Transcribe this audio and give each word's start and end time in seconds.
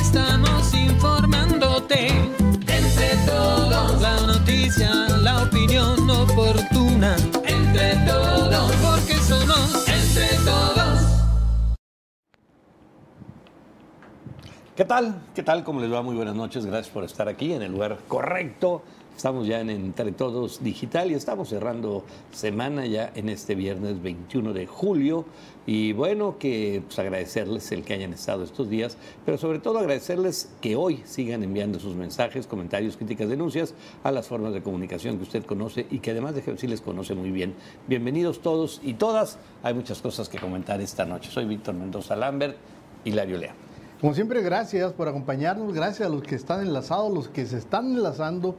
estamos 0.00 0.74
informándote. 0.74 2.08
Entre 2.08 3.16
todos, 3.26 4.00
la 4.00 4.20
noticia, 4.26 4.92
la 5.22 5.42
opinión 5.42 6.08
oportuna. 6.08 7.16
Entre 7.44 7.96
todos, 8.06 8.72
porque 8.76 9.14
somos 9.14 9.88
entre 9.88 10.36
todos. 10.44 11.00
¿Qué 14.74 14.84
tal? 14.84 15.20
¿Qué 15.34 15.42
tal? 15.42 15.62
¿Cómo 15.62 15.80
les 15.80 15.92
va? 15.92 16.02
Muy 16.02 16.16
buenas 16.16 16.34
noches. 16.34 16.64
Gracias 16.64 16.88
por 16.92 17.04
estar 17.04 17.28
aquí 17.28 17.52
en 17.52 17.62
el 17.62 17.72
lugar 17.72 17.98
correcto. 18.08 18.82
Estamos 19.20 19.46
ya 19.46 19.60
en 19.60 19.68
Entre 19.68 20.12
Todos 20.12 20.62
Digital 20.64 21.10
y 21.10 21.14
estamos 21.14 21.50
cerrando 21.50 22.04
semana 22.32 22.86
ya 22.86 23.12
en 23.14 23.28
este 23.28 23.54
viernes 23.54 24.00
21 24.02 24.54
de 24.54 24.66
julio. 24.66 25.26
Y 25.66 25.92
bueno, 25.92 26.38
que 26.38 26.82
pues, 26.86 26.98
agradecerles 26.98 27.70
el 27.70 27.84
que 27.84 27.92
hayan 27.92 28.14
estado 28.14 28.44
estos 28.44 28.70
días, 28.70 28.96
pero 29.26 29.36
sobre 29.36 29.58
todo 29.58 29.78
agradecerles 29.78 30.48
que 30.62 30.74
hoy 30.74 31.02
sigan 31.04 31.42
enviando 31.42 31.78
sus 31.78 31.96
mensajes, 31.96 32.46
comentarios, 32.46 32.96
críticas, 32.96 33.28
denuncias 33.28 33.74
a 34.04 34.10
las 34.10 34.26
formas 34.26 34.54
de 34.54 34.62
comunicación 34.62 35.18
que 35.18 35.24
usted 35.24 35.44
conoce 35.44 35.86
y 35.90 35.98
que 35.98 36.12
además 36.12 36.34
de 36.34 36.56
sí 36.56 36.66
les 36.66 36.80
conoce 36.80 37.14
muy 37.14 37.30
bien. 37.30 37.54
Bienvenidos 37.88 38.40
todos 38.40 38.80
y 38.82 38.94
todas. 38.94 39.38
Hay 39.62 39.74
muchas 39.74 40.00
cosas 40.00 40.30
que 40.30 40.38
comentar 40.38 40.80
esta 40.80 41.04
noche. 41.04 41.30
Soy 41.30 41.44
Víctor 41.44 41.74
Mendoza 41.74 42.16
Lambert, 42.16 42.56
Hilario 43.04 43.36
Lea. 43.36 43.54
Como 44.00 44.14
siempre, 44.14 44.40
gracias 44.40 44.94
por 44.94 45.08
acompañarnos, 45.08 45.74
gracias 45.74 46.08
a 46.08 46.10
los 46.10 46.22
que 46.22 46.36
están 46.36 46.62
enlazados, 46.62 47.12
los 47.12 47.28
que 47.28 47.44
se 47.44 47.58
están 47.58 47.84
enlazando 47.94 48.56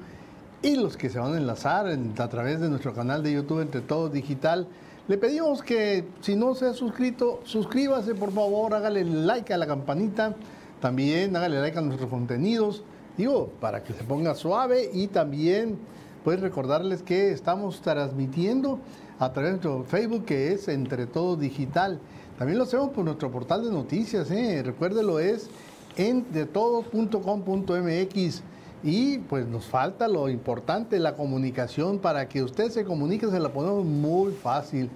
y 0.63 0.75
los 0.75 0.95
que 0.95 1.09
se 1.09 1.17
van 1.19 1.33
a 1.33 1.37
enlazar 1.37 1.87
a 1.87 2.29
través 2.29 2.61
de 2.61 2.69
nuestro 2.69 2.93
canal 2.93 3.23
de 3.23 3.33
YouTube 3.33 3.61
Entre 3.61 3.81
Todos 3.81 4.11
Digital. 4.11 4.67
Le 5.07 5.17
pedimos 5.17 5.63
que 5.63 6.05
si 6.21 6.35
no 6.35 6.53
se 6.53 6.67
ha 6.67 6.73
suscrito, 6.73 7.39
suscríbase 7.43 8.13
por 8.13 8.31
favor, 8.31 8.75
hágale 8.75 9.03
like 9.03 9.51
a 9.53 9.57
la 9.57 9.65
campanita, 9.65 10.35
también 10.79 11.35
hágale 11.35 11.59
like 11.59 11.75
a 11.77 11.81
nuestros 11.81 12.09
contenidos, 12.09 12.83
digo, 13.17 13.49
para 13.59 13.83
que 13.83 13.93
se 13.93 14.03
ponga 14.03 14.35
suave 14.35 14.91
y 14.93 15.07
también 15.07 15.79
pues 16.23 16.39
recordarles 16.39 17.01
que 17.01 17.31
estamos 17.31 17.81
transmitiendo 17.81 18.77
a 19.17 19.33
través 19.33 19.53
de 19.53 19.67
nuestro 19.67 19.83
Facebook 19.83 20.25
que 20.25 20.53
es 20.53 20.67
Entre 20.67 21.07
Todos 21.07 21.39
Digital. 21.39 21.99
También 22.37 22.59
lo 22.59 22.65
hacemos 22.65 22.91
por 22.91 23.03
nuestro 23.03 23.31
portal 23.31 23.63
de 23.63 23.71
noticias, 23.71 24.29
¿eh? 24.29 24.61
recuérdelo, 24.63 25.19
es 25.19 25.49
entretodos.com.mx. 25.95 28.43
Y 28.83 29.19
pues 29.19 29.47
nos 29.47 29.65
falta 29.65 30.07
lo 30.07 30.29
importante, 30.29 30.97
la 30.99 31.15
comunicación. 31.15 31.99
Para 31.99 32.27
que 32.27 32.41
usted 32.41 32.69
se 32.71 32.83
comunique, 32.83 33.27
se 33.27 33.39
la 33.39 33.53
ponemos 33.53 33.85
muy 33.85 34.31
fácil. 34.33 34.89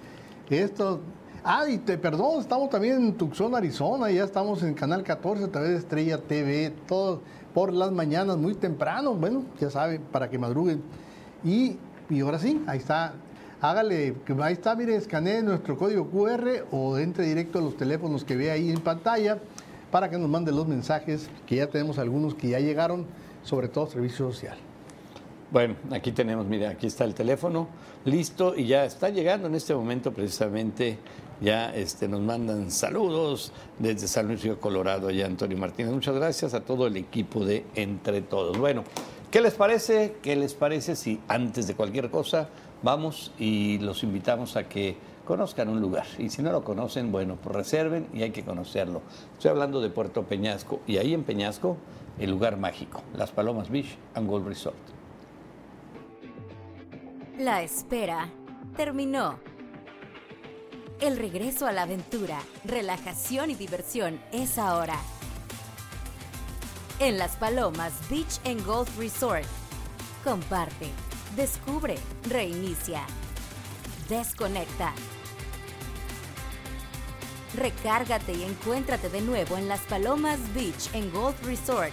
Esto. 0.50 1.00
Ah, 1.44 1.68
y 1.68 1.78
te, 1.78 1.96
perdón, 1.96 2.40
estamos 2.40 2.70
también 2.70 2.96
en 2.96 3.14
Tucson, 3.14 3.54
Arizona. 3.54 4.10
Ya 4.10 4.24
estamos 4.24 4.62
en 4.64 4.74
Canal 4.74 5.04
14 5.04 5.44
a 5.44 5.48
través 5.48 5.70
de 5.70 5.76
Estrella 5.76 6.18
TV. 6.18 6.72
Todo 6.88 7.20
por 7.54 7.72
las 7.72 7.92
mañanas, 7.92 8.36
muy 8.36 8.54
temprano. 8.54 9.14
Bueno, 9.14 9.44
ya 9.60 9.70
sabe, 9.70 10.00
para 10.00 10.28
que 10.28 10.38
madruguen. 10.38 10.82
Y, 11.44 11.76
y 12.10 12.20
ahora 12.20 12.40
sí, 12.40 12.62
ahí 12.66 12.78
está. 12.78 13.14
Hágale, 13.60 14.14
ahí 14.42 14.52
está, 14.52 14.74
mire, 14.74 14.96
escanee 14.96 15.42
nuestro 15.42 15.78
código 15.78 16.10
QR 16.10 16.66
o 16.72 16.98
entre 16.98 17.24
directo 17.24 17.58
a 17.58 17.62
los 17.62 17.76
teléfonos 17.76 18.22
que 18.22 18.36
ve 18.36 18.50
ahí 18.50 18.70
en 18.70 18.80
pantalla 18.80 19.38
para 19.90 20.10
que 20.10 20.18
nos 20.18 20.28
mande 20.28 20.52
los 20.52 20.68
mensajes, 20.68 21.30
que 21.46 21.56
ya 21.56 21.66
tenemos 21.68 21.98
algunos 21.98 22.34
que 22.34 22.48
ya 22.48 22.60
llegaron 22.60 23.06
sobre 23.46 23.68
todo 23.68 23.86
servicio 23.86 24.26
social. 24.32 24.58
Bueno, 25.52 25.76
aquí 25.92 26.10
tenemos, 26.10 26.46
mire, 26.46 26.66
aquí 26.66 26.88
está 26.88 27.04
el 27.04 27.14
teléfono, 27.14 27.68
listo, 28.04 28.56
y 28.56 28.66
ya 28.66 28.84
está 28.84 29.08
llegando 29.10 29.46
en 29.46 29.54
este 29.54 29.72
momento 29.72 30.12
precisamente, 30.12 30.98
ya 31.40 31.72
este, 31.72 32.08
nos 32.08 32.20
mandan 32.20 32.72
saludos 32.72 33.52
desde 33.78 34.08
San 34.08 34.26
Luis 34.26 34.42
Río 34.42 34.58
Colorado, 34.58 35.06
allá 35.06 35.26
Antonio 35.26 35.56
Martínez. 35.56 35.92
Muchas 35.92 36.16
gracias 36.16 36.54
a 36.54 36.62
todo 36.62 36.88
el 36.88 36.96
equipo 36.96 37.44
de 37.44 37.64
Entre 37.76 38.20
Todos. 38.22 38.58
Bueno, 38.58 38.82
¿qué 39.30 39.40
les 39.40 39.54
parece? 39.54 40.16
¿Qué 40.20 40.34
les 40.34 40.54
parece 40.54 40.96
si 40.96 41.20
antes 41.28 41.68
de 41.68 41.74
cualquier 41.74 42.10
cosa 42.10 42.48
vamos 42.82 43.30
y 43.38 43.78
los 43.78 44.02
invitamos 44.02 44.56
a 44.56 44.68
que 44.68 44.96
conozcan 45.24 45.68
un 45.68 45.80
lugar. 45.80 46.06
Y 46.18 46.30
si 46.30 46.42
no 46.42 46.52
lo 46.52 46.64
conocen, 46.64 47.12
bueno, 47.12 47.36
pues 47.42 47.54
reserven 47.54 48.06
y 48.14 48.22
hay 48.22 48.30
que 48.30 48.44
conocerlo. 48.44 49.02
Estoy 49.34 49.50
hablando 49.50 49.80
de 49.80 49.90
Puerto 49.90 50.22
Peñasco 50.22 50.80
y 50.86 50.96
ahí 50.98 51.14
en 51.14 51.24
Peñasco 51.24 51.76
el 52.18 52.30
lugar 52.30 52.56
mágico, 52.56 53.02
Las 53.14 53.30
Palomas 53.30 53.70
Beach 53.70 53.96
and 54.14 54.28
Gold 54.28 54.46
Resort. 54.46 54.76
La 57.38 57.62
espera 57.62 58.28
terminó. 58.76 59.38
El 61.00 61.18
regreso 61.18 61.66
a 61.66 61.72
la 61.72 61.82
aventura, 61.82 62.38
relajación 62.64 63.50
y 63.50 63.54
diversión 63.54 64.18
es 64.32 64.56
ahora. 64.56 64.96
En 66.98 67.18
Las 67.18 67.36
Palomas 67.36 67.92
Beach 68.08 68.40
and 68.46 68.64
Golf 68.64 68.98
Resort. 68.98 69.44
Comparte, 70.24 70.88
descubre, 71.36 71.96
reinicia, 72.30 73.02
desconecta. 74.08 74.94
Recárgate 77.56 78.34
y 78.34 78.42
encuéntrate 78.42 79.08
de 79.08 79.22
nuevo 79.22 79.56
en 79.56 79.66
Las 79.66 79.80
Palomas 79.80 80.38
Beach 80.54 80.94
en 80.94 81.10
Golf 81.10 81.42
Resort. 81.46 81.92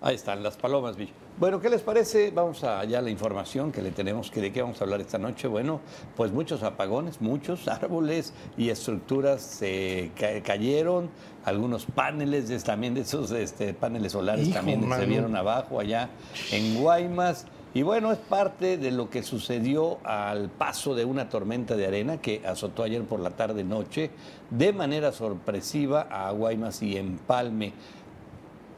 Ahí 0.00 0.14
están 0.14 0.42
las 0.42 0.56
Palomas 0.56 0.96
Beach. 0.96 1.10
Bueno, 1.38 1.60
¿qué 1.60 1.68
les 1.68 1.82
parece? 1.82 2.30
Vamos 2.30 2.64
allá 2.64 3.00
a 3.00 3.02
la 3.02 3.10
información 3.10 3.70
que 3.70 3.82
le 3.82 3.90
tenemos. 3.90 4.30
Que 4.30 4.40
¿De 4.40 4.50
qué 4.50 4.62
vamos 4.62 4.80
a 4.80 4.84
hablar 4.84 5.02
esta 5.02 5.18
noche? 5.18 5.46
Bueno, 5.46 5.82
pues 6.16 6.32
muchos 6.32 6.62
apagones, 6.62 7.20
muchos 7.20 7.68
árboles 7.68 8.32
y 8.56 8.70
estructuras 8.70 9.42
se 9.42 10.10
cayeron. 10.42 11.10
Algunos 11.44 11.84
paneles, 11.84 12.64
también 12.64 12.94
de 12.94 13.02
esos 13.02 13.30
este, 13.32 13.74
paneles 13.74 14.12
solares 14.12 14.50
también 14.50 14.90
se 14.90 15.04
vieron 15.04 15.36
abajo 15.36 15.80
allá 15.80 16.08
en 16.50 16.80
Guaymas. 16.80 17.46
Y 17.72 17.82
bueno, 17.82 18.10
es 18.10 18.18
parte 18.18 18.78
de 18.78 18.90
lo 18.90 19.10
que 19.10 19.22
sucedió 19.22 19.98
al 20.02 20.48
paso 20.48 20.96
de 20.96 21.04
una 21.04 21.28
tormenta 21.28 21.76
de 21.76 21.86
arena 21.86 22.20
que 22.20 22.42
azotó 22.44 22.82
ayer 22.82 23.04
por 23.04 23.20
la 23.20 23.30
tarde-noche 23.30 24.10
de 24.50 24.72
manera 24.72 25.12
sorpresiva 25.12 26.08
a 26.10 26.32
Guaymas 26.32 26.82
y 26.82 26.96
Empalme. 26.96 27.72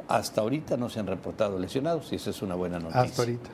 Hasta 0.08 0.42
ahorita 0.42 0.76
no 0.76 0.90
se 0.90 1.00
han 1.00 1.06
reportado 1.06 1.58
lesionados 1.58 2.12
y 2.12 2.16
esa 2.16 2.30
es 2.30 2.42
una 2.42 2.54
buena 2.54 2.78
noticia. 2.78 3.00
Hasta 3.00 3.22
ahorita. 3.22 3.50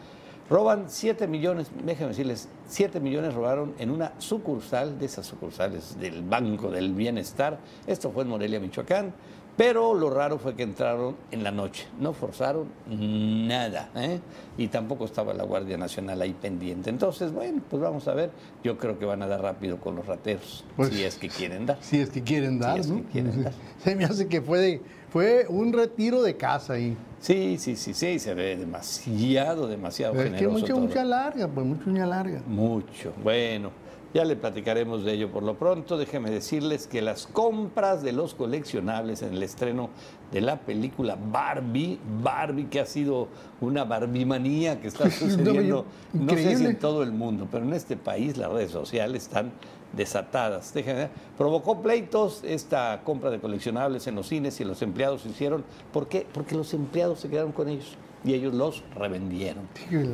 Roban 0.51 0.87
7 0.89 1.29
millones, 1.29 1.71
déjenme 1.85 2.09
decirles, 2.09 2.49
7 2.69 3.01
millones 3.01 3.35
robaron 3.35 3.75
en 3.79 3.91
una 3.91 4.15
sucursal 4.19 4.99
de 4.99 5.05
esas 5.05 5.27
sucursales 5.27 6.01
del 6.01 6.23
Banco 6.23 6.71
del 6.71 6.95
Bienestar. 6.95 7.59
Esto 7.87 8.11
fue 8.11 8.23
en 8.23 8.31
Morelia, 8.31 8.59
Michoacán. 8.59 9.13
Pero 9.59 9.93
lo 9.93 10.09
raro 10.09 10.39
fue 10.39 10.55
que 10.55 10.63
entraron 10.63 11.17
en 11.33 11.43
la 11.43 11.51
noche, 11.51 11.89
no 11.99 12.13
forzaron 12.13 12.69
nada, 12.87 13.91
¿eh? 13.97 14.21
y 14.57 14.69
tampoco 14.69 15.05
estaba 15.05 15.35
la 15.35 15.43
Guardia 15.43 15.77
Nacional 15.77 16.23
ahí 16.23 16.33
pendiente. 16.33 16.91
Entonces, 16.91 17.33
bueno, 17.33 17.61
pues 17.69 17.83
vamos 17.83 18.07
a 18.07 18.15
ver. 18.15 18.31
Yo 18.63 18.79
creo 18.79 19.01
que 19.01 19.05
van 19.05 19.21
a 19.21 19.27
dar 19.27 19.43
rápido 19.43 19.79
con 19.79 19.97
los 19.97 20.07
rateros, 20.07 20.65
pues, 20.77 20.91
si 20.91 21.03
es 21.03 21.17
que 21.17 21.29
quieren 21.29 21.67
dar. 21.67 21.77
Si 21.81 21.99
es 21.99 22.09
que 22.11 22.23
quieren 22.23 22.61
dar, 22.61 22.75
si 22.85 22.93
es 22.93 22.97
que 22.99 23.03
quieren 23.11 23.43
dar. 23.43 23.53
Se 23.83 23.97
me 23.97 24.05
hace 24.05 24.29
que 24.29 24.41
fue, 24.41 24.81
fue 25.11 25.45
un 25.49 25.73
retiro 25.73 26.23
de 26.23 26.37
casa 26.37 26.75
ahí. 26.75 26.97
Sí, 27.19 27.57
sí, 27.59 27.75
sí, 27.75 27.95
sí, 27.95 28.21
se 28.21 28.35
ve 28.35 28.57
demasiado, 28.57 29.67
demasiado 29.67 30.13
Pero 30.13 30.27
generoso. 30.27 30.59
Es 30.59 30.65
que 30.67 30.73
mucha, 30.73 30.87
mucha 30.87 31.05
larga, 31.05 31.49
pues 31.49 31.67
mucha 31.67 31.91
uña 31.91 32.07
larga. 32.07 32.41
Mucho. 32.47 33.13
Bueno. 33.25 33.88
Ya 34.15 34.25
le 34.25 34.37
platicaremos 34.37 35.05
de 35.05 35.13
ello 35.13 35.31
por 35.31 35.43
lo 35.43 35.59
pronto. 35.59 35.99
Déjenme 35.99 36.31
decirles 36.31 36.87
que 36.87 37.03
las 37.03 37.27
compras 37.27 38.03
de 38.03 38.13
los 38.13 38.35
coleccionables 38.35 39.21
en 39.23 39.35
el 39.35 39.43
estreno 39.43 39.91
de 40.33 40.41
la 40.41 40.61
película 40.61 41.19
Barbie, 41.31 41.99
Barbie 42.23 42.67
que 42.67 42.81
ha 42.81 42.87
sido 42.87 43.29
una 43.61 43.85
barbimanía 43.85 44.81
que 44.81 44.89
está 44.89 45.11
sucediendo, 45.11 45.85
no, 46.15 46.33
sé 46.33 46.57
si 46.57 46.65
en 46.65 46.79
todo 46.79 47.03
el 47.03 47.13
mundo, 47.13 47.49
pero 47.51 47.65
en 47.65 47.75
este 47.75 47.97
país 47.97 48.39
las 48.39 48.51
redes 48.51 48.71
sociales 48.71 49.25
están 49.25 49.53
desatadas. 49.93 50.73
Déjenme, 50.73 51.11
provocó 51.37 51.83
pleitos 51.83 52.43
esta 52.45 53.03
compra 53.05 53.31
de 53.31 53.41
coleccionables 53.41 54.07
en 54.07 54.15
los 54.15 54.29
cines 54.29 54.59
y 54.61 54.65
los 54.65 54.81
empleados 54.81 55.27
hicieron. 55.27 55.65
¿Por 55.93 56.09
qué? 56.09 56.27
Porque 56.33 56.55
los 56.55 56.73
empleados 56.73 57.21
se 57.21 57.29
quedaron 57.29 57.53
con 57.53 57.69
ellos 57.69 57.97
y 58.25 58.35
ellos 58.35 58.55
los 58.55 58.83
revendieron. 58.95 59.69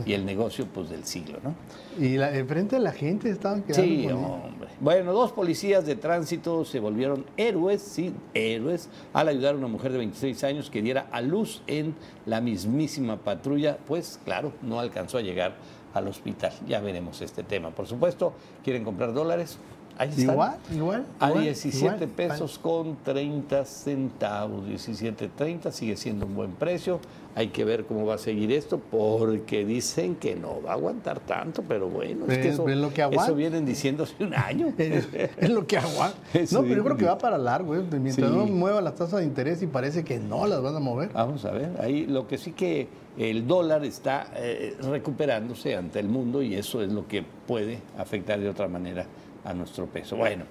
Y 0.04 0.12
el 0.12 0.24
negocio, 0.24 0.66
pues, 0.72 0.90
del 0.90 1.04
siglo, 1.04 1.38
¿no? 1.42 1.54
Y 1.98 2.16
la, 2.16 2.36
enfrente 2.36 2.76
de 2.76 2.82
la 2.82 2.92
gente 2.92 3.30
estaban 3.30 3.62
quedando. 3.62 3.84
Sí, 3.84 4.06
hombre. 4.08 4.68
Bueno, 4.80 5.12
dos 5.12 5.32
policías 5.32 5.86
de 5.86 5.96
tránsito 5.96 6.64
se 6.64 6.80
volvieron 6.80 7.24
héroes, 7.36 7.82
sí, 7.82 8.12
héroes, 8.34 8.88
al 9.12 9.28
ayudar 9.28 9.54
a 9.54 9.58
una 9.58 9.68
mujer 9.68 9.92
de 9.92 9.98
26 9.98 10.44
años 10.44 10.70
que 10.70 10.82
diera 10.82 11.06
a 11.10 11.20
luz 11.20 11.62
en 11.66 11.94
la 12.26 12.40
mismísima 12.40 13.16
patrulla. 13.16 13.78
Pues, 13.86 14.20
claro, 14.24 14.52
no 14.62 14.80
alcanzó 14.80 15.18
a 15.18 15.22
llegar 15.22 15.54
al 15.94 16.08
hospital. 16.08 16.52
Ya 16.66 16.80
veremos 16.80 17.22
este 17.22 17.42
tema. 17.42 17.70
Por 17.70 17.86
supuesto, 17.86 18.34
quieren 18.62 18.84
comprar 18.84 19.14
dólares. 19.14 19.58
Ahí. 19.96 20.11
Igual, 20.17 20.56
igual. 20.75 21.05
A 21.20 21.29
igual, 21.29 21.44
17 21.44 21.79
igual. 22.05 22.08
pesos 22.11 22.58
con 22.58 22.96
30 23.05 23.64
centavos. 23.64 24.67
17.30 24.67 25.70
sigue 25.70 25.96
siendo 25.96 26.26
un 26.26 26.35
buen 26.35 26.52
precio. 26.52 27.00
Hay 27.37 27.49
que 27.49 27.64
ver 27.64 27.85
cómo 27.85 28.06
va 28.06 28.14
a 28.14 28.19
seguir 28.19 28.52
esto 28.52 28.79
porque 28.79 29.64
dicen 29.64 30.14
que 30.14 30.37
no 30.37 30.62
va 30.62 30.70
a 30.70 30.75
aguantar 30.75 31.19
tanto, 31.20 31.62
pero 31.67 31.88
bueno, 31.88 32.26
es 32.29 32.38
que 32.38 32.49
Es- 32.49 32.55
eso, 32.55 32.69
es 32.69 32.76
lo 32.76 32.93
que 32.93 33.02
aguanta. 33.02 33.25
eso 33.25 33.35
vienen 33.35 33.64
diciendo 33.67 34.05
hace 34.05 34.23
un 34.25 34.35
año. 34.35 34.73
Es, 34.79 35.08
es 35.37 35.50
lo 35.50 35.67
que 35.67 35.79
aguanta. 35.79 36.17
Eso 36.35 36.56
No, 36.61 36.62
pero 36.69 36.76
yo 36.76 36.85
creo 36.85 36.97
que 36.97 37.05
va 37.06 37.19
para 37.19 37.38
largo. 37.38 37.75
¿eh? 37.75 37.82
Mientras 37.90 38.31
Sí. 38.31 38.37
no 38.37 38.47
mueva 38.47 38.81
las 38.81 38.94
tasas 38.94 39.20
de 39.20 39.26
interés 39.26 39.62
y 39.62 39.67
parece 39.67 40.05
que 40.05 40.19
no 40.19 40.47
las 40.47 40.62
van 40.62 40.76
a 40.76 40.81
mover. 40.81 41.11
Vamos 41.12 41.44
a 41.44 41.50
ver, 41.50 41.70
ahí 41.81 42.06
lo 42.06 42.26
que 42.29 42.38
sí 42.38 42.52
que 42.52 42.87
el 43.19 43.47
dólar 43.47 43.85
está 43.85 44.26
eh, 44.37 44.76
recuperándose 44.82 45.76
ante 45.76 46.00
el 46.00 46.08
mundo 46.08 46.43
y 46.43 46.55
eso 46.55 46.82
es 46.82 46.93
lo 46.93 47.06
que 47.06 47.25
puede 47.47 47.79
afectar 47.99 48.38
de 48.40 48.49
otra 48.49 48.67
manera 48.69 49.06
a 49.44 49.52
nuestro 49.55 49.87
peso. 49.87 50.17
Bueno, 50.17 50.44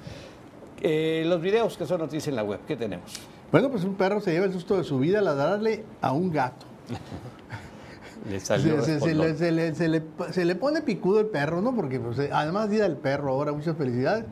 eh, 0.82 1.24
los 1.26 1.42
videos 1.42 1.78
que 1.78 1.86
son 1.86 2.00
noticias 2.00 2.28
en 2.28 2.36
la 2.36 2.44
web, 2.44 2.60
¿qué 2.68 2.76
tenemos? 2.76 3.12
Bueno, 3.52 3.70
pues 3.70 3.84
un 3.84 3.96
perro 3.96 4.20
se 4.20 4.32
lleva 4.32 4.46
el 4.46 4.54
susto 4.54 4.78
de 4.78 4.84
su 4.84 5.00
vida 5.00 5.20
al 5.20 5.26
darle 5.26 5.84
a 6.02 6.12
un 6.12 6.32
gato. 6.32 6.66
Le 8.30 8.40
salió 8.40 8.82
se- 8.82 9.00
se 9.02 9.14
le, 9.14 9.36
se 9.36 9.52
le- 9.52 9.76
se 9.76 9.88
le- 9.90 10.04
se 10.32 10.46
le 10.46 10.56
pone 10.56 10.82
picudo 10.82 11.20
el 11.20 11.26
perro, 11.26 11.62
¿no? 11.62 11.76
Porque 11.76 12.00
pues, 12.00 12.18
eh, 12.20 12.30
además 12.32 12.70
día 12.70 12.84
del 12.84 12.96
perro 12.96 13.32
ahora, 13.32 13.52
muchas 13.52 13.76
felicidades. 13.76 14.24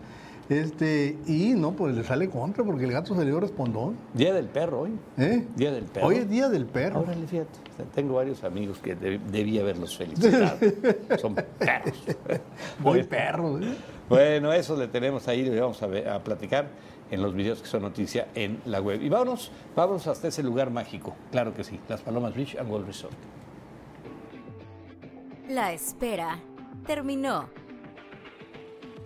Este, 0.47 1.17
y 1.27 1.53
no, 1.55 1.71
pues 1.73 1.95
le 1.95 2.03
sale 2.03 2.29
contra 2.29 2.63
porque 2.63 2.85
el 2.85 2.91
gato 2.91 3.13
dio 3.15 3.39
respondón. 3.39 3.95
Día 4.13 4.33
del 4.33 4.45
perro 4.45 4.81
hoy. 4.81 4.91
¿eh? 5.17 5.45
Día 5.55 5.71
del 5.71 5.85
perro. 5.85 6.07
Hoy 6.07 6.15
es 6.17 6.29
día 6.29 6.47
del 6.49 6.65
perro. 6.65 7.01
Órale, 7.01 7.25
fíjate. 7.27 7.59
Tengo 7.95 8.15
varios 8.15 8.43
amigos 8.43 8.77
que 8.79 8.97
deb- 8.97 9.21
debí 9.29 9.59
haberlos 9.59 9.97
felicitado. 9.97 10.57
Son 11.19 11.35
perros. 11.35 11.97
Muy 12.79 13.03
perro. 13.03 13.59
¿eh? 13.59 13.73
Bueno, 14.11 14.51
eso 14.51 14.75
le 14.75 14.89
tenemos 14.89 15.29
ahí, 15.29 15.41
le 15.41 15.57
vamos 15.57 15.81
a, 15.81 16.19
platicar 16.19 16.67
en 17.09 17.21
los 17.21 17.33
videos 17.33 17.61
que 17.61 17.67
son 17.69 17.83
noticia 17.83 18.27
en 18.35 18.61
la 18.65 18.81
web. 18.81 19.01
Y 19.01 19.07
vámonos, 19.07 19.51
vámonos 19.73 20.05
hasta 20.05 20.27
ese 20.27 20.43
lugar 20.43 20.69
mágico. 20.69 21.15
Claro 21.31 21.53
que 21.53 21.63
sí, 21.63 21.79
Las 21.87 22.01
Palomas 22.01 22.35
Beach 22.35 22.57
and 22.57 22.69
World 22.69 22.87
Resort. 22.87 23.13
La 25.47 25.71
espera 25.71 26.39
terminó. 26.85 27.47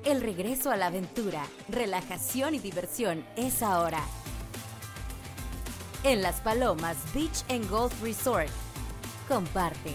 El 0.03 0.21
regreso 0.21 0.71
a 0.71 0.75
la 0.75 0.87
aventura, 0.87 1.43
relajación 1.69 2.55
y 2.55 2.59
diversión 2.59 3.23
es 3.35 3.61
ahora. 3.61 4.01
En 6.03 6.23
Las 6.23 6.41
Palomas 6.41 6.97
Beach 7.13 7.43
and 7.49 7.69
Golf 7.69 8.01
Resort. 8.01 8.49
Comparte, 9.27 9.91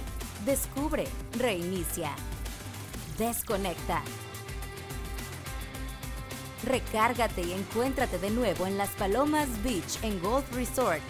descubre, 0.47 1.03
reinicia, 1.37 2.13
desconecta. 3.19 4.05
Recárgate 6.65 7.43
y 7.43 7.53
encuéntrate 7.53 8.19
de 8.19 8.31
nuevo 8.31 8.67
en 8.67 8.77
Las 8.77 8.91
Palomas 8.91 9.49
Beach 9.63 9.99
and 10.03 10.23
Golf 10.23 10.45
Resort. 10.55 11.01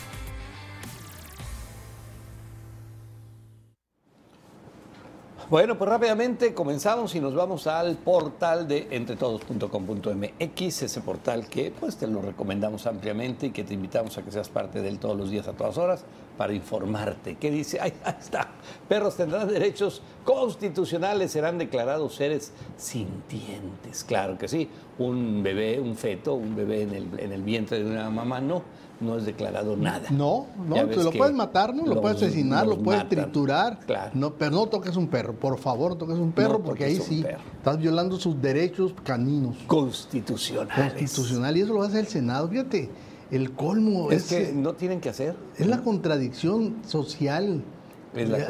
Bueno, 5.51 5.77
pues 5.77 5.91
rápidamente 5.91 6.55
comenzamos 6.55 7.13
y 7.17 7.21
nos 7.21 7.35
vamos 7.35 7.67
al 7.67 7.97
portal 7.97 8.69
de 8.69 8.87
entretodos.com.mx, 8.93 10.83
ese 10.83 11.01
portal 11.01 11.49
que 11.49 11.73
pues 11.73 11.97
te 11.97 12.07
lo 12.07 12.23
recomendamos 12.23 12.87
ampliamente 12.87 13.47
y 13.47 13.51
que 13.51 13.65
te 13.65 13.75
invitamos 13.75 14.17
a 14.17 14.23
que 14.23 14.31
seas 14.31 14.49
parte 14.49 14.81
de 14.81 14.89
él 14.89 15.01
todos 15.01 15.17
los 15.17 15.29
días 15.29 15.49
a 15.49 15.53
todas 15.55 15.77
horas 15.77 16.05
para 16.39 16.53
informarte. 16.53 17.35
¿Qué 17.35 17.51
dice? 17.51 17.81
Ahí 17.83 17.93
está. 18.21 18.47
Perros 18.89 19.17
tendrán 19.17 19.49
derechos 19.49 20.03
constitucionales, 20.25 21.33
serán 21.33 21.59
declarados 21.59 22.15
seres 22.15 22.53
sintientes. 22.77 24.05
Claro 24.05 24.39
que 24.39 24.47
sí. 24.47 24.71
Un 25.01 25.43
bebé, 25.43 25.81
un 25.81 25.97
feto, 25.97 26.35
un 26.35 26.55
bebé 26.55 26.83
en 26.83 26.95
el, 26.95 27.19
en 27.19 27.33
el 27.33 27.43
vientre 27.43 27.83
de 27.83 27.91
una 27.91 28.09
mamá 28.09 28.41
no, 28.41 28.63
no 29.01 29.17
es 29.17 29.25
declarado 29.25 29.77
nada. 29.77 30.09
No, 30.11 30.47
no, 30.69 30.87
te 30.87 31.03
lo 31.03 31.11
puedes 31.11 31.35
matar, 31.35 31.75
¿no? 31.75 31.87
Lo 31.87 32.01
puedes 32.01 32.19
asesinar, 32.23 32.67
lo 32.67 32.79
puedes 32.79 33.05
matan. 33.05 33.25
triturar. 33.25 33.79
Claro. 33.87 34.11
No, 34.15 34.35
pero 34.35 34.51
no 34.53 34.67
toques 34.67 34.95
un 34.97 35.09
perro, 35.09 35.33
por 35.35 35.59
favor, 35.59 35.93
no 35.93 35.97
toques 35.97 36.17
un 36.19 36.33
perro, 36.33 36.59
No 36.59 36.63
porque 36.65 36.85
ahí 36.85 36.97
sí 36.97 37.23
perro. 37.23 37.39
estás 37.57 37.79
violando 37.79 38.19
sus 38.19 38.41
derechos 38.41 38.95
caninos. 39.03 39.57
Constitucionales. 39.67 40.75
Constitucional, 40.93 41.57
y 41.57 41.61
eso 41.63 41.73
lo 41.75 41.83
hace 41.83 42.01
el 42.01 42.07
Senado. 42.07 42.49
Fíjate, 42.49 42.91
el 43.31 43.53
colmo 43.53 44.11
Es 44.11 44.31
es, 44.33 44.47
que 44.49 44.53
no 44.53 44.75
tienen 44.75 45.01
que 45.01 45.09
hacer. 45.09 45.35
es 45.57 45.67
la 45.67 45.81
contradicción 45.83 46.77
social. 46.87 47.63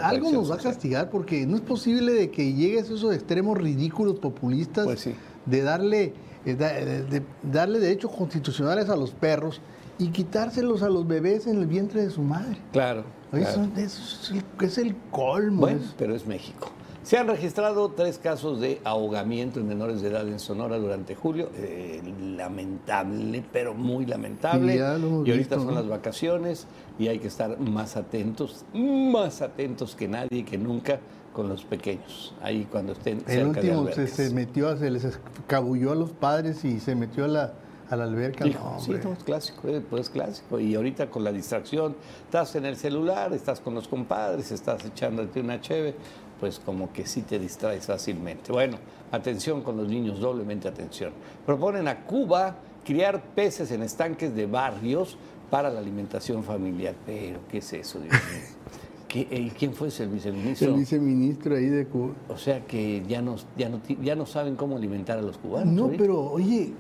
Algo 0.03 0.33
nos 0.33 0.51
va 0.51 0.55
a 0.55 0.57
social. 0.57 0.73
castigar 0.73 1.11
porque 1.11 1.45
no 1.47 1.55
es 1.57 1.61
posible 1.63 2.13
de 2.13 2.31
que 2.31 2.55
llegues 2.55 2.91
a 2.91 2.95
esos 2.95 3.15
extremos 3.15 3.59
ridículos 3.59 4.19
populistas 4.19 4.87
Pues 4.87 5.01
sí. 5.01 5.15
de 5.45 5.63
darle 5.63 6.15
eh, 6.47 6.55
de 6.55 7.23
darle 7.43 7.79
derechos 7.79 8.11
constitucionales 8.11 8.89
a 8.89 8.97
los 8.97 9.11
perros 9.11 9.61
y 10.01 10.09
quitárselos 10.09 10.83
a 10.83 10.89
los 10.89 11.07
bebés 11.07 11.47
en 11.47 11.59
el 11.59 11.67
vientre 11.67 12.03
de 12.03 12.11
su 12.11 12.23
madre. 12.23 12.57
Claro. 12.73 13.05
Oye, 13.33 13.43
claro. 13.43 13.69
Eso, 13.77 13.81
eso 13.81 14.03
es, 14.03 14.31
el, 14.33 14.67
es 14.67 14.79
el 14.79 14.97
colmo. 15.11 15.61
Bueno, 15.61 15.81
pero 15.99 16.15
es 16.15 16.27
México. 16.27 16.71
Se 17.03 17.19
han 17.19 17.29
registrado 17.29 17.91
tres 17.91 18.19
casos 18.19 18.61
de 18.61 18.81
ahogamiento 18.85 19.59
en 19.59 19.69
menores 19.69 20.03
de 20.03 20.09
edad 20.09 20.29
en 20.29 20.39
Sonora 20.39 20.79
durante 20.79 21.15
julio. 21.15 21.51
Eh, 21.55 22.03
lamentable, 22.37 23.45
pero 23.53 23.75
muy 23.75 24.07
lamentable. 24.07 24.73
Sí, 24.73 24.79
ya 24.79 24.99
lo 24.99 25.07
hemos 25.07 25.27
y 25.27 25.31
ahorita 25.31 25.57
visto, 25.57 25.57
son 25.57 25.67
¿no? 25.67 25.73
las 25.73 25.89
vacaciones 25.89 26.67
y 26.99 27.09
hay 27.09 27.19
que 27.19 27.29
estar 27.29 27.59
más 27.59 27.97
atentos, 27.97 28.65
más 28.75 29.43
atentos 29.43 29.97
que 29.97 30.09
nadie, 30.09 30.45
que 30.45 30.59
nunca 30.59 31.01
con 31.33 31.49
los 31.49 31.65
pequeños. 31.65 32.35
Ahí 32.43 32.67
cuando 32.71 32.93
estén 32.93 33.19
el 33.19 33.25
cerca 33.25 33.61
de 33.61 33.71
último 33.71 33.87
se, 33.87 33.93
albercas. 33.93 34.17
se 34.17 34.35
metió, 34.35 34.77
se 34.77 34.91
les 34.91 35.05
escabulló 35.05 35.93
a 35.93 35.95
los 35.95 36.11
padres 36.11 36.65
y 36.65 36.81
se 36.81 36.95
metió 36.95 37.25
a 37.25 37.29
la, 37.29 37.53
a 37.91 37.97
la 37.97 38.05
alberca. 38.05 38.47
Hijo, 38.47 38.73
No, 38.75 38.81
sí, 38.81 38.93
no, 39.03 39.13
es 39.13 39.25
clásico, 39.25 39.69
eh, 39.69 39.83
pues 39.89 40.03
es 40.03 40.11
clásico. 40.11 40.59
Y 40.61 40.75
ahorita 40.75 41.11
con 41.11 41.25
la 41.25 41.33
distracción, 41.33 41.97
estás 42.25 42.55
en 42.57 42.65
el 42.67 42.77
celular, 42.77 43.33
estás 43.33 43.61
con 43.61 43.75
los 43.75 43.89
compadres, 43.89 44.51
estás 44.53 44.85
echándote 44.85 45.41
una 45.41 45.61
cheve, 45.61 45.95
pues 46.39 46.59
como 46.59 46.93
que 46.93 47.07
sí 47.07 47.23
te 47.23 47.39
distraes 47.39 47.87
fácilmente. 47.87 48.53
Bueno, 48.53 48.79
atención 49.13 49.63
con 49.63 49.77
los 49.77 49.89
niños, 49.89 50.21
doblemente 50.21 50.69
atención. 50.69 51.13
Proponen 51.45 51.89
a 51.89 52.05
Cuba 52.05 52.57
criar 52.85 53.23
peces 53.35 53.71
en 53.73 53.83
estanques 53.83 54.35
de 54.35 54.47
barrios 54.47 55.17
para 55.51 55.69
la 55.69 55.81
alimentación 55.81 56.45
familiar. 56.45 56.95
Pero, 57.05 57.41
¿qué 57.51 57.59
es 57.59 57.73
eso, 57.73 57.99
Dios 57.99 58.13
mío? 58.13 58.21
¿Qué- 59.09 59.27
eh, 59.29 59.51
¿Quién 59.59 59.75
fue 59.75 59.89
ese 59.89 60.07
viceministro? 60.07 60.69
El 60.69 60.75
viceministro 60.79 61.57
ahí 61.57 61.67
de 61.67 61.85
Cuba. 61.87 62.15
O 62.29 62.39
sea 62.39 62.65
que 62.65 63.03
ya 63.09 63.21
no, 63.21 63.35
ya, 63.59 63.69
no, 63.69 63.81
ya 64.01 64.15
no 64.15 64.25
saben 64.25 64.55
cómo 64.55 64.77
alimentar 64.77 65.19
a 65.19 65.23
los 65.23 65.37
cubanos. 65.37 65.75
No, 65.75 65.83
ahorita. 65.87 66.01
pero 66.01 66.23
oye, 66.31 66.73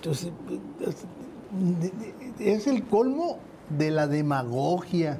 entonces, 0.00 0.30
es- 2.38 2.66
el 2.66 2.84
colmo 2.84 3.38
de 3.68 3.90
la 3.90 4.06
demagogia. 4.06 5.18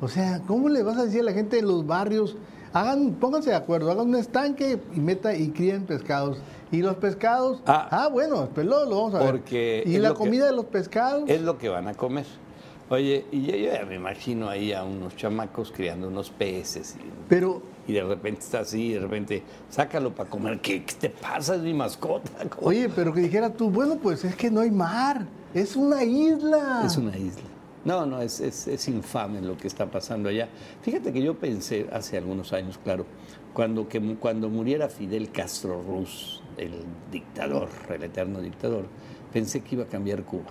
O 0.00 0.08
sea, 0.08 0.40
¿cómo 0.46 0.68
le 0.68 0.82
vas 0.82 0.98
a 0.98 1.04
decir 1.04 1.20
a 1.20 1.24
la 1.24 1.32
gente 1.32 1.56
de 1.56 1.62
los 1.62 1.86
barrios? 1.86 2.36
Hagan, 2.72 3.12
pónganse 3.20 3.50
de 3.50 3.56
acuerdo, 3.56 3.90
hagan 3.90 4.08
un 4.08 4.16
estanque 4.16 4.80
y 4.94 5.00
meta 5.00 5.34
y 5.34 5.50
críen 5.50 5.84
pescados. 5.86 6.38
Y 6.72 6.82
los 6.82 6.96
pescados, 6.96 7.60
Ah. 7.66 7.88
ah, 7.90 8.08
bueno, 8.08 8.48
pues 8.52 8.66
lo, 8.66 8.84
lo 8.84 8.96
vamos 8.96 9.14
a 9.14 9.18
ver. 9.20 9.30
Porque 9.30 9.84
Y 9.86 9.94
es 9.96 10.00
la 10.02 10.08
que- 10.10 10.14
comida 10.16 10.46
de 10.46 10.52
los 10.52 10.64
pescados. 10.66 11.24
Es 11.28 11.40
lo 11.42 11.56
que 11.58 11.68
van 11.68 11.86
a 11.88 11.94
comer. 11.94 12.26
Oye, 12.90 13.24
y 13.30 13.42
yo, 13.46 13.56
yo 13.56 13.72
ya 13.72 13.84
me 13.86 13.94
imagino 13.94 14.48
ahí 14.48 14.72
a 14.72 14.82
unos 14.84 15.16
chamacos 15.16 15.72
criando 15.72 16.08
unos 16.08 16.30
peces 16.30 16.96
y, 17.00 17.04
Pero 17.28 17.62
y 17.86 17.92
de 17.92 18.02
repente 18.02 18.40
está 18.40 18.60
así, 18.60 18.92
de 18.92 19.00
repente, 19.00 19.42
sácalo 19.68 20.14
para 20.14 20.28
comer. 20.30 20.60
¿Qué, 20.60 20.84
qué 20.84 20.94
te 20.94 21.10
pasa? 21.10 21.56
Es 21.56 21.62
mi 21.62 21.74
mascota. 21.74 22.30
¿Cómo? 22.48 22.68
Oye, 22.68 22.88
pero 22.88 23.12
que 23.12 23.20
dijera 23.20 23.52
tú, 23.52 23.70
bueno, 23.70 23.96
pues 23.96 24.24
es 24.24 24.34
que 24.36 24.50
no 24.50 24.60
hay 24.60 24.70
mar, 24.70 25.26
es 25.52 25.76
una 25.76 26.02
isla. 26.02 26.82
Es 26.84 26.96
una 26.96 27.16
isla. 27.16 27.42
No, 27.84 28.06
no, 28.06 28.22
es, 28.22 28.40
es, 28.40 28.66
es 28.66 28.88
infame 28.88 29.42
lo 29.42 29.58
que 29.58 29.68
está 29.68 29.90
pasando 29.90 30.30
allá. 30.30 30.48
Fíjate 30.80 31.12
que 31.12 31.22
yo 31.22 31.34
pensé 31.34 31.86
hace 31.92 32.16
algunos 32.16 32.54
años, 32.54 32.78
claro, 32.82 33.04
cuando, 33.52 33.88
que, 33.88 34.00
cuando 34.16 34.48
muriera 34.48 34.88
Fidel 34.88 35.30
Castro 35.30 35.82
Ruz, 35.82 36.42
el 36.56 36.72
dictador, 37.12 37.68
el 37.90 38.02
eterno 38.02 38.40
dictador, 38.40 38.86
pensé 39.32 39.60
que 39.60 39.74
iba 39.74 39.84
a 39.84 39.88
cambiar 39.88 40.24
Cuba. 40.24 40.46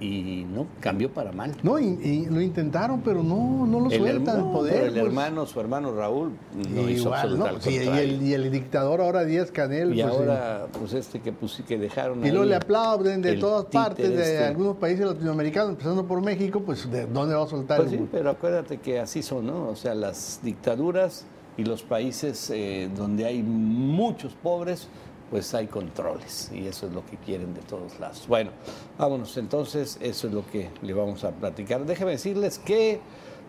Y 0.00 0.46
no, 0.54 0.66
cambió 0.78 1.12
para 1.12 1.32
mal. 1.32 1.56
No, 1.64 1.76
y, 1.78 1.86
y 1.86 2.26
lo 2.26 2.40
intentaron, 2.40 3.00
pero 3.00 3.20
no, 3.24 3.66
no 3.66 3.80
lo 3.80 3.90
El, 3.90 3.98
sueltan 3.98 4.36
el 4.36 4.40
hermano, 4.42 4.52
poder. 4.52 4.72
pero 4.74 4.86
el 4.86 4.92
pues. 4.92 5.04
hermano, 5.06 5.46
su 5.46 5.58
hermano 5.60 5.92
Raúl, 5.92 6.30
no 6.54 6.88
hizo 6.88 7.02
Igual, 7.08 7.20
absolutamente 7.20 7.66
¿no? 7.66 7.82
Sí, 7.82 7.90
y, 7.90 7.98
el, 7.98 8.22
y 8.22 8.32
el 8.34 8.50
dictador 8.52 9.00
ahora 9.00 9.24
Díaz 9.24 9.50
Canel. 9.50 9.98
Y 9.98 10.02
pues, 10.02 10.14
ahora, 10.14 10.66
pues 10.78 10.92
este 10.92 11.20
que, 11.20 11.32
pus- 11.32 11.62
que 11.66 11.78
dejaron. 11.78 12.24
Y 12.24 12.30
luego 12.30 12.44
le 12.44 12.54
aplauden 12.54 13.22
de 13.22 13.38
todas 13.38 13.64
partes, 13.64 14.08
de 14.08 14.22
este. 14.22 14.44
algunos 14.44 14.76
países 14.76 15.04
latinoamericanos, 15.04 15.70
empezando 15.70 16.06
por 16.06 16.22
México, 16.22 16.62
pues 16.64 16.88
¿de 16.90 17.06
dónde 17.06 17.34
va 17.34 17.42
a 17.44 17.48
soltar 17.48 17.78
Pues 17.78 17.92
el 17.92 17.98
sí, 17.98 18.08
pero 18.12 18.30
acuérdate 18.30 18.78
que 18.78 19.00
así 19.00 19.20
son, 19.22 19.46
¿no? 19.48 19.68
O 19.68 19.74
sea, 19.74 19.96
las 19.96 20.38
dictaduras 20.44 21.24
y 21.56 21.64
los 21.64 21.82
países 21.82 22.50
eh, 22.54 22.88
donde 22.96 23.24
hay 23.26 23.42
muchos 23.42 24.32
pobres, 24.34 24.86
pues 25.30 25.52
hay 25.54 25.66
controles 25.66 26.50
y 26.52 26.66
eso 26.66 26.86
es 26.86 26.92
lo 26.92 27.04
que 27.04 27.16
quieren 27.16 27.54
de 27.54 27.60
todos 27.60 27.98
lados. 28.00 28.24
Bueno, 28.28 28.50
vámonos 28.96 29.36
entonces, 29.36 29.98
eso 30.00 30.26
es 30.28 30.32
lo 30.32 30.46
que 30.46 30.70
le 30.82 30.92
vamos 30.92 31.24
a 31.24 31.30
platicar. 31.30 31.84
Déjenme 31.84 32.12
decirles 32.12 32.58
que, 32.58 33.00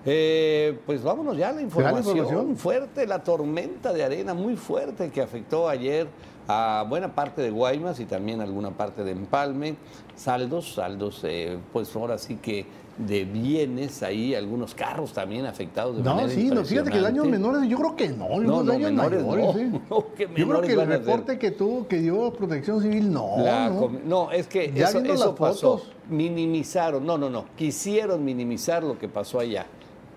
eh, 0.06 0.78
pues 0.86 1.04
vámonos 1.04 1.38
ya 1.38 1.50
a 1.50 1.52
la 1.52 1.56
da 1.56 1.62
la 1.62 1.64
información. 1.64 2.18
información? 2.18 2.58
Fuerte, 2.58 3.08
la 3.08 3.24
tormenta 3.24 3.94
de 3.94 4.04
arena 4.04 4.34
muy 4.34 4.56
fuerte 4.56 5.10
que 5.10 5.22
afectó 5.22 5.70
ayer 5.70 6.08
a 6.48 6.84
buena 6.90 7.14
parte 7.14 7.42
de 7.42 7.52
Guaymas 7.52 8.00
y 8.00 8.06
también 8.06 8.42
alguna 8.42 8.72
parte 8.72 9.04
de 9.04 9.12
Empalme. 9.12 9.76
Saldos, 10.16 10.74
saldos, 10.74 11.22
eh, 11.24 11.58
pues 11.72 11.96
ahora 11.96 12.18
sí 12.18 12.36
que 12.36 12.66
de 13.00 13.24
bienes 13.24 14.03
ahí, 14.03 14.36
algunos 14.36 14.75
carros 14.75 15.13
también 15.13 15.46
afectados 15.46 15.96
de 15.98 16.03
No, 16.03 16.15
manera 16.15 16.34
sí, 16.34 16.50
no, 16.50 16.65
fíjate 16.65 16.91
que 16.91 17.00
daños 17.00 17.25
impresionante. 17.25 17.38
menores, 17.38 17.70
yo 17.70 17.77
creo 17.77 17.96
que 17.96 18.10
no, 18.10 18.29
No, 18.41 18.62
no, 18.62 18.63
daños 18.63 18.91
menores 18.91 19.25
mayores, 19.25 19.46
no, 19.46 19.53
sí. 19.53 19.82
no, 19.89 20.13
que 20.13 20.29
Yo 20.36 20.48
creo 20.50 20.62
que 20.62 20.74
el 20.74 20.86
reporte 20.88 21.39
que 21.39 21.51
tuvo, 21.51 21.88
que 21.88 21.98
dio 21.98 22.34
Protección 22.34 22.82
Civil, 22.82 23.12
no, 23.12 23.36
La 23.38 23.70
no. 24.06 24.32
es 24.32 24.48
que 24.48 24.72
Ya 24.74 24.89
eso, 24.89 25.00
eso 25.00 25.34
pasó. 25.36 25.77
fotos. 25.77 25.91
Minimizaron, 26.10 27.06
no, 27.06 27.18
no, 27.18 27.29
no. 27.29 27.46
Quisieron 27.56 28.24
minimizar 28.25 28.84
lo 28.84 28.98
que 29.00 29.08
pasó 29.08 29.39
allá, 29.39 29.65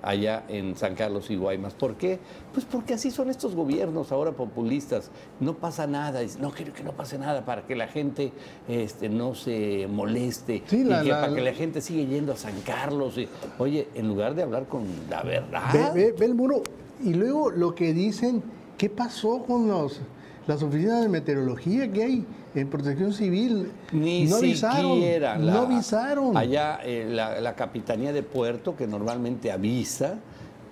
allá 0.03 0.45
en 0.49 0.77
San 0.77 0.95
Carlos 0.95 1.31
y 1.31 1.37
Guaymas. 1.37 1.75
¿Por 1.75 1.95
qué? 1.95 2.19
Pues 2.53 2.67
porque 2.67 2.95
así 2.95 3.11
son 3.11 3.31
estos 3.31 3.55
gobiernos 3.55 4.13
ahora 4.13 4.33
populistas. 4.33 5.11
No 5.41 5.55
pasa 5.55 5.87
nada, 5.87 6.21
no 6.41 6.51
quiero 6.51 6.73
que 6.73 6.83
no 6.83 6.93
pase 6.93 7.19
nada 7.19 7.45
para 7.45 7.63
que 7.67 7.77
la 7.77 7.87
gente 7.87 8.33
este, 8.69 9.09
no 9.09 9.35
se 9.35 9.87
moleste 9.89 10.63
Sí, 10.67 10.81
y 10.81 10.85
que 10.85 10.89
la- 11.09 11.21
para 11.21 11.35
que 11.35 11.41
la 11.41 11.53
gente 11.55 11.81
siga 11.81 12.03
yendo 12.09 12.33
a 12.33 12.37
San 12.37 12.61
Carlos. 12.63 13.17
y- 13.17 13.29
oye, 13.59 13.89
en 13.95 14.09
lugar 14.09 14.35
de 14.35 14.43
hablar 14.43 14.67
con 14.67 14.85
la 15.09 15.23
verdad. 15.23 15.73
Ve, 15.73 15.91
ve- 16.07 16.13
ve 16.19 16.27
el 16.27 16.35
muro. 16.35 16.63
Y 17.03 17.15
luego 17.15 17.51
lo 17.51 17.75
que 17.75 17.93
dicen, 17.93 18.43
¿qué 18.79 18.89
pasó 18.91 19.43
con 19.45 19.69
los, 19.69 20.01
las 20.47 20.63
oficinas 20.63 21.03
de 21.03 21.09
meteorología 21.09 21.91
que 21.93 22.03
hay 22.03 22.27
en 22.55 22.69
Protección 22.69 23.13
Civil? 23.13 23.71
Ni 23.93 24.25
no 24.27 24.37
avisaron. 24.37 24.95
siquiera. 24.95 25.39
la- 25.39 25.53
no 25.53 25.59
avisaron. 25.61 26.37
Allá 26.37 26.81
eh, 26.85 27.07
la, 27.09 27.41
la 27.41 27.55
Capitanía 27.55 28.13
de 28.13 28.23
Puerto, 28.23 28.77
que 28.77 28.87
normalmente 28.87 29.53
avisa, 29.53 30.17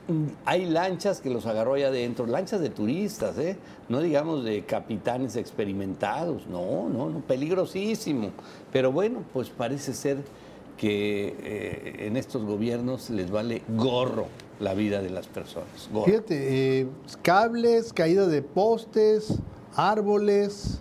mm, 0.09 0.25
hay 0.45 0.67
lanchas 0.67 1.21
que 1.21 1.31
los 1.31 1.47
agarró 1.47 1.75
allá 1.75 1.89
adentro, 1.89 2.27
lanchas 2.27 2.61
de 2.61 2.71
turistas, 2.71 3.39
¿eh? 3.39 3.57
no 3.89 4.01
digamos 4.01 4.45
de 4.45 4.63
capitanes 4.65 5.37
experimentados, 5.37 6.47
no, 6.49 6.89
no, 6.89 7.09
no, 7.11 7.21
peligrosísimo. 7.21 8.31
Pero 8.73 8.93
bueno, 8.93 9.23
pues 9.33 9.51
parece 9.51 9.95
ser 9.95 10.19
que 10.77 11.37
eh, 11.43 12.07
en 12.07 12.17
estos 12.17 12.43
gobiernos 12.45 13.11
les 13.11 13.31
vale 13.31 13.63
gorro 13.77 14.27
la 14.61 14.73
vida 14.75 15.01
de 15.03 15.11
las 15.11 15.27
personas. 15.27 15.69
Gorro. 15.93 16.07
Fíjate, 16.07 16.81
eh, 16.81 16.87
cables, 17.23 17.93
caída 17.93 18.27
de 18.27 18.41
postes, 18.43 19.35
árboles, 19.77 20.81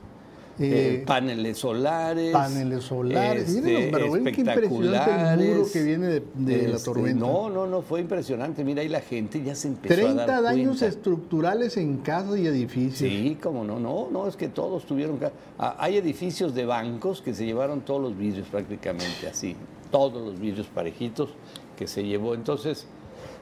Eh, 0.62 1.00
eh, 1.02 1.04
paneles 1.08 1.58
solares. 1.58 2.34
paneles 2.34 2.84
solares. 2.84 3.48
este, 3.48 3.62
Miren, 3.62 3.92
pero 3.92 4.12
ven 4.12 4.26
qué 4.26 4.42
impresionante 4.42 5.34
el 5.46 5.50
muro 5.56 5.68
que 5.72 5.84
viene 5.84 6.08
de, 6.08 6.24
de 6.36 6.68
la 6.68 6.76
Este, 6.76 6.84
tormenta. 6.86 7.20
No, 7.26 7.50
no, 7.50 7.66
no, 7.66 7.82
fue 7.82 8.02
impresionante. 8.02 8.66
Mira, 8.66 8.82
ahí 8.82 8.90
la 8.90 9.00
gente 9.00 9.42
ya 9.42 9.56
se 9.56 9.70
empezó 9.70 9.94
a 9.94 9.98
30 9.98 10.26
dar 10.26 10.44
daños 10.44 10.80
cuenta. 10.80 10.88
estructurales 10.88 11.78
en 11.78 11.98
casas 12.00 12.38
y 12.40 12.46
edificios. 12.48 13.10
Sí, 13.10 13.38
como 13.42 13.64
no, 13.64 13.80
no, 13.80 14.10
no, 14.12 14.28
es 14.28 14.36
que 14.36 14.50
todos 14.50 14.86
tuvieron... 14.86 15.18
Ah, 15.58 15.78
Hay 15.80 15.96
edificios 15.96 16.54
de 16.54 16.66
bancos 16.66 17.22
que 17.22 17.34
se 17.34 17.46
llevaron 17.46 17.80
todos 17.80 18.02
los 18.02 18.18
vidrios 18.18 18.50
prácticamente 18.50 19.28
así, 19.32 19.56
todos 19.92 20.22
los 20.22 20.38
vidrios 20.42 20.68
parejitos 20.68 21.30
que 21.78 21.88
se 21.88 22.04
llevó. 22.04 22.36
Entonces, 22.36 22.86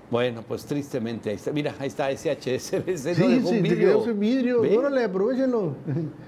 bueno, 0.10 0.42
pues 0.48 0.66
tristemente 0.66 1.30
ahí 1.30 1.36
está. 1.36 1.52
Mira, 1.52 1.76
ahí 1.80 1.88
está 1.88 2.10
SHSBC, 2.12 3.14
Sí, 3.16 3.22
no 3.22 3.28
dejó 3.28 3.50
sí, 3.50 3.56
un 3.58 3.64
te 3.64 3.70
vidrio. 3.70 4.02
ese 4.02 4.14
vidrio. 4.14 4.62
Ve, 4.62 4.78
Órale, 4.78 5.04
aprovechenlo. 5.04 5.74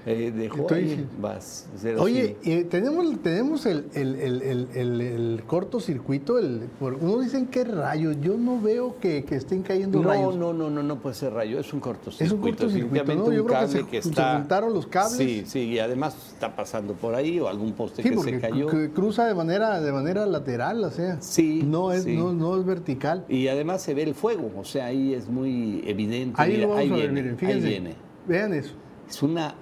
eh, 0.06 0.32
dejó 0.36 0.58
Estoy- 0.62 0.78
ahí, 0.78 1.06
vas, 1.20 1.66
Oye, 1.98 2.36
eh, 2.44 2.64
tenemos, 2.70 3.06
tenemos 3.22 3.64
el, 3.66 3.86
el, 3.94 4.16
el, 4.16 4.70
el, 4.74 5.42
cortocircuito. 5.46 6.38
El, 6.38 6.60
por- 6.78 6.94
unos 6.94 7.24
dicen 7.24 7.46
que 7.46 7.64
rayos. 7.64 8.16
Yo 8.20 8.36
no 8.36 8.60
veo 8.60 8.96
que, 9.00 9.24
que 9.24 9.36
estén 9.36 9.62
cayendo 9.62 10.00
No, 10.02 10.08
rayos. 10.08 10.36
no, 10.36 10.52
no, 10.52 10.68
no, 10.68 10.82
no 10.82 10.96
puede 10.98 11.14
ser 11.14 11.32
rayo, 11.32 11.58
es 11.58 11.72
un 11.72 11.80
cortocircuito. 11.80 12.24
Es 12.24 12.32
un 12.32 12.40
cortocircuito, 12.40 13.14
¿no? 13.14 13.32
Yo 13.32 13.42
un 13.42 13.46
creo 13.46 13.46
que 13.46 13.52
cable 13.52 13.68
se- 13.68 13.86
que 13.86 14.02
se 14.02 14.08
está. 14.10 14.34
juntaron 14.36 14.74
los 14.74 14.86
cables. 14.86 15.16
Sí, 15.16 15.42
sí, 15.46 15.60
y 15.60 15.78
además 15.78 16.16
está 16.34 16.54
pasando 16.54 16.94
por 16.94 17.14
ahí 17.14 17.40
o 17.40 17.48
algún 17.48 17.72
poste 17.72 18.02
Sí, 18.02 18.10
que 18.10 18.18
se 18.18 18.40
cayó. 18.40 18.68
cru- 18.68 18.92
cruza 18.92 19.26
de 19.26 19.34
manera, 19.34 19.80
de 19.80 19.92
manera 19.92 20.26
lateral, 20.26 20.84
o 20.84 20.90
sea. 20.90 21.16
Sí, 21.20 21.62
No 21.64 21.92
es, 21.92 22.04
sí. 22.04 22.16
no, 22.16 22.32
no 22.32 22.58
es 22.58 22.64
vertical. 22.66 23.24
Y 23.28 23.48
además 23.48 23.69
se 23.78 23.94
ve 23.94 24.02
el 24.02 24.14
fuego, 24.14 24.50
o 24.56 24.64
sea, 24.64 24.86
ahí 24.86 25.14
es 25.14 25.28
muy 25.28 25.82
evidente. 25.86 26.34
Ahí 26.40 26.52
Mira, 26.52 26.62
lo 26.62 26.68
vamos 26.68 26.82
ahí 26.82 26.88
a 26.90 26.92
ver, 26.96 27.00
viene, 27.10 27.12
miren, 27.14 27.30
ahí 27.32 27.38
fíjense. 27.38 27.68
viene. 27.68 27.94
Vean 28.26 28.54
eso. 28.54 28.72
Es 29.08 29.22
una, 29.22 29.54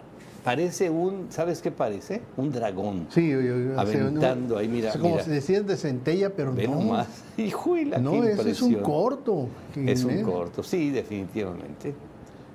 parece 0.45 0.91
un, 0.91 1.27
¿sabes 1.31 1.61
qué 1.63 1.71
parece? 1.71 2.23
Un 2.37 2.51
dragón. 2.53 3.07
Sí, 3.11 3.29
yo- 3.31 3.41
yo- 3.41 3.79
Aventando 3.81 4.59
ahí, 4.59 4.69
mira, 4.69 4.91
Es 4.91 4.97
como 4.97 5.13
mira. 5.13 5.25
si 5.25 5.31
decías 5.31 5.67
de 5.67 5.77
centella, 5.77 6.31
pero 6.35 6.53
Ve 6.55 6.67
no. 6.69 6.77
nomás. 6.77 7.07
Hijuela, 7.37 7.99
No, 7.99 8.23
ese 8.25 8.51
es 8.51 8.63
un 8.63 8.75
corto. 8.77 9.49
Es 9.77 10.05
un 10.05 10.11
¿Eh? 10.13 10.23
corto, 10.23 10.63
sí, 10.63 10.91
definitivamente. 10.91 11.95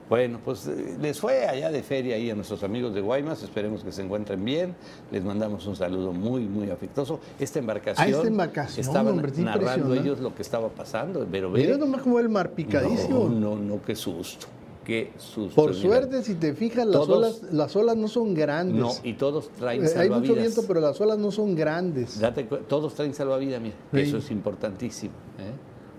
Bueno, 0.10 0.40
pues 0.44 0.68
eh, 0.68 0.98
les 1.02 1.20
fue 1.20 1.46
allá 1.48 1.72
de 1.72 1.82
feria 1.82 2.16
ahí 2.16 2.30
a 2.30 2.36
nuestros 2.36 2.62
amigos 2.64 2.94
de 2.94 3.02
Guaymas, 3.02 3.42
esperemos 3.42 3.84
que 3.84 3.92
se 3.92 4.04
encuentren 4.04 4.44
bien, 4.44 4.76
les 5.12 5.24
mandamos 5.24 5.66
un 5.66 5.76
saludo 5.76 6.12
muy, 6.12 6.42
muy 6.44 6.70
afectuoso. 6.70 7.20
Esta 7.40 7.60
embarcación, 7.60 8.06
Ah, 8.08 8.10
esta 8.10 8.28
embarcación, 8.28 8.86
estaban 8.86 9.14
hombre, 9.14 9.32
narrando 9.42 9.94
ellos 9.94 10.20
lo 10.20 10.36
que 10.36 10.42
estaba 10.42 10.68
pasando, 10.70 11.26
pero 11.32 11.50
Mira 11.50 11.78
nomás 11.78 12.02
como 12.02 12.20
el 12.20 12.30
mar 12.30 12.52
picadísimo. 12.52 13.30
no, 13.30 13.56
no, 13.56 13.56
no, 13.56 13.82
qué 13.82 13.96
susto, 13.96 14.46
qué 14.84 15.14
susto. 15.18 15.56
Por 15.56 15.74
suerte, 15.74 16.22
si 16.22 16.36
te 16.36 16.54
fijas, 16.54 16.86
las 16.86 16.94
Todos- 16.96 17.18
olas, 17.18 17.42
las 17.54 17.76
olas 17.76 17.96
no 17.96 18.10
son 18.10 18.34
grandes. 18.34 18.80
No, 18.80 18.92
y 19.04 19.14
todos 19.14 19.50
traen 19.52 19.84
Eh, 19.84 19.88
Hay 19.96 20.10
mucho 20.10 20.26
salvavidas. 20.26 20.38
viento, 20.38 20.64
pero 20.68 20.82
las 20.82 21.00
olas 21.00 21.18
no 21.18 21.32
son 21.32 21.56
grandes. 21.56 22.20
Date 22.20 22.44
todos 22.68 22.94
traen 22.94 23.14
salvavidas, 23.14 23.62
mira, 23.62 23.76
Sí. 23.94 24.02
eso 24.02 24.18
es 24.18 24.30
importantísimo. 24.32 25.14
¿eh? 25.40 25.52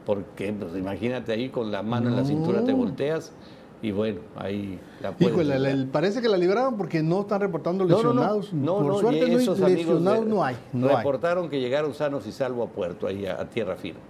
Porque, 0.04 0.52
pues 0.52 0.76
imagínate 0.76 1.32
ahí 1.32 1.48
con 1.48 1.72
la 1.72 1.82
mano 1.82 2.10
en 2.10 2.16
la 2.16 2.24
cintura 2.26 2.62
te 2.62 2.74
volteas 2.74 3.32
y 3.84 3.92
bueno, 3.92 4.20
ahí 4.36 4.78
la 5.02 5.14
Híjole, 5.18 5.58
la- 5.58 5.92
parece 5.92 6.22
que 6.22 6.28
la 6.28 6.36
liberaron 6.38 6.76
porque 6.76 7.02
no 7.02 7.20
están 7.20 7.40
reportando 7.40 7.84
No, 7.84 7.90
no, 7.90 8.02
no. 8.02 8.08
lesionados. 8.14 8.52
No, 8.52 8.78
Por 8.78 9.00
suerte 9.00 9.20
no 9.20 9.26
hay 9.26 9.34
esos 9.34 9.58
lesionados, 9.60 10.24
de- 10.24 10.30
no 10.30 10.42
hay. 10.44 10.56
No 10.72 10.88
hay. 10.88 10.96
reportaron 10.96 11.48
que 11.50 11.60
llegaron 11.60 11.92
sanos 11.94 12.26
y 12.26 12.32
salvo 12.32 12.62
a 12.62 12.68
puerto, 12.68 13.06
ahí 13.06 13.26
a, 13.26 13.40
a 13.40 13.44
tierra 13.44 13.76
firme. 13.76 14.00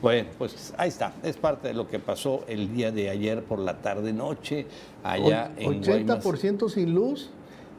Bueno, 0.00 0.28
pues 0.38 0.72
ahí 0.78 0.88
está. 0.88 1.12
Es 1.22 1.36
parte 1.36 1.68
de 1.68 1.74
lo 1.74 1.86
que 1.88 1.98
pasó 1.98 2.42
el 2.48 2.72
día 2.72 2.90
de 2.90 3.08
ayer 3.10 3.42
por 3.42 3.58
la 3.58 3.78
tarde-noche 3.78 4.66
allá 5.04 5.50
O- 5.56 5.60
en 5.72 5.82
Guaymas. 5.82 6.24
80% 6.24 6.68
sin 6.68 6.94
luz. 6.94 7.30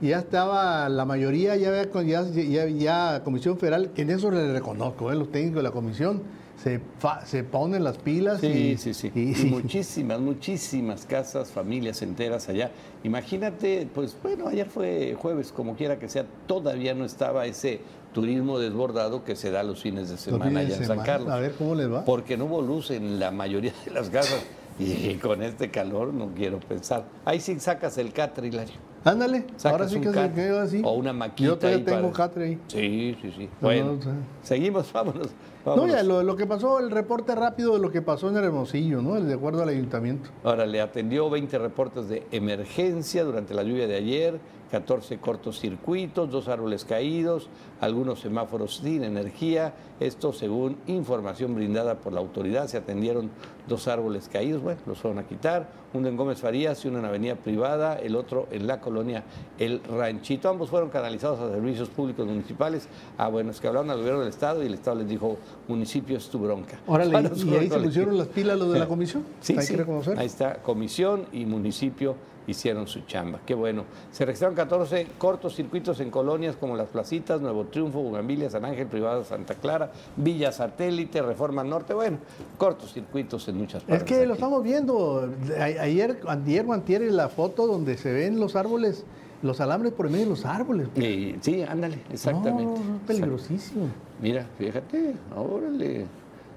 Ya 0.01 0.19
estaba 0.19 0.89
la 0.89 1.05
mayoría, 1.05 1.55
ya 1.55 1.69
había 1.69 1.89
ya, 2.03 2.23
ya, 2.25 2.67
ya 2.67 3.21
Comisión 3.23 3.57
Federal, 3.57 3.91
que 3.93 4.01
en 4.01 4.09
eso 4.09 4.29
le 4.31 4.51
reconozco, 4.51 5.11
¿eh? 5.11 5.15
los 5.15 5.31
técnicos 5.31 5.57
de 5.57 5.63
la 5.63 5.71
Comisión 5.71 6.21
se, 6.63 6.79
fa- 6.99 7.25
se 7.25 7.43
ponen 7.43 7.83
las 7.83 7.97
pilas. 7.97 8.39
Sí, 8.39 8.47
y, 8.47 8.77
sí, 8.77 8.93
sí. 8.93 9.11
y- 9.13 9.33
Y 9.41 9.45
muchísimas, 9.49 10.19
muchísimas 10.19 11.05
casas, 11.05 11.49
familias 11.51 12.01
enteras 12.01 12.47
allá. 12.49 12.71
Imagínate, 13.03 13.87
pues 13.93 14.15
bueno, 14.23 14.47
ayer 14.47 14.67
fue 14.69 15.15
jueves, 15.19 15.51
como 15.51 15.75
quiera 15.75 15.99
que 15.99 16.07
sea, 16.09 16.25
todavía 16.47 16.93
no 16.93 17.05
estaba 17.05 17.45
ese 17.45 17.81
turismo 18.13 18.59
desbordado 18.59 19.23
que 19.23 19.35
se 19.35 19.51
da 19.51 19.63
los 19.63 19.81
fines 19.81 20.09
de 20.09 20.17
semana 20.17 20.61
allá 20.61 20.77
en 20.77 20.85
San. 20.85 20.99
Carlos. 21.01 21.29
A 21.31 21.37
ver 21.37 21.53
cómo 21.57 21.75
les 21.75 21.91
va. 21.91 22.05
Porque 22.05 22.37
no 22.37 22.45
hubo 22.45 22.61
luz 22.61 22.91
en 22.91 23.19
la 23.19 23.31
mayoría 23.31 23.73
de 23.85 23.91
las 23.91 24.09
casas. 24.09 24.43
Y 24.79 25.15
con 25.15 25.43
este 25.43 25.69
calor 25.69 26.13
no 26.13 26.29
quiero 26.35 26.59
pensar. 26.59 27.05
Ahí 27.25 27.39
sí 27.39 27.59
sacas 27.59 27.97
el 27.99 28.11
catre, 28.11 28.47
Hilario. 28.47 28.73
Ándale, 29.03 29.45
ahora 29.65 29.87
sí 29.87 29.99
que 29.99 30.11
se 30.13 30.31
quedó 30.31 30.61
así. 30.61 30.81
O 30.83 30.93
una 30.93 31.11
maquita 31.13 31.47
Yo 31.49 31.57
todavía 31.57 31.77
ahí 31.79 31.83
tengo 31.83 32.01
para- 32.11 32.13
catre 32.13 32.45
ahí. 32.45 32.59
Sí, 32.67 33.17
sí, 33.21 33.33
sí. 33.37 33.43
No, 33.59 33.67
Bueno, 33.67 33.93
no, 33.93 33.99
seguimos, 34.41 34.91
vámonos. 34.93 35.27
No, 35.65 35.87
ya, 35.87 36.03
lo, 36.03 36.23
lo 36.23 36.35
que 36.35 36.45
pasó, 36.45 36.79
el 36.79 36.91
reporte 36.91 37.35
rápido 37.35 37.73
de 37.73 37.79
lo 37.79 37.89
que 37.89 38.01
pasó 38.01 38.29
en 38.29 38.37
el 38.37 38.43
Hermosillo, 38.43 39.01
¿no? 39.01 39.15
El 39.15 39.27
de 39.27 39.35
acuerdo 39.35 39.63
al 39.63 39.69
ayuntamiento. 39.69 40.29
Ahora 40.43 40.65
le 40.65 40.81
atendió 40.81 41.29
20 41.29 41.57
reportes 41.57 42.09
de 42.09 42.27
emergencia 42.31 43.23
durante 43.23 43.53
la 43.53 43.63
lluvia 43.63 43.87
de 43.87 43.95
ayer, 43.95 44.39
14 44.73 45.19
cortocircuitos, 45.19 46.31
dos 46.31 46.47
árboles 46.47 46.83
caídos, 46.83 47.47
algunos 47.79 48.21
semáforos 48.21 48.77
sin 48.77 49.03
energía. 49.03 49.75
Esto 49.99 50.33
según 50.33 50.77
información 50.87 51.53
brindada 51.53 51.95
por 51.99 52.11
la 52.11 52.19
autoridad. 52.19 52.67
Se 52.67 52.77
atendieron 52.77 53.29
dos 53.67 53.87
árboles 53.87 54.29
caídos, 54.33 54.63
bueno, 54.63 54.81
los 54.87 54.97
fueron 54.97 55.19
a 55.19 55.27
quitar, 55.27 55.69
uno 55.93 56.07
en 56.07 56.17
Gómez 56.17 56.41
Farías 56.41 56.83
y 56.83 56.87
uno 56.87 56.99
en 56.99 57.05
Avenida 57.05 57.35
Privada, 57.35 57.99
el 57.99 58.15
otro 58.15 58.47
en 58.51 58.65
la 58.65 58.81
colonia 58.81 59.23
El 59.59 59.83
Ranchito. 59.83 60.49
Ambos 60.49 60.71
fueron 60.71 60.89
canalizados 60.89 61.39
a 61.39 61.49
servicios 61.49 61.89
públicos 61.89 62.25
municipales. 62.25 62.89
Ah, 63.19 63.29
bueno, 63.29 63.51
es 63.51 63.61
que 63.61 63.67
hablaron 63.67 63.91
al 63.91 63.99
gobierno 63.99 64.21
del 64.21 64.29
Estado 64.29 64.63
y 64.63 64.65
el 64.65 64.73
Estado 64.73 64.97
les 64.97 65.07
dijo, 65.07 65.37
municipio 65.67 66.17
es 66.17 66.27
tu 66.29 66.39
bronca. 66.39 66.79
Órale, 66.87 67.11
y, 67.35 67.55
ahí 67.55 67.69
se 67.69 67.79
pusieron 67.79 68.17
las 68.17 68.27
pilas 68.27 68.57
los 68.57 68.73
de 68.73 68.79
la 68.79 68.87
comisión. 68.87 69.23
Sí, 69.41 69.55
Hay 69.57 69.65
sí. 69.65 69.73
que 69.73 69.77
reconocer. 69.79 70.19
Ahí 70.19 70.27
está, 70.27 70.55
comisión 70.61 71.25
y 71.31 71.45
municipio 71.45 72.15
hicieron 72.47 72.87
su 72.87 73.01
chamba. 73.01 73.39
Qué 73.45 73.53
bueno. 73.53 73.85
Se 74.11 74.25
registraron 74.25 74.55
14 74.55 75.07
cortocircuitos 75.17 75.99
en 75.99 76.09
colonias 76.09 76.55
como 76.55 76.75
Las 76.75 76.89
Placitas, 76.89 77.41
Nuevo 77.41 77.65
Triunfo, 77.65 78.01
Bugambilia, 78.01 78.49
San 78.49 78.65
Ángel, 78.65 78.87
Privada, 78.87 79.23
Santa 79.23 79.55
Clara, 79.55 79.91
Villa 80.17 80.51
Satélite, 80.51 81.21
Reforma 81.21 81.63
Norte. 81.63 81.93
Bueno, 81.93 82.17
cortocircuitos 82.57 83.47
en 83.47 83.57
muchas 83.57 83.83
partes. 83.83 84.03
Es 84.03 84.03
que 84.03 84.25
lo 84.25 84.33
estamos 84.33 84.63
viendo. 84.63 85.29
Ayer, 85.59 86.19
ayer 86.27 86.65
antier, 86.69 87.01
la 87.03 87.29
foto 87.29 87.67
donde 87.67 87.97
se 87.97 88.11
ven 88.11 88.39
los 88.39 88.55
árboles, 88.55 89.05
los 89.43 89.59
alambres 89.61 89.93
por 89.93 90.07
en 90.07 90.13
medio 90.13 90.25
de 90.25 90.29
los 90.31 90.45
árboles. 90.45 90.87
Y- 90.95 91.35
sí, 91.41 91.61
ándale, 91.61 91.99
exactamente. 92.11 92.73
No, 92.79 92.85
no, 92.87 92.95
es 92.95 93.01
peligrosísimo. 93.05 93.87
Mira, 94.21 94.47
fíjate, 94.57 95.13
órale. 95.35 96.05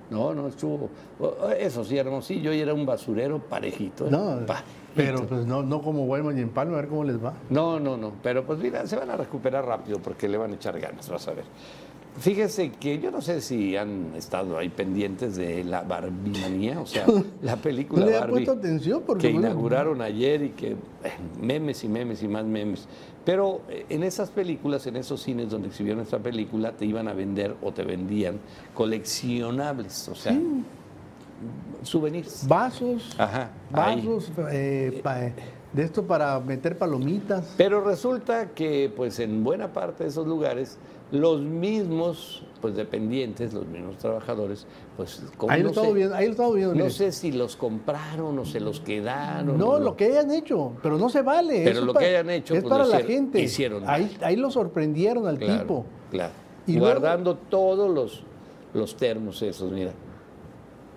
No, 0.08 0.32
no, 0.32 0.46
estuvo. 0.46 0.88
Eso 1.58 1.84
sí, 1.84 1.98
hermosillo, 1.98 2.52
era 2.52 2.72
un 2.72 2.86
basurero 2.86 3.40
parejito. 3.40 4.08
No, 4.08 4.46
Parejito. 4.46 4.70
pero 4.94 5.26
pues 5.26 5.44
no, 5.46 5.64
no 5.64 5.82
como 5.82 6.06
Guaymas 6.06 6.36
y 6.36 6.40
en 6.42 6.50
Palma, 6.50 6.74
a 6.74 6.80
ver 6.82 6.88
cómo 6.88 7.02
les 7.02 7.22
va. 7.22 7.34
No, 7.50 7.80
no, 7.80 7.96
no. 7.96 8.12
Pero 8.22 8.46
pues 8.46 8.60
mira, 8.60 8.86
se 8.86 8.94
van 8.94 9.10
a 9.10 9.16
recuperar 9.16 9.66
rápido 9.66 9.98
porque 9.98 10.28
le 10.28 10.38
van 10.38 10.52
a 10.52 10.54
echar 10.54 10.78
ganas, 10.78 11.08
vas 11.10 11.26
a 11.26 11.32
ver. 11.32 11.44
Fíjese 12.18 12.70
que 12.72 12.98
yo 12.98 13.10
no 13.10 13.20
sé 13.20 13.40
si 13.40 13.76
han 13.76 14.12
estado 14.16 14.56
ahí 14.58 14.68
pendientes 14.70 15.36
de 15.36 15.62
la 15.64 15.82
Barbimanía, 15.82 16.80
o 16.80 16.86
sea, 16.86 17.06
la 17.42 17.56
película 17.56 18.00
No 18.04 18.10
le 18.10 18.18
Barbie 18.18 18.30
puesto 18.32 18.52
atención 18.52 19.02
porque, 19.06 19.28
que 19.28 19.32
bueno, 19.34 19.48
inauguraron 19.48 20.00
ayer 20.00 20.42
y 20.42 20.48
que 20.50 20.72
eh, 20.72 20.76
memes 21.40 21.84
y 21.84 21.88
memes 21.88 22.22
y 22.22 22.28
más 22.28 22.44
memes. 22.46 22.88
Pero 23.24 23.60
eh, 23.68 23.84
en 23.90 24.02
esas 24.02 24.30
películas, 24.30 24.86
en 24.86 24.96
esos 24.96 25.20
cines 25.22 25.50
donde 25.50 25.68
exhibieron 25.68 26.00
esta 26.02 26.18
película, 26.18 26.72
te 26.72 26.86
iban 26.86 27.06
a 27.08 27.12
vender 27.12 27.54
o 27.62 27.72
te 27.72 27.82
vendían 27.82 28.38
coleccionables, 28.74 30.08
o 30.08 30.14
sea, 30.14 30.38
souvenirs. 31.82 32.46
Vasos, 32.48 33.14
Ajá, 33.18 33.50
vasos 33.70 34.30
eh, 34.50 35.00
pa- 35.02 35.18
de 35.72 35.82
esto 35.82 36.02
para 36.04 36.40
meter 36.40 36.78
palomitas. 36.78 37.52
Pero 37.56 37.82
resulta 37.84 38.50
que, 38.50 38.90
pues, 38.96 39.18
en 39.20 39.44
buena 39.44 39.72
parte 39.72 40.04
de 40.04 40.10
esos 40.10 40.26
lugares, 40.26 40.78
los 41.12 41.40
mismos, 41.40 42.42
pues, 42.60 42.74
dependientes, 42.74 43.52
los 43.54 43.64
mismos 43.66 43.96
trabajadores, 43.98 44.66
pues, 44.96 45.22
como 45.36 45.52
Ahí 45.52 45.62
lo 45.62 45.68
no 45.72 45.82
sé, 45.84 45.92
viendo, 45.92 46.14
ahí 46.16 46.34
lo 46.34 46.52
viendo. 46.52 46.74
no 46.74 46.90
sé 46.90 47.12
si 47.12 47.30
los 47.32 47.54
compraron 47.56 48.36
o 48.38 48.44
se 48.44 48.58
los 48.60 48.80
quedaron. 48.80 49.56
No, 49.56 49.68
o 49.70 49.78
lo 49.78 49.96
que 49.96 50.06
hayan 50.06 50.32
hecho, 50.32 50.72
pero 50.82 50.98
no 50.98 51.08
se 51.08 51.22
vale. 51.22 51.62
Pero 51.64 51.78
eso 51.78 51.84
lo 51.86 51.92
pa- 51.94 52.00
que 52.00 52.06
hayan 52.06 52.30
hecho, 52.30 52.54
es 52.54 52.62
pues, 52.62 52.70
para 52.70 52.84
la 52.84 52.96
hicieron- 53.00 53.06
gente. 53.08 53.40
hicieron 53.40 53.82
ahí, 53.88 54.16
ahí 54.22 54.36
lo 54.36 54.50
sorprendieron 54.50 55.26
al 55.28 55.38
Claro, 55.38 55.60
tipo. 55.60 55.84
Claro. 56.10 56.32
Y 56.66 56.78
Guardando 56.78 57.36
todos 57.36 57.88
los, 57.94 58.24
los 58.74 58.96
termos 58.96 59.40
esos, 59.42 59.70
mira. 59.70 59.92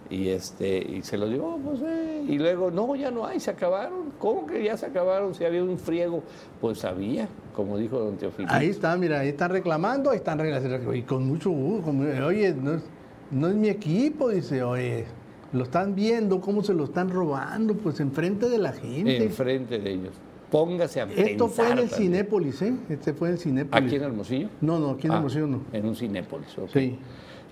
Y 0.10 0.30
este, 0.30 0.80
y 0.80 1.04
se 1.04 1.18
los 1.18 1.30
llevó, 1.30 1.58
pues, 1.64 1.82
eh, 1.86 2.24
y 2.28 2.40
luego, 2.40 2.72
no, 2.72 2.96
ya 2.96 3.12
no 3.12 3.28
hay, 3.28 3.40
se 3.40 3.52
acabaron. 3.52 4.12
¿Cómo 4.18 4.48
que 4.48 4.64
ya 4.64 4.76
se 4.76 4.88
acabaron? 4.88 5.36
Si 5.36 5.46
había 5.46 5.64
un 5.64 5.78
friego, 5.78 6.24
pues 6.60 6.84
había, 6.84 7.28
como 7.56 7.78
dijo 7.78 8.00
don 8.00 8.18
Teofilio. 8.18 8.52
Ahí 8.52 8.70
está, 8.70 8.98
mira, 8.98 9.20
ahí 9.20 9.30
están 9.30 9.52
reclamando, 9.52 10.10
ahí 10.10 10.18
están 10.18 10.40
reclamando. 10.40 10.96
Y 10.96 11.04
con 11.04 11.28
mucho 11.28 11.52
gusto, 11.52 11.92
oye, 12.26 12.54
no 12.56 12.74
es, 12.74 12.82
no 13.30 13.48
es 13.50 13.56
mi 13.56 13.70
equipo, 13.70 14.30
dice, 14.30 14.64
oye, 14.64 15.06
lo 15.54 15.64
están 15.64 15.94
viendo, 15.94 16.42
cómo 16.42 16.64
se 16.64 16.74
lo 16.74 16.86
están 16.86 17.10
robando, 17.10 17.76
pues 17.76 18.00
enfrente 18.00 18.50
de 18.50 18.58
la 18.58 18.74
gente. 18.74 19.24
enfrente 19.24 19.78
de 19.78 19.92
ellos. 19.92 20.14
Póngase 20.50 21.02
a 21.02 21.04
Esto 21.04 21.48
fue 21.50 21.66
en 21.66 21.78
el 21.78 21.90
también. 21.90 22.12
Cinépolis, 22.14 22.62
¿eh? 22.64 22.74
Este 22.90 23.14
fue 23.14 23.28
en 23.28 23.34
el 23.36 23.40
Cinépolis. 23.40 23.86
¿Aquí 23.88 23.96
en 23.98 24.02
Hermosillo? 24.04 24.50
No, 24.62 24.80
no, 24.80 24.90
aquí 24.90 25.06
en 25.06 25.14
Ah, 25.14 25.18
Hermosillo 25.18 25.46
no. 25.46 25.62
En 25.72 25.86
un 25.86 25.96
Cinépolis, 25.96 26.58
ok. 26.58 26.70
Sí. 26.74 26.98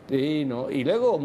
Sí, 0.10 0.46
¿no? 0.46 0.70
Y 0.72 0.84
luego 0.84 1.20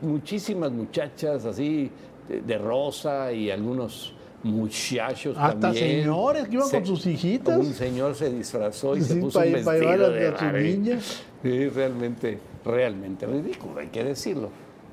muchísimas 0.00 0.70
muchachas 0.70 1.44
así 1.44 1.90
de, 2.28 2.40
de 2.42 2.58
rosa 2.58 3.32
y 3.32 3.50
algunos 3.50 4.14
muchachos 4.44 5.36
Hasta 5.36 5.58
también. 5.58 6.02
señores 6.02 6.46
que 6.48 6.54
iban 6.54 6.70
con 6.70 6.86
sus 6.86 7.04
hijitas. 7.06 7.58
Un 7.58 7.74
señor 7.74 8.14
se 8.14 8.30
disfrazó 8.32 8.96
y 8.96 9.00
se 9.02 9.16
puso 9.16 9.40
pa- 9.40 9.46
un 9.46 9.52
vestido 9.52 10.10
de 10.10 10.28
a 10.28 10.52
niñas. 10.52 11.22
Sí, 11.42 11.68
realmente, 11.68 12.38
realmente 12.64 13.26
ridículo, 13.26 13.80
hay 13.80 13.88
que 13.88 14.04
decirlo. 14.04 14.50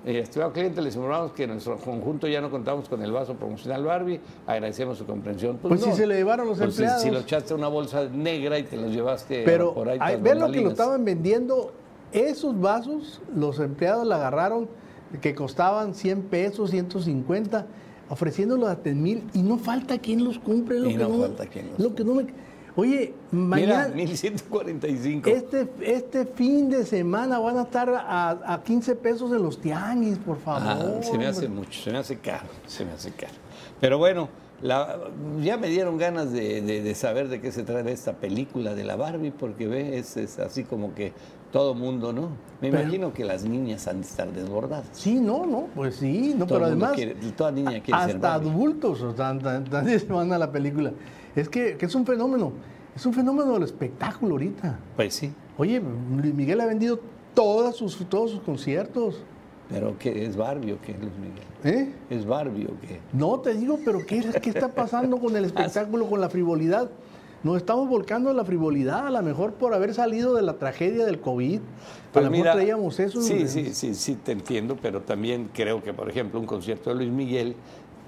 Eh, 0.07 0.19
estimado 0.19 0.51
cliente, 0.53 0.81
les 0.83 0.95
informamos 0.95 1.31
que 1.31 1.43
en 1.43 1.51
nuestro 1.51 1.77
conjunto 1.77 2.27
ya 2.27 2.39
no 2.39 2.51
contamos 2.51 2.87
con 2.87 3.01
el 3.01 3.11
vaso 3.11 3.33
promocional 3.35 3.83
Barbie. 3.83 4.19
Agradecemos 4.45 4.97
su 4.99 5.05
comprensión. 5.05 5.57
Pues 5.57 5.81
sí 5.81 5.91
se 5.93 6.05
le 6.05 6.15
llevaron 6.15 6.47
los 6.47 6.57
Pues 6.59 6.75
si- 6.75 6.81
empleados. 6.81 7.01
Si, 7.03 7.09
lo 7.11 7.19
echaste 7.19 7.53
a 7.53 7.57
una 7.57 7.67
bolsa 7.67 8.07
negra 8.11 8.57
y 8.59 8.63
te 8.63 8.77
los 8.77 8.91
llevaste 8.91 9.41
Pero 9.45 9.73
por 9.73 9.89
ahí. 9.89 9.97
tras 9.97 10.21
ven 10.21 10.39
lo 10.39 10.51
que 10.51 10.61
lo 10.61 10.69
estaban 10.69 11.03
vendiendo. 11.05 11.71
Esos 12.15 12.59
vasos, 12.59 13.21
los 13.35 13.59
empleados 13.59 14.07
la 14.07 14.15
agarraron, 14.15 14.67
que 15.21 15.35
costaban 15.35 15.93
100 15.93 16.23
pesos, 16.23 16.71
150, 16.71 17.65
ofreciéndolos 18.09 18.69
a 18.69 18.75
10 18.75 18.95
mil, 18.95 19.23
y 19.33 19.41
no 19.41 19.57
falta 19.57 19.97
quien 19.99 20.23
los 20.23 20.39
compre. 20.39 20.79
Lo 20.79 20.89
Y 20.89 20.93
que 20.93 21.03
no 21.03 21.09
no, 21.09 21.19
falta 21.23 21.45
quien 21.45 21.69
los 21.71 21.79
lo 21.79 21.93
que 21.95 22.03
no 22.03 22.15
me- 22.15 22.45
Oye, 22.77 23.13
Mira, 23.31 23.47
mañana, 23.47 23.87
1145. 23.95 25.29
este, 25.29 25.67
este 25.81 26.25
fin 26.25 26.69
de 26.69 26.85
semana 26.85 27.39
van 27.39 27.57
a 27.57 27.61
estar 27.63 27.89
a, 27.89 28.31
a 28.53 28.63
15 28.63 28.95
pesos 28.97 29.31
en 29.31 29.41
los 29.43 29.59
tianguis, 29.61 30.17
por 30.17 30.37
Ah, 30.45 30.59
favor. 30.75 31.03
se 31.03 31.17
me 31.17 31.25
hace 31.25 31.47
mucho, 31.47 31.81
se 31.81 31.91
me 31.91 31.97
hace 31.99 32.17
caro, 32.19 32.47
se 32.67 32.83
me 32.83 32.91
hace 32.91 33.11
caro. 33.11 33.33
Pero 33.79 33.97
bueno, 33.97 34.27
la- 34.61 34.99
ya 35.41 35.55
me 35.55 35.69
dieron 35.69 35.97
ganas 35.97 36.33
de, 36.33 36.61
de- 36.61 36.81
de 36.81 36.95
saber 36.95 37.29
de 37.29 37.39
qué 37.39 37.53
se 37.53 37.63
trata 37.63 37.89
esta 37.91 38.11
película 38.13 38.75
de 38.75 38.83
la 38.83 38.97
Barbie, 38.97 39.31
porque 39.31 39.67
ve, 39.67 39.97
es, 39.97 40.17
es 40.17 40.37
así 40.39 40.65
como 40.65 40.93
que 40.93 41.13
todo 41.51 41.73
mundo, 41.73 42.11
¿no? 42.13 42.29
Me 42.61 42.69
Pero- 42.71 42.81
imagino 42.83 43.13
que 43.13 43.23
las 43.25 43.45
niñas 43.45 43.87
han 43.87 44.01
de 44.01 44.07
estar 44.07 44.31
desbordadas. 44.31 44.87
Sí, 44.93 45.15
no, 45.19 45.45
no, 45.45 45.67
pues 45.75 45.95
sí, 45.97 46.33
no, 46.37 46.45
Todo 46.45 46.57
pero 46.59 46.65
además 46.67 46.91
quiere- 46.93 47.15
toda 47.35 47.51
niña 47.51 47.81
quiere 47.81 48.01
ser 48.01 48.15
hasta 48.15 48.29
Barbie. 48.29 48.49
adultos 48.49 49.01
o 49.01 49.15
sea, 49.15 49.37
tan- 49.39 49.65
se 49.99 50.05
van 50.07 50.31
a 50.33 50.37
la 50.37 50.51
película. 50.51 50.91
Es 51.35 51.49
que, 51.49 51.77
que 51.77 51.85
es 51.85 51.95
un 51.95 52.05
fenómeno, 52.05 52.51
es 52.95 53.05
un 53.05 53.13
fenómeno 53.13 53.53
del 53.53 53.63
espectáculo 53.63 54.33
ahorita. 54.33 54.79
Pues 54.95 55.13
sí, 55.13 55.31
Oye, 55.57 55.81
Luis 56.21 56.33
Miguel 56.33 56.59
ha 56.59 56.65
vendido 56.65 56.99
todas 57.33 57.75
sus, 57.77 57.97
todos 58.09 58.31
sus 58.31 58.41
conciertos. 58.41 59.21
pero 59.69 59.97
¿qué 59.97 60.25
es 60.25 60.35
Barbie 60.35 60.73
o 60.73 60.81
qué, 60.81 60.93
Luis 60.93 61.11
Miguel? 61.17 61.45
¿eh? 61.63 61.93
¿Es 62.09 62.25
Barbie 62.25 62.65
o 62.65 62.79
qué? 62.81 62.99
No, 63.13 63.39
te 63.39 63.53
digo, 63.53 63.79
pero 63.85 63.99
¿qué, 64.05 64.21
¿qué 64.41 64.49
está 64.49 64.67
pasando 64.69 65.17
con 65.17 65.35
el 65.35 65.45
espectáculo, 65.85 66.07
con 66.09 66.19
la 66.21 66.29
frivolidad? 66.29 66.89
Nos 67.45 67.57
estamos 67.57 67.87
volcando 67.87 68.31
a 68.31 68.33
la 68.33 68.43
frivolidad, 68.43 69.05
a 69.05 69.11
lo 69.11 69.21
mejor 69.21 69.53
por 69.53 69.75
haber 69.75 69.93
salido 69.93 70.33
de 70.33 70.41
la 70.41 70.53
tragedia 70.53 71.05
del 71.05 71.19
COVID. 71.19 71.59
a 72.15 72.21
lo 72.21 72.31
mejor 72.31 72.53
traíamos 72.53 72.99
eso. 72.99 73.19
Pues 73.19 73.27
Sí, 73.27 73.47
sí, 73.47 73.71
sí, 73.75 73.93
sí, 73.93 74.15
te 74.15 74.31
entiendo, 74.31 74.75
pero 74.81 75.01
también 75.01 75.51
creo 75.53 75.83
que, 75.83 75.93
por 75.93 76.09
ejemplo, 76.09 76.39
un 76.39 76.47
concierto 76.47 76.89
de 76.89 76.95
Luis 76.95 77.11
Miguel 77.11 77.55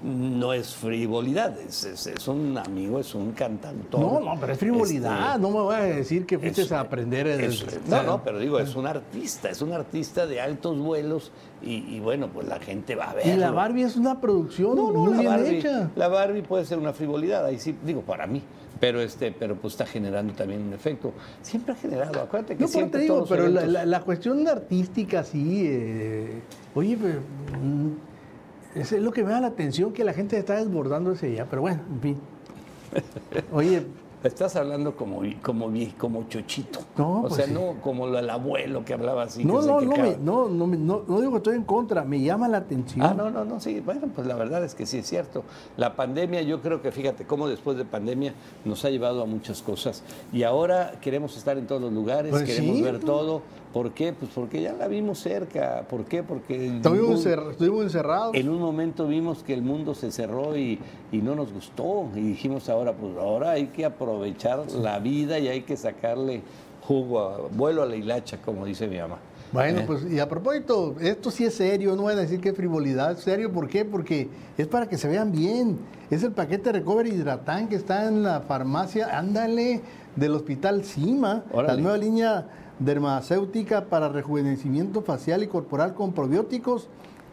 no 0.02 0.52
es 0.52 0.74
frivolidad, 0.74 1.56
es, 1.60 1.84
es- 1.84 2.06
es 2.08 2.26
un 2.26 2.58
amigo, 2.58 2.98
es 2.98 3.14
un 3.14 3.30
cantautor. 3.30 4.00
No, 4.00 4.18
no, 4.34 4.40
pero 4.40 4.54
es 4.54 4.58
frivolidad. 4.58 5.28
Este, 5.36 5.40
no 5.40 5.50
me 5.50 5.60
voy 5.60 5.74
a 5.76 5.82
decir 5.82 6.26
que 6.26 6.36
fuiste 6.40 6.62
es- 6.62 6.72
a 6.72 6.80
aprender. 6.80 7.28
el- 7.28 7.54
no, 7.88 8.02
no, 8.02 8.24
pero 8.24 8.40
digo, 8.40 8.58
es 8.58 8.74
un 8.74 8.88
artista, 8.88 9.50
es 9.50 9.62
un 9.62 9.72
artista 9.72 10.26
de 10.26 10.40
altos 10.40 10.76
vuelos 10.80 11.30
y, 11.62 11.74
y 11.94 12.00
bueno, 12.00 12.26
pues 12.26 12.48
la 12.48 12.58
gente 12.58 12.96
va 12.96 13.10
a 13.10 13.14
ver. 13.14 13.26
Y 13.28 13.36
la 13.36 13.52
Barbie 13.52 13.82
es 13.84 13.94
una 13.96 14.20
producción 14.20 14.74
No, 14.74 14.90
no, 14.90 14.98
muy 15.04 15.12
la 15.14 15.20
bien 15.20 15.30
Barbie, 15.32 15.58
hecha. 15.58 15.90
la 15.94 16.08
Barbie 16.08 16.42
puede 16.42 16.64
ser 16.64 16.78
una 16.78 16.92
frivolidad, 16.92 17.44
ahí 17.44 17.60
sí, 17.60 17.76
digo, 17.84 18.00
para 18.00 18.26
mí. 18.26 18.42
Pero 18.80 19.00
este, 19.00 19.32
pero 19.32 19.56
pues 19.56 19.74
está 19.74 19.86
generando 19.86 20.32
también 20.34 20.62
un 20.62 20.72
efecto. 20.72 21.12
Siempre 21.42 21.72
ha 21.74 21.76
generado, 21.76 22.20
acuérdate 22.22 22.56
que 22.56 22.62
No, 22.62 22.68
siempre 22.68 22.98
te 23.00 23.02
digo, 23.04 23.16
todos 23.16 23.28
pero 23.28 23.48
la, 23.48 23.62
eventos- 23.62 23.72
la- 23.72 23.86
la 23.86 24.00
cuestión 24.02 24.46
artística 24.46 25.24
sí. 25.24 25.64
eh, 25.66 26.40
oye, 26.74 26.96
pero, 27.00 27.20
mm, 27.60 28.78
es 28.78 28.92
lo 28.92 29.10
que 29.10 29.24
me 29.24 29.30
da 29.32 29.40
la 29.40 29.48
atención, 29.48 29.92
que 29.92 30.04
la 30.04 30.12
gente 30.12 30.38
está 30.38 30.56
desbordando 30.56 31.12
ese 31.12 31.32
ya. 31.34 31.46
Pero 31.46 31.62
bueno, 31.62 31.80
en 31.92 32.00
fin. 32.00 32.16
Oye, 33.52 33.82
Estás 34.24 34.56
hablando 34.56 34.96
como, 34.96 35.20
como, 35.42 35.70
como 35.96 36.24
chochito. 36.28 36.80
No, 36.96 37.18
o 37.18 37.22
pues 37.22 37.34
sea, 37.34 37.46
sí. 37.46 37.52
no 37.52 37.74
como 37.80 38.08
el 38.08 38.28
abuelo 38.28 38.84
que 38.84 38.92
hablaba 38.92 39.22
así. 39.22 39.44
no, 39.44 39.60
que 39.60 39.66
no, 39.66 39.80
no, 39.80 39.96
me- 39.96 40.16
no, 40.16 40.48
no, 40.48 40.66
me- 40.66 40.76
no, 40.76 41.02
no 41.06 41.20
digo 41.20 41.30
que 41.32 41.36
estoy 41.38 41.54
en 41.56 41.62
contra, 41.62 42.02
me 42.04 42.20
llama 42.20 42.48
la 42.48 42.58
atención. 42.58 43.06
Ah, 43.06 43.14
no, 43.16 43.30
no, 43.30 43.44
no, 43.44 43.60
sí. 43.60 43.78
Bueno, 43.78 44.08
pues 44.12 44.26
la 44.26 44.34
verdad 44.34 44.64
es 44.64 44.74
que 44.74 44.86
sí 44.86 44.98
es 44.98 45.06
cierto. 45.06 45.44
La 45.76 45.94
pandemia, 45.94 46.42
yo 46.42 46.60
creo 46.60 46.82
que 46.82 46.90
fíjate 46.90 47.26
cómo 47.26 47.46
después 47.48 47.76
de 47.78 47.84
pandemia 47.84 48.34
nos 48.64 48.84
ha 48.84 48.90
llevado 48.90 49.22
a 49.22 49.26
muchas 49.26 49.62
cosas. 49.62 50.02
Y 50.32 50.42
ahora 50.42 50.94
queremos 51.00 51.36
estar 51.36 51.56
en 51.56 51.68
todos 51.68 51.80
los 51.80 51.92
lugares, 51.92 52.32
Pues 52.32 52.42
queremos 52.42 52.76
sí. 52.76 52.82
ver 52.82 52.98
todo. 52.98 53.42
¿Por 53.78 53.92
qué? 53.92 54.12
Pues 54.12 54.32
porque 54.34 54.60
ya 54.60 54.72
la 54.72 54.88
vimos 54.88 55.20
cerca. 55.20 55.84
¿Por 55.88 56.04
qué? 56.04 56.24
Porque 56.24 56.78
Estuvimos, 56.78 57.24
encerrados. 57.84 58.34
en 58.34 58.48
un 58.48 58.58
momento 58.58 59.06
vimos 59.06 59.44
que 59.44 59.54
el 59.54 59.62
mundo 59.62 59.94
se 59.94 60.10
cerró 60.10 60.56
y, 60.56 60.80
y 61.12 61.18
no 61.18 61.36
nos 61.36 61.52
gustó. 61.52 62.08
Y 62.16 62.22
dijimos 62.22 62.68
ahora, 62.68 62.92
pues 62.92 63.16
ahora 63.16 63.52
hay 63.52 63.68
que 63.68 63.84
aprovechar 63.84 64.68
la 64.72 64.98
vida 64.98 65.38
y 65.38 65.46
hay 65.46 65.62
que 65.62 65.76
sacarle 65.76 66.42
jugo, 66.82 67.20
a, 67.20 67.38
vuelo 67.52 67.84
a 67.84 67.86
la 67.86 67.94
hilacha, 67.94 68.38
como 68.38 68.66
dice 68.66 68.88
mi 68.88 68.98
mamá. 68.98 69.18
Bueno, 69.52 69.78
¿Eh? 69.78 69.84
pues 69.86 70.10
y 70.10 70.18
a 70.18 70.28
propósito, 70.28 70.96
esto 71.00 71.30
sí 71.30 71.44
es 71.44 71.54
serio, 71.54 71.94
no 71.94 72.02
van 72.02 72.18
a 72.18 72.22
decir 72.22 72.40
que 72.40 72.48
es 72.48 72.56
frivolidad, 72.56 73.12
es 73.12 73.20
serio, 73.20 73.52
¿por 73.52 73.68
qué? 73.68 73.84
Porque 73.84 74.28
es 74.58 74.66
para 74.66 74.88
que 74.88 74.98
se 74.98 75.06
vean 75.06 75.30
bien. 75.30 75.78
Es 76.10 76.24
el 76.24 76.32
paquete 76.32 76.72
Recovery 76.72 77.10
Hidratán 77.10 77.68
que 77.68 77.76
está 77.76 78.08
en 78.08 78.24
la 78.24 78.40
farmacia, 78.40 79.16
ándale, 79.16 79.82
del 80.16 80.32
Hospital 80.32 80.82
Cima, 80.82 81.44
la 81.54 81.76
nueva 81.76 81.96
línea 81.96 82.48
dermacéutica 82.78 83.86
para 83.86 84.08
rejuvenecimiento 84.08 85.02
facial 85.02 85.42
y 85.42 85.48
corporal 85.48 85.94
con 85.94 86.12
probióticos, 86.12 86.88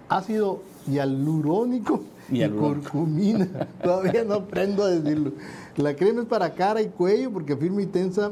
ácido 0.09 0.61
hialurónico 0.87 2.01
y 2.29 2.39
Hialurónico. 2.39 2.91
curcumina. 2.91 3.47
Todavía 3.83 4.23
no 4.23 4.35
aprendo 4.35 4.83
a 4.83 4.89
decirlo. 4.89 5.33
La 5.77 5.95
crema 5.95 6.21
es 6.21 6.27
para 6.27 6.53
cara 6.53 6.81
y 6.81 6.87
cuello 6.89 7.31
porque 7.31 7.55
firma 7.55 7.81
y 7.81 7.85
tensa 7.85 8.31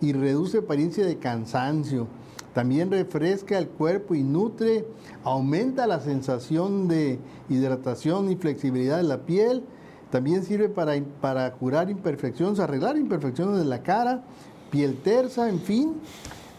y 0.00 0.12
reduce 0.12 0.58
apariencia 0.58 1.04
de 1.06 1.16
cansancio. 1.18 2.06
También 2.54 2.90
refresca 2.90 3.58
el 3.58 3.68
cuerpo 3.68 4.14
y 4.14 4.22
nutre, 4.22 4.84
aumenta 5.22 5.86
la 5.86 6.00
sensación 6.00 6.88
de 6.88 7.18
hidratación 7.48 8.30
y 8.30 8.36
flexibilidad 8.36 8.96
de 8.96 9.04
la 9.04 9.18
piel. 9.18 9.62
También 10.10 10.42
sirve 10.42 10.68
para, 10.68 11.00
para 11.20 11.52
curar 11.52 11.90
imperfecciones, 11.90 12.58
arreglar 12.58 12.96
imperfecciones 12.96 13.58
de 13.58 13.64
la 13.64 13.82
cara, 13.84 14.24
piel 14.70 14.96
tersa, 14.96 15.48
en 15.48 15.60
fin, 15.60 15.94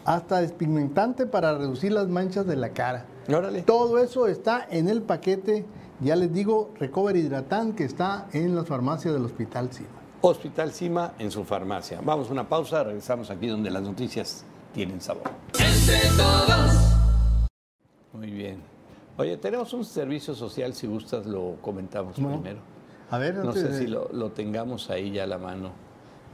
hasta 0.04 0.40
despigmentante 0.40 1.26
para 1.26 1.56
reducir 1.56 1.92
las 1.92 2.08
manchas 2.08 2.46
de 2.46 2.56
la 2.56 2.70
cara. 2.70 3.06
Órale. 3.28 3.62
Todo 3.62 3.98
eso 3.98 4.26
está 4.26 4.66
en 4.70 4.88
el 4.88 5.02
paquete, 5.02 5.64
ya 6.00 6.16
les 6.16 6.32
digo, 6.32 6.72
Recover 6.78 7.16
Hidratán, 7.16 7.72
que 7.74 7.84
está 7.84 8.26
en 8.32 8.54
las 8.54 8.66
farmacias 8.66 9.14
del 9.14 9.24
Hospital 9.24 9.70
Cima. 9.72 9.88
Hospital 10.20 10.72
Cima 10.72 11.12
en 11.18 11.30
su 11.30 11.44
farmacia. 11.44 12.00
Vamos 12.02 12.28
a 12.28 12.32
una 12.32 12.48
pausa, 12.48 12.82
regresamos 12.84 13.30
aquí 13.30 13.46
donde 13.48 13.70
las 13.70 13.82
noticias 13.82 14.44
tienen 14.72 15.00
sabor. 15.00 15.24
Entre 15.58 16.00
todos. 16.16 16.72
Muy 18.12 18.30
bien. 18.30 18.62
Oye, 19.16 19.36
tenemos 19.36 19.72
un 19.74 19.84
servicio 19.84 20.34
social, 20.34 20.74
si 20.74 20.86
gustas 20.86 21.26
lo 21.26 21.56
comentamos 21.60 22.18
No. 22.18 22.28
primero. 22.40 22.60
A 23.10 23.18
ver, 23.18 23.34
No 23.36 23.48
antes 23.50 23.62
sé 23.62 23.78
si 23.78 23.86
lo, 23.86 24.08
lo 24.12 24.30
tengamos 24.32 24.90
ahí 24.90 25.12
ya 25.12 25.24
a 25.24 25.26
la 25.26 25.38
mano. 25.38 25.70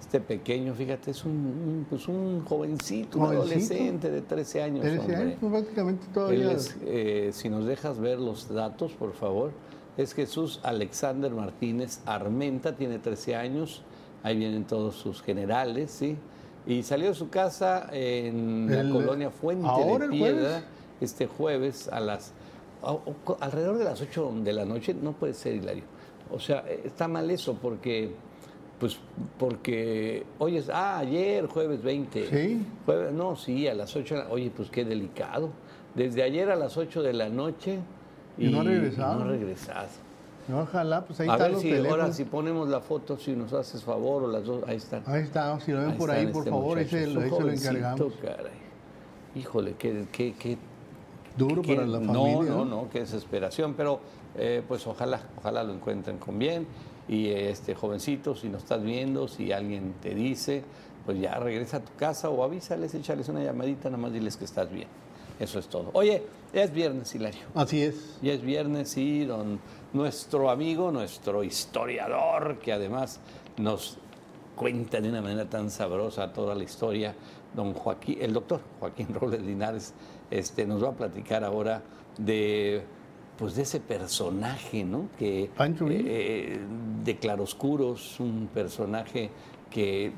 Este 0.01 0.21
pequeño, 0.21 0.75
fíjate, 0.75 1.11
es 1.11 1.25
un, 1.25 1.33
un, 1.33 1.87
pues 1.91 2.09
un 2.09 2.45
jovencito, 2.45 3.19
un 3.19 3.27
adolescente 3.27 4.11
de 4.11 4.23
13 4.23 4.63
años. 4.63 4.81
13 4.83 4.99
hombre. 5.01 5.17
años, 5.17 5.35
pues, 5.41 5.53
prácticamente 5.53 6.07
todavía. 6.15 6.53
es, 6.53 6.77
eh, 6.87 7.31
si 7.33 7.49
nos 7.49 7.67
dejas 7.67 7.99
ver 7.99 8.19
los 8.19 8.49
datos, 8.49 8.93
por 8.93 9.13
favor, 9.13 9.51
es 9.97 10.15
Jesús 10.15 10.61
Alexander 10.63 11.31
Martínez 11.33 12.01
Armenta, 12.07 12.77
tiene 12.77 12.99
13 12.99 13.35
años, 13.37 13.83
ahí 14.23 14.37
vienen 14.37 14.65
todos 14.65 14.95
sus 14.95 15.21
generales, 15.21 15.91
¿sí? 15.91 16.17
Y 16.67 16.83
salió 16.85 17.09
de 17.09 17.15
su 17.15 17.29
casa 17.29 17.89
en 17.93 18.69
El- 18.71 18.89
la 18.89 18.95
colonia 18.95 19.31
Fuente 19.31 19.67
ahora 19.67 19.99
de 19.99 20.05
el 20.07 20.11
Piedra 20.11 20.41
jueves. 20.51 20.65
este 21.01 21.27
jueves 21.27 21.89
a 21.89 22.01
las 22.01 22.33
a- 22.83 22.97
alrededor 23.41 23.77
de 23.79 23.85
las 23.85 24.01
8 24.01 24.33
de 24.45 24.53
la 24.53 24.65
noche, 24.65 24.95
no 24.95 25.13
puede 25.13 25.35
ser 25.35 25.55
Hilario. 25.57 25.83
O 26.31 26.39
sea, 26.39 26.65
eh, 26.69 26.83
está 26.85 27.09
mal 27.09 27.29
eso 27.31 27.55
porque 27.61 28.15
pues 28.81 28.99
porque 29.39 30.25
hoy 30.39 30.57
es 30.57 30.69
ah, 30.71 30.99
ayer 30.99 31.47
jueves 31.47 31.83
20. 31.83 32.29
Sí. 32.29 32.67
Jueves- 32.87 33.13
no, 33.13 33.37
sí, 33.37 33.67
a 33.69 33.75
las 33.75 33.95
8. 33.97 34.15
de 34.15 34.21
la- 34.25 34.29
Oye, 34.31 34.51
pues 34.55 34.71
qué 34.71 34.85
delicado. 34.85 35.51
Desde 35.95 36.23
ayer 36.23 36.51
a 36.51 36.57
las 36.57 36.77
8 36.77 37.03
de 37.03 37.13
la 37.13 37.29
noche 37.29 37.79
Y 38.37 38.49
no 38.49 38.61
ha 38.61 38.65
regresado. 38.65 39.19
no 39.19 39.25
ha 39.25 39.29
regresado. 39.29 39.89
No, 40.47 40.61
ojalá, 40.61 41.05
pues 41.05 41.21
ahí 41.21 41.29
a 41.29 41.33
están 41.33 41.45
ver 41.47 41.53
los 41.53 41.63
si 41.63 41.69
teléfonos. 41.71 42.01
ahora 42.01 42.13
si 42.15 42.25
ponemos 42.25 42.69
la 42.69 42.81
foto, 42.81 43.19
si 43.19 43.33
nos 43.33 43.53
haces 43.53 43.83
favor 43.83 44.23
o 44.25 44.29
las 44.29 44.45
dos, 44.47 44.63
ahí 44.67 44.77
están. 44.77 45.03
Ahí 45.07 45.23
está, 45.23 45.59
si 45.61 45.73
lo 45.73 45.81
ven 45.81 45.99
por 45.99 46.11
ahí, 46.11 46.21
este 46.23 46.33
por 46.33 46.45
favor, 46.49 46.79
ahí 46.79 46.85
muchacho. 46.85 46.97
se, 47.05 47.05
Es 47.05 47.15
lo- 47.43 47.51
encargamos. 47.51 48.13
caray. 48.23 48.53
Híjole, 49.35 49.75
qué, 49.79 50.07
qué, 50.11 50.35
qué 50.39 50.57
Duro 51.37 51.61
que- 51.63 51.75
para 51.75 51.87
la 51.87 52.01
no, 52.01 52.13
familia. 52.25 52.53
No, 52.55 52.65
no, 52.65 52.89
qué 52.91 53.01
desesperación, 53.01 53.75
pero 53.77 54.01
eh, 54.37 54.63
pues 54.67 54.87
ojalá, 54.87 55.21
ojalá 55.37 55.63
lo 55.65 55.75
encuentren 55.75 56.17
con 56.19 56.39
bien. 56.39 56.67
Y 57.09 57.29
este 57.29 57.75
jovencito, 57.75 58.35
si 58.35 58.49
nos 58.49 58.63
estás 58.63 58.83
viendo, 58.83 59.29
si 59.29 59.51
alguien 59.51 59.95
te 60.03 60.15
dice, 60.15 60.63
pues 61.07 61.19
ya 61.19 61.35
regresa 61.37 61.79
a 61.79 61.81
tu 61.81 61.95
casa 61.97 62.29
o 62.29 62.45
avísales, 62.45 62.95
échales 62.95 63.29
una 63.29 63.43
llamadita, 63.43 63.89
nada 63.89 64.03
más 64.03 64.13
diles 64.13 64.37
que 64.37 64.45
estás 64.45 64.71
bien. 64.71 64.89
Eso 65.41 65.59
es 65.59 65.69
todo. 65.69 65.91
Oye, 65.93 66.23
ya 66.53 66.65
es 66.65 66.73
viernes, 66.73 67.15
Hilario. 67.15 67.41
Así 67.55 67.83
es. 67.83 68.19
Ya 68.21 68.33
es 68.33 68.43
viernes 68.43 68.97
y 68.97 69.25
don, 69.25 69.61
nuestro 69.93 70.51
amigo, 70.51 70.91
nuestro 70.91 71.45
historiador, 71.45 72.59
que 72.59 72.73
además 72.73 73.21
nos 73.57 73.99
cuenta 74.57 75.01
de 75.01 75.09
una 75.09 75.23
manera 75.23 75.49
tan 75.49 75.71
sabrosa 75.71 76.33
toda 76.33 76.55
la 76.55 76.65
historia, 76.65 77.15
don 77.55 77.73
Joaquín, 77.73 78.19
el 78.21 78.33
doctor 78.33 78.61
Joaquín 78.81 79.09
Robles 79.15 79.43
Linares, 79.43 79.95
este, 80.31 80.67
nos 80.67 80.83
va 80.83 80.89
a 80.89 80.93
platicar 80.93 81.45
ahora 81.45 81.83
de 82.19 82.83
pues 83.39 83.55
de 83.55 83.63
ese 83.63 83.81
personaje, 83.81 84.85
¿no? 84.85 85.09
Que 85.19 85.49
Pancho 85.57 85.87
Villa. 85.87 86.03
eh, 86.07 86.59
de 87.05 87.17
claroscuros, 87.17 88.19
un 88.21 88.49
personaje 88.53 89.31
que 89.71 90.13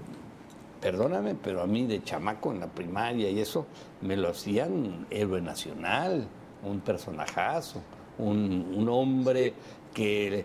perdóname, 0.80 1.35
pero 1.35 1.61
a 1.61 1.66
mí 1.66 1.87
de 1.87 2.02
chamaco 2.02 2.52
en 2.52 2.61
la 2.61 2.66
primaria 2.66 3.28
y 3.30 3.38
eso 3.38 3.66
me 4.00 4.16
lo 4.16 4.30
hacían 4.30 5.06
héroe 5.11 5.40
nacional, 5.42 6.26
un 6.64 6.80
personajazo, 6.80 7.80
un, 8.18 8.72
un 8.74 8.88
hombre 8.88 9.52
que 9.92 10.44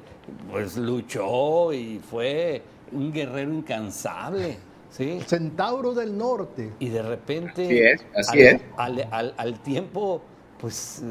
pues 0.52 0.76
luchó 0.76 1.72
y 1.72 2.00
fue 2.00 2.62
un 2.92 3.14
guerrero 3.14 3.54
incansable, 3.54 4.58
¿sí? 4.90 5.20
Centauro 5.26 5.94
del 5.94 6.18
Norte. 6.18 6.72
Y 6.80 6.90
de 6.90 7.02
repente, 7.02 7.64
Así 7.64 7.80
es, 7.80 8.06
así 8.16 8.40
al, 8.40 8.48
es. 8.56 8.62
Al, 8.78 9.08
al- 9.12 9.34
al 9.38 9.60
tiempo, 9.62 10.22
pues, 10.60 11.02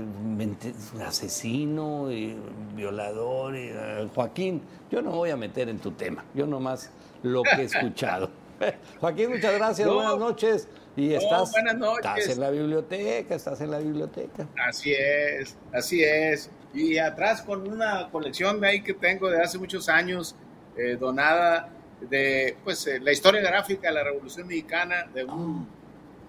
asesino, 1.07 2.11
y 2.11 2.37
violador, 2.74 3.57
y, 3.57 3.68
eh, 3.72 4.09
Joaquín, 4.14 4.62
yo 4.90 5.02
no 5.02 5.11
voy 5.12 5.30
a 5.30 5.37
meter 5.37 5.68
en 5.68 5.78
tu 5.78 5.92
tema, 5.92 6.24
yo 6.35 6.46
nomás 6.46 6.90
lo 7.22 7.42
que 7.42 7.62
he 7.62 7.64
escuchado. 7.64 8.30
Joaquín, 9.00 9.30
muchas 9.30 9.54
gracias, 9.54 9.87
No. 9.88 9.94
buenas 9.96 10.18
noches. 10.18 10.68
Y 10.96 11.09
No, 11.09 11.16
estás, 11.16 11.50
buenas 11.52 11.76
noches. 11.76 12.04
estás 12.18 12.28
en 12.37 12.40
la 12.40 12.50
biblioteca, 12.50 13.35
estás 13.35 13.61
en 13.61 13.70
la 13.72 13.78
biblioteca. 13.78 14.46
Así 14.68 14.92
es, 14.92 15.57
así 15.72 16.04
es. 16.04 16.50
Y 16.72 16.98
atrás 16.98 17.42
con 17.42 17.66
una 17.70 18.09
colección 18.11 18.61
de 18.61 18.68
ahí 18.68 18.80
que 18.83 18.94
tengo 18.94 19.28
de 19.28 19.42
hace 19.42 19.59
muchos 19.59 19.88
años, 19.88 20.37
eh, 20.76 20.96
donada 20.98 21.68
de 22.00 22.57
pues 22.62 22.87
eh, 22.87 23.00
la 23.00 23.11
historia 23.12 23.40
gráfica 23.40 23.88
de 23.88 23.94
la 23.94 24.04
Revolución 24.04 24.46
Mexicana, 24.46 25.07
de 25.12 25.24
un 25.24 25.66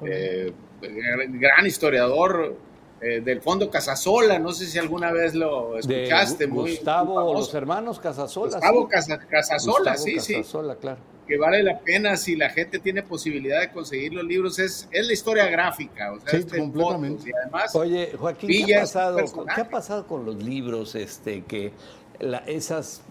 eh, 0.04 0.51
gran 0.82 1.65
historiador 1.67 2.58
eh, 3.06 3.22
del 3.22 3.41
Fondo 3.41 3.70
Casasola, 3.70 4.39
no 4.39 4.52
sé 4.52 4.65
si 4.65 4.80
alguna 4.80 5.12
vez 5.12 5.36
lo 5.36 5.78
escuchaste. 5.78 6.48
Muy- 6.48 6.72
Gustavo, 6.72 7.24
muy 7.24 7.34
los 7.34 7.54
hermanos 7.54 8.00
Casasola. 8.00 8.54
Gustavo 8.58 8.82
sí. 8.84 8.88
Casa- 8.89 9.20
Casasola, 9.20 9.91
Gustavo 9.91 9.98
sí, 9.98 10.20
sí. 10.20 10.34
Casasola, 10.36 10.76
claro. 10.76 10.98
que 11.28 11.38
vale 11.38 11.63
la 11.63 11.80
pena 11.80 12.18
si 12.18 12.36
la 12.36 12.50
gente 12.50 12.80
tiene 12.80 13.02
posibilidad 13.04 13.60
de 13.62 13.72
conseguir 13.72 14.13
los 14.13 14.24
libros, 14.26 14.60
es, 14.60 14.88
es 14.91 15.06
la 15.08 15.13
historia 15.13 15.46
gráfica, 15.48 16.13
o 16.13 16.20
sea, 16.20 16.30
Sí, 16.32 16.38
este, 16.38 16.58
completamente. 16.60 17.18
fotos, 17.20 17.28
y 17.28 17.34
además, 17.34 17.76
Oye, 17.76 18.12
Joaquín, 18.18 18.65
¿qué 18.65 18.76
ha, 18.76 18.84
es 18.84 18.91
pasado. 18.91 19.18
¿qué 19.56 19.62
ha 19.62 19.70
pasado 19.70 20.08
con 20.08 20.26
los 20.26 20.36
libros 20.44 20.96
este, 20.96 21.44
que 21.44 21.74
la- 22.20 22.44
esas 22.48 23.02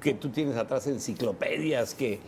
que 0.00 0.14
tú 0.14 0.30
tienes 0.30 0.56
atrás, 0.56 0.86
enciclopedias, 0.88 1.94
que 1.94 2.14
eh, 2.14 2.20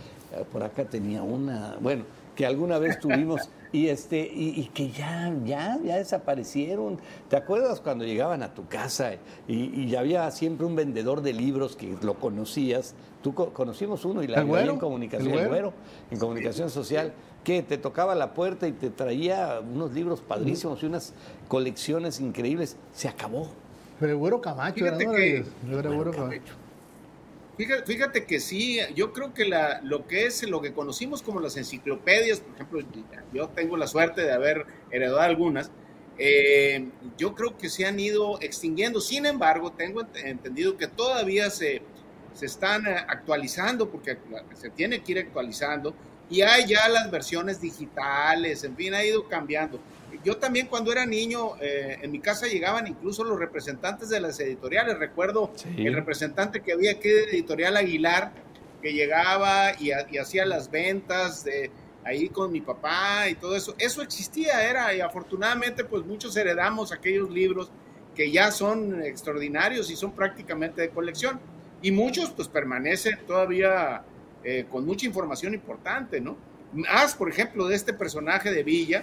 por 0.52 0.62
acá 0.62 0.84
tenía 0.84 1.22
una, 1.22 1.76
bueno, 1.80 2.04
que 2.36 2.46
alguna 2.46 2.78
vez 2.78 2.98
tuvimos 3.00 3.40
y 3.74 3.88
este 3.88 4.20
y, 4.20 4.60
y 4.60 4.70
que 4.72 4.90
ya, 4.90 5.34
ya, 5.44 5.78
ya 5.84 5.96
desaparecieron. 5.96 6.98
¿Te 7.28 7.36
acuerdas 7.36 7.80
cuando 7.80 8.04
llegaban 8.04 8.42
a 8.44 8.54
tu 8.54 8.66
casa 8.68 9.14
y, 9.48 9.54
y 9.82 9.88
ya 9.88 10.00
había 10.00 10.30
siempre 10.30 10.64
un 10.64 10.76
vendedor 10.76 11.22
de 11.22 11.32
libros 11.32 11.74
que 11.76 11.96
lo 12.02 12.14
conocías? 12.14 12.94
Tú 13.22 13.34
co- 13.34 13.52
conocimos 13.52 14.04
uno 14.04 14.22
y 14.22 14.28
la 14.28 14.38
¿El 14.40 14.46
güero? 14.46 14.72
en 14.74 14.78
comunicación, 14.78 15.32
¿El 15.32 15.38
el 15.40 15.48
güero? 15.48 15.72
en 16.10 16.18
comunicación 16.18 16.70
social, 16.70 17.12
que 17.42 17.62
te 17.62 17.76
tocaba 17.78 18.14
la 18.14 18.32
puerta 18.32 18.68
y 18.68 18.72
te 18.72 18.90
traía 18.90 19.60
unos 19.60 19.92
libros 19.92 20.20
padrísimos 20.20 20.82
y 20.82 20.86
unas 20.86 21.12
colecciones 21.48 22.20
increíbles. 22.20 22.76
Se 22.92 23.08
acabó. 23.08 23.48
Pero 23.98 24.12
el 24.12 24.18
güero 24.18 24.40
Camacho, 24.40 24.86
era, 24.86 24.98
que- 24.98 25.44
Era 25.70 25.88
el 25.90 25.94
güero 25.96 26.10
Camacho. 26.12 26.54
Fíjate, 27.56 28.26
que 28.26 28.40
sí, 28.40 28.80
yo 28.96 29.12
creo 29.12 29.32
que 29.32 29.44
la, 29.44 29.80
lo 29.82 30.06
que 30.08 30.26
es 30.26 30.42
lo 30.42 30.60
que 30.60 30.72
conocimos 30.74 31.22
como 31.22 31.38
las 31.38 31.56
enciclopedias, 31.56 32.40
por 32.40 32.54
ejemplo, 32.54 32.80
yo 33.30 33.50
tengo 33.50 33.76
la 33.76 33.86
suerte 33.86 34.22
de 34.22 34.32
haber 34.32 34.66
heredado 34.90 35.20
algunas, 35.20 35.70
eh, 36.16 36.90
yo 37.16 37.34
creo 37.36 37.56
que 37.56 37.68
se 37.70 37.86
han 37.86 38.00
ido 38.00 38.40
extinguiendo. 38.40 39.00
Sin 39.00 39.24
embargo, 39.24 39.72
tengo 39.76 40.00
ent- 40.00 40.16
entendido 40.24 40.76
que 40.76 40.88
todavía 40.88 41.48
se, 41.50 41.86
se 42.32 42.46
están 42.46 42.86
eh, 42.88 42.96
actualizando, 43.08 43.88
porque 43.88 44.18
se 44.54 44.70
tiene 44.70 45.04
que 45.04 45.12
ir 45.12 45.18
actualizando, 45.20 45.96
y 46.28 46.40
hay 46.42 46.66
ya 46.66 46.88
las 46.88 47.08
versiones 47.10 47.60
digitales, 47.60 48.64
en 48.64 48.74
fin, 48.76 48.94
ha 48.94 49.04
ido 49.04 49.28
cambiando. 49.28 49.84
Yo 50.24 50.36
también 50.38 50.66
cuando 50.66 50.90
era 50.90 51.04
niño, 51.06 51.56
eh, 51.60 51.98
en 52.02 52.10
mi 52.10 52.18
casa 52.20 52.46
llegaban 52.46 52.86
incluso 52.86 53.24
los 53.24 53.38
representantes 53.38 54.08
de 54.08 54.20
las 54.20 54.40
editoriales. 54.40 54.98
Recuerdo 54.98 55.52
Sí. 55.54 55.68
el 55.78 55.94
representante 55.94 56.60
que 56.62 56.72
había 56.72 56.92
aquí 56.92 57.08
de 57.08 57.24
Editorial 57.24 57.76
Aguilar, 57.76 58.32
que 58.82 58.92
llegaba 58.92 59.72
y 59.78 59.90
hacía 60.18 60.44
las 60.46 60.70
ventas 60.70 61.44
de 61.44 61.70
ahí 62.04 62.28
con 62.28 62.52
mi 62.52 62.60
papá 62.60 63.28
y 63.28 63.34
todo 63.34 63.56
eso. 63.56 63.74
Eso 63.78 64.02
existía, 64.02 64.68
era, 64.68 64.94
y 64.94 65.00
afortunadamente 65.00 65.84
pues 65.84 66.04
muchos 66.04 66.36
heredamos 66.36 66.92
aquellos 66.92 67.30
libros 67.30 67.70
que 68.14 68.30
ya 68.30 68.50
son 68.52 69.02
extraordinarios 69.02 69.90
y 69.90 69.96
son 69.96 70.12
prácticamente 70.12 70.82
de 70.82 70.90
colección. 70.90 71.40
Y 71.82 71.90
muchos 71.90 72.30
pues 72.30 72.48
permanecen 72.48 73.18
todavía 73.26 74.02
eh, 74.42 74.66
con 74.70 74.84
mucha 74.84 75.06
información 75.06 75.54
importante, 75.54 76.20
¿no? 76.20 76.36
Más, 76.72 77.14
por 77.14 77.30
ejemplo, 77.30 77.66
de 77.66 77.76
este 77.76 77.92
personaje 77.94 78.50
de 78.52 78.62
Villa, 78.62 79.02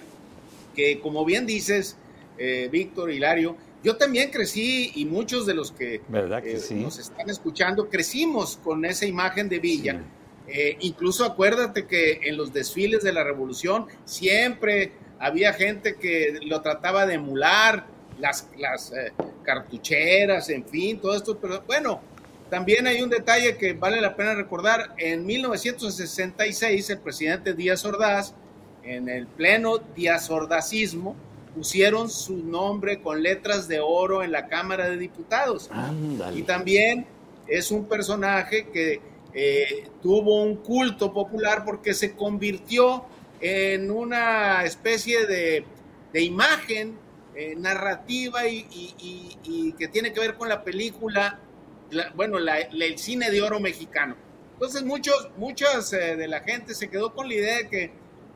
que 0.75 0.99
como 0.99 1.25
bien 1.25 1.45
dices, 1.45 1.97
eh, 2.37 2.69
Víctor, 2.71 3.11
Hilario, 3.11 3.57
yo 3.83 3.97
también 3.97 4.29
crecí 4.29 4.91
y 4.95 5.05
muchos 5.05 5.45
de 5.45 5.53
los 5.53 5.71
que 5.71 6.01
¿Verdad 6.07 6.43
que 6.43 6.53
eh, 6.53 6.59
sí? 6.59 6.75
nos 6.75 6.99
están 6.99 7.29
escuchando, 7.29 7.89
crecimos 7.89 8.57
con 8.57 8.85
esa 8.85 9.05
imagen 9.05 9.49
de 9.49 9.59
Villa. 9.59 9.93
Sí. 9.93 10.53
Eh, 10.53 10.77
incluso 10.81 11.23
acuérdate 11.25 11.87
que 11.87 12.19
en 12.23 12.37
los 12.37 12.51
desfiles 12.51 13.03
de 13.03 13.13
la 13.13 13.23
revolución 13.23 13.87
siempre 14.05 14.91
había 15.19 15.53
gente 15.53 15.95
que 15.95 16.39
lo 16.43 16.61
trataba 16.61 17.05
de 17.05 17.13
emular, 17.15 17.85
las, 18.19 18.47
las 18.57 18.91
eh, 18.91 19.13
cartucheras, 19.43 20.49
en 20.49 20.65
fin, 20.65 20.99
todo 20.99 21.15
esto. 21.15 21.37
Pero 21.37 21.63
bueno, 21.65 22.01
también 22.49 22.87
hay 22.87 23.01
un 23.01 23.09
detalle 23.09 23.55
que 23.57 23.73
vale 23.73 24.01
la 24.01 24.15
pena 24.15 24.33
recordar. 24.33 24.93
En 24.97 25.25
1966, 25.25 26.89
el 26.89 26.99
presidente 26.99 27.53
Díaz 27.53 27.85
Ordaz, 27.85 28.33
en 28.83 29.09
el 29.09 29.27
pleno 29.27 29.79
Díaz 29.95 30.29
Ordacismo, 30.29 31.15
pusieron 31.55 32.09
su 32.09 32.37
nombre 32.37 33.01
con 33.01 33.21
letras 33.21 33.67
de 33.67 33.79
oro 33.79 34.23
en 34.23 34.31
la 34.31 34.47
Cámara 34.47 34.89
de 34.89 34.97
Diputados. 34.97 35.69
Y 36.33 36.43
también 36.43 37.05
es 37.47 37.71
un 37.71 37.85
personaje 37.85 38.67
que 38.71 39.01
eh, 39.33 39.89
tuvo 40.01 40.43
un 40.43 40.57
culto 40.57 41.13
popular 41.13 41.63
porque 41.65 41.93
se 41.93 42.15
convirtió 42.15 43.05
en 43.39 43.91
una 43.91 44.63
especie 44.63 45.25
de, 45.25 45.65
imagen 46.13 46.97
eh, 47.35 47.55
narrativa 47.57 48.47
y, 48.47 49.73
que 49.77 49.87
tiene 49.87 50.13
que 50.13 50.19
ver 50.19 50.35
con 50.35 50.49
la 50.49 50.63
película, 50.63 51.39
bueno, 52.15 52.37
el 52.37 52.97
cine 52.97 53.31
de 53.31 53.41
oro 53.41 53.59
mexicano. 53.59 54.15
Entonces 54.53 54.83
muchos, 54.83 55.29
muchas 55.37 55.91
eh, 55.93 56.15
de 56.15 56.27
la 56.27 56.41
gente 56.41 56.75
se 56.75 56.87
quedó 56.89 57.15
con 57.15 57.27
la 57.27 57.33
idea 57.33 57.57
de 57.57 57.67
que 57.67 57.91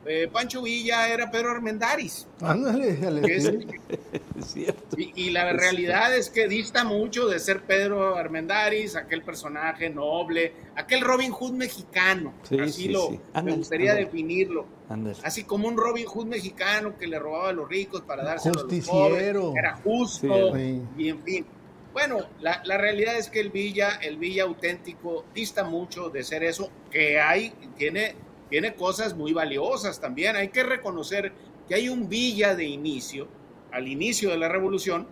eh, 0.08 0.28
Pancho 0.32 0.62
Villa 0.62 1.08
era 1.08 1.30
Pedro 1.30 1.50
Armendáriz. 1.50 2.26
Ándale, 2.40 2.96
y, 4.96 5.30
la 5.30 5.52
realidad 5.52 6.16
es 6.16 6.30
que 6.30 6.46
dista 6.48 6.84
mucho 6.84 7.26
de 7.26 7.38
ser 7.38 7.62
Pedro 7.62 8.16
Armendáriz, 8.16 8.96
aquel 8.96 9.22
personaje 9.22 9.90
noble, 9.90 10.52
aquel 10.76 11.00
Robin 11.00 11.32
Hood 11.32 11.52
mexicano. 11.52 12.34
así 12.62 12.88
lo 12.88 13.10
me 13.42 13.52
gustaría 13.52 13.94
definirlo. 13.94 14.66
Así 15.22 15.44
como 15.44 15.66
un 15.68 15.76
Robin 15.76 16.06
Hood 16.06 16.26
mexicano 16.26 16.96
que 16.96 17.06
le 17.06 17.18
robaba 17.18 17.48
a 17.48 17.52
los 17.52 17.68
ricos 17.68 18.02
para 18.02 18.22
darse 18.22 18.50
a 18.50 18.52
los 18.52 18.64
pobres. 18.64 19.36
Era 19.56 19.76
justo 19.76 20.56
y 20.56 21.08
en 21.08 21.22
fin. 21.22 21.46
Bueno, 21.92 22.18
la, 22.40 22.60
la, 22.66 22.76
realidad 22.76 23.16
es 23.16 23.30
que 23.30 23.40
el 23.40 23.48
Villa, 23.48 23.98
el 24.02 24.18
Villa 24.18 24.42
auténtico, 24.42 25.24
dista 25.34 25.64
mucho 25.64 26.10
de 26.10 26.24
ser 26.24 26.44
eso, 26.44 26.70
que 26.90 27.18
hay, 27.18 27.54
tiene 27.78 28.14
tiene 28.50 28.74
cosas 28.74 29.14
muy 29.14 29.32
valiosas 29.32 30.00
también. 30.00 30.36
Hay 30.36 30.48
que 30.48 30.62
reconocer 30.62 31.32
que 31.68 31.74
hay 31.74 31.88
un 31.88 32.08
Villa 32.08 32.54
de 32.54 32.64
inicio, 32.64 33.28
al 33.72 33.88
inicio 33.88 34.30
de 34.30 34.38
la 34.38 34.48
revolución, 34.48 35.06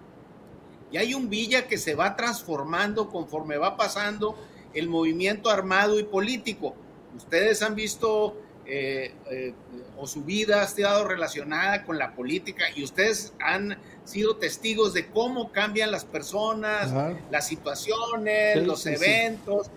y 0.92 0.96
hay 0.96 1.14
un 1.14 1.28
Villa 1.28 1.66
que 1.66 1.78
se 1.78 1.94
va 1.94 2.16
transformando 2.16 3.10
conforme 3.10 3.56
va 3.56 3.76
pasando 3.76 4.36
el 4.72 4.88
movimiento 4.88 5.50
armado 5.50 5.98
y 5.98 6.04
político. 6.04 6.74
Ustedes 7.16 7.62
han 7.62 7.74
visto 7.74 8.36
eh, 8.66 9.12
eh, 9.30 9.52
o 9.98 10.06
su 10.06 10.24
vida 10.24 10.62
ha 10.62 10.64
estado 10.64 11.06
relacionada 11.06 11.84
con 11.84 11.98
la 11.98 12.14
política 12.14 12.64
y 12.74 12.82
ustedes 12.82 13.34
han 13.38 13.76
sido 14.04 14.36
testigos 14.36 14.94
de 14.94 15.06
cómo 15.08 15.52
cambian 15.52 15.90
las 15.90 16.04
personas, 16.04 16.92
las 17.30 17.46
situaciones, 17.46 18.66
los 18.66 18.86
eventos. 18.86 19.70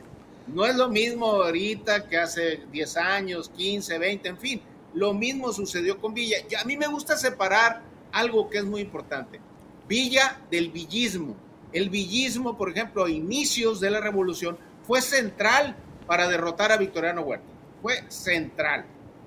No 0.48 0.66
es 0.66 0.76
lo 0.76 0.90
mismo 0.90 1.26
ahorita 1.28 2.08
que 2.08 2.18
hace 2.18 2.62
10 2.72 2.98
años, 2.98 3.50
15, 3.56 3.98
20, 3.98 4.30
en 4.30 4.38
fin. 4.38 4.62
Lo 4.94 5.14
mismo 5.14 5.52
sucedió 5.52 6.00
con 6.00 6.14
Villa. 6.14 6.38
Y 6.50 6.56
a 6.56 6.64
mí 6.64 6.78
me 6.78 6.88
gusta 6.88 7.18
separar 7.18 7.82
algo 8.12 8.50
que 8.50 8.60
es 8.60 8.66
muy 8.66 8.82
importante. 8.82 9.40
Villa 9.88 10.40
del 10.50 10.72
villismo. 10.72 11.36
El 11.74 11.90
villismo, 11.90 12.58
por 12.58 12.70
ejemplo, 12.70 13.06
a 13.06 13.10
inicios 13.10 13.80
de 13.82 13.92
la 13.92 14.00
revolución, 14.00 14.58
fue 14.84 15.02
central 15.02 15.76
para 16.06 16.30
derrotar 16.30 16.72
a 16.72 16.78
Victoriano 16.78 17.22
Huerta. 17.22 17.46
Fue 17.82 18.04
central. 18.08 18.86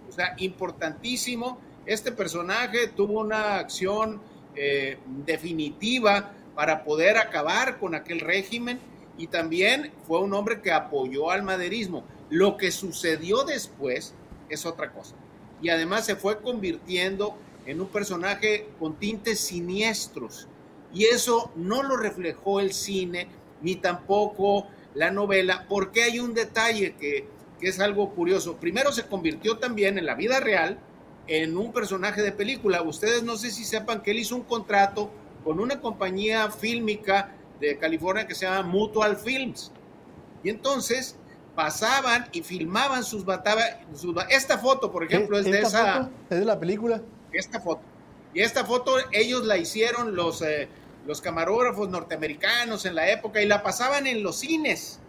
O 0.09 0.12
sea, 0.12 0.35
importantísimo. 0.38 1.61
Este 1.85 2.12
personaje 2.12 2.88
tuvo 2.88 3.20
una 3.20 3.56
acción 3.56 4.20
eh, 4.56 4.98
definitiva 5.24 6.33
para 6.54 6.83
poder 6.83 7.18
acabar 7.18 7.78
con 7.78 7.94
aquel 7.94 8.20
régimen 8.20 8.80
y 9.20 9.26
también 9.26 9.92
fue 10.06 10.18
un 10.20 10.33
hombre 10.33 10.62
que 10.62 10.72
apoyó 10.72 11.30
al 11.30 11.42
maderismo. 11.42 12.04
Lo 12.30 12.56
que 12.56 12.70
sucedió 12.70 13.44
después 13.44 14.14
es 14.48 14.64
otra 14.64 14.92
cosa. 14.92 15.14
Y 15.61 15.68
además 15.68 16.06
se 16.06 16.16
fue 16.16 16.40
convirtiendo 16.40 17.37
en 17.66 17.83
un 17.83 17.88
personaje 17.88 18.68
con 18.78 18.96
tintes 18.96 19.38
siniestros. 19.38 20.48
Y 20.94 21.04
eso 21.04 21.52
no 21.54 21.83
lo 21.83 21.98
reflejó 21.98 22.61
el 22.61 22.72
cine, 22.72 23.28
ni 23.61 23.76
tampoco 23.76 24.68
la 24.94 25.11
novela, 25.11 25.66
porque 25.68 26.04
hay 26.04 26.18
un 26.18 26.33
detalle 26.33 26.94
que, 26.98 27.28
que 27.61 27.68
es 27.68 27.78
algo 27.78 28.14
curioso. 28.14 28.56
Primero 28.56 28.90
se 28.90 29.06
convirtió 29.06 29.59
también 29.59 29.98
en 29.98 30.06
la 30.06 30.14
vida 30.14 30.40
real 30.40 30.78
en 31.26 31.59
un 31.59 31.74
personaje 31.74 32.22
de 32.22 32.33
película. 32.33 32.80
Ustedes 32.80 33.22
no 33.22 33.37
sé 33.37 33.50
si 33.50 33.64
sepan 33.64 34.00
que 34.00 34.12
él 34.12 34.20
hizo 34.20 34.35
un 34.35 34.44
contrato 34.44 35.11
con 35.44 35.61
una 35.61 35.78
compañía 35.83 36.50
fílmica 36.50 37.35
de 37.61 37.79
California 37.79 38.27
que 38.27 38.35
se 38.35 38.46
llama 38.46 38.62
Mutual 38.62 39.16
Films. 39.16 39.70
Y 40.42 40.49
entonces 40.49 41.16
pasaban 41.55 42.29
y 42.33 42.42
filmaban 42.42 43.05
sus 43.05 43.25
batallas. 43.25 43.77
Esta 44.31 44.59
foto, 44.59 44.90
por 44.90 45.05
ejemplo, 45.05 45.38
es 45.38 45.44
de 45.44 45.61
esa. 45.61 46.11
¿Es 46.31 46.38
de 46.38 46.44
la 46.44 46.59
película? 46.59 47.03
Esta 47.33 47.61
foto. 47.61 47.83
Y 48.33 48.40
esta 48.40 48.64
foto 48.64 48.96
ellos 49.12 49.44
la 49.44 49.59
hicieron 49.59 50.14
los, 50.14 50.40
eh, 50.42 50.68
los 51.07 51.20
camarógrafos 51.20 51.88
norteamericanos 51.88 52.87
en 52.87 52.94
la 52.94 53.11
época 53.11 53.42
y 53.42 53.46
la 53.46 53.62
pasaban 53.62 54.07
en 54.07 54.23
los 54.23 54.37
cines. 54.37 55.01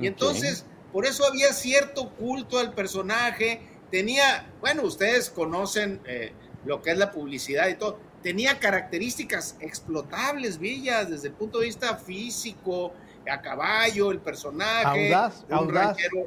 Y 0.00 0.06
entonces, 0.06 0.64
por 0.92 1.06
eso 1.06 1.26
había 1.26 1.52
cierto 1.52 2.10
culto 2.10 2.58
al 2.58 2.72
personaje. 2.72 3.60
Tenía, 3.90 4.46
bueno, 4.60 4.82
ustedes 4.82 5.30
conocen 5.30 6.00
eh, 6.06 6.32
lo 6.64 6.82
que 6.82 6.90
es 6.92 6.98
la 6.98 7.10
publicidad 7.10 7.68
y 7.68 7.74
todo 7.74 7.98
tenía 8.26 8.58
características 8.58 9.56
explotables, 9.60 10.58
Villas, 10.58 11.08
desde 11.08 11.28
el 11.28 11.34
punto 11.34 11.60
de 11.60 11.66
vista 11.66 11.94
físico, 11.94 12.92
a 13.30 13.40
caballo, 13.40 14.10
el 14.10 14.18
personaje, 14.18 15.14
un 15.48 15.68
ranchero 15.72 16.26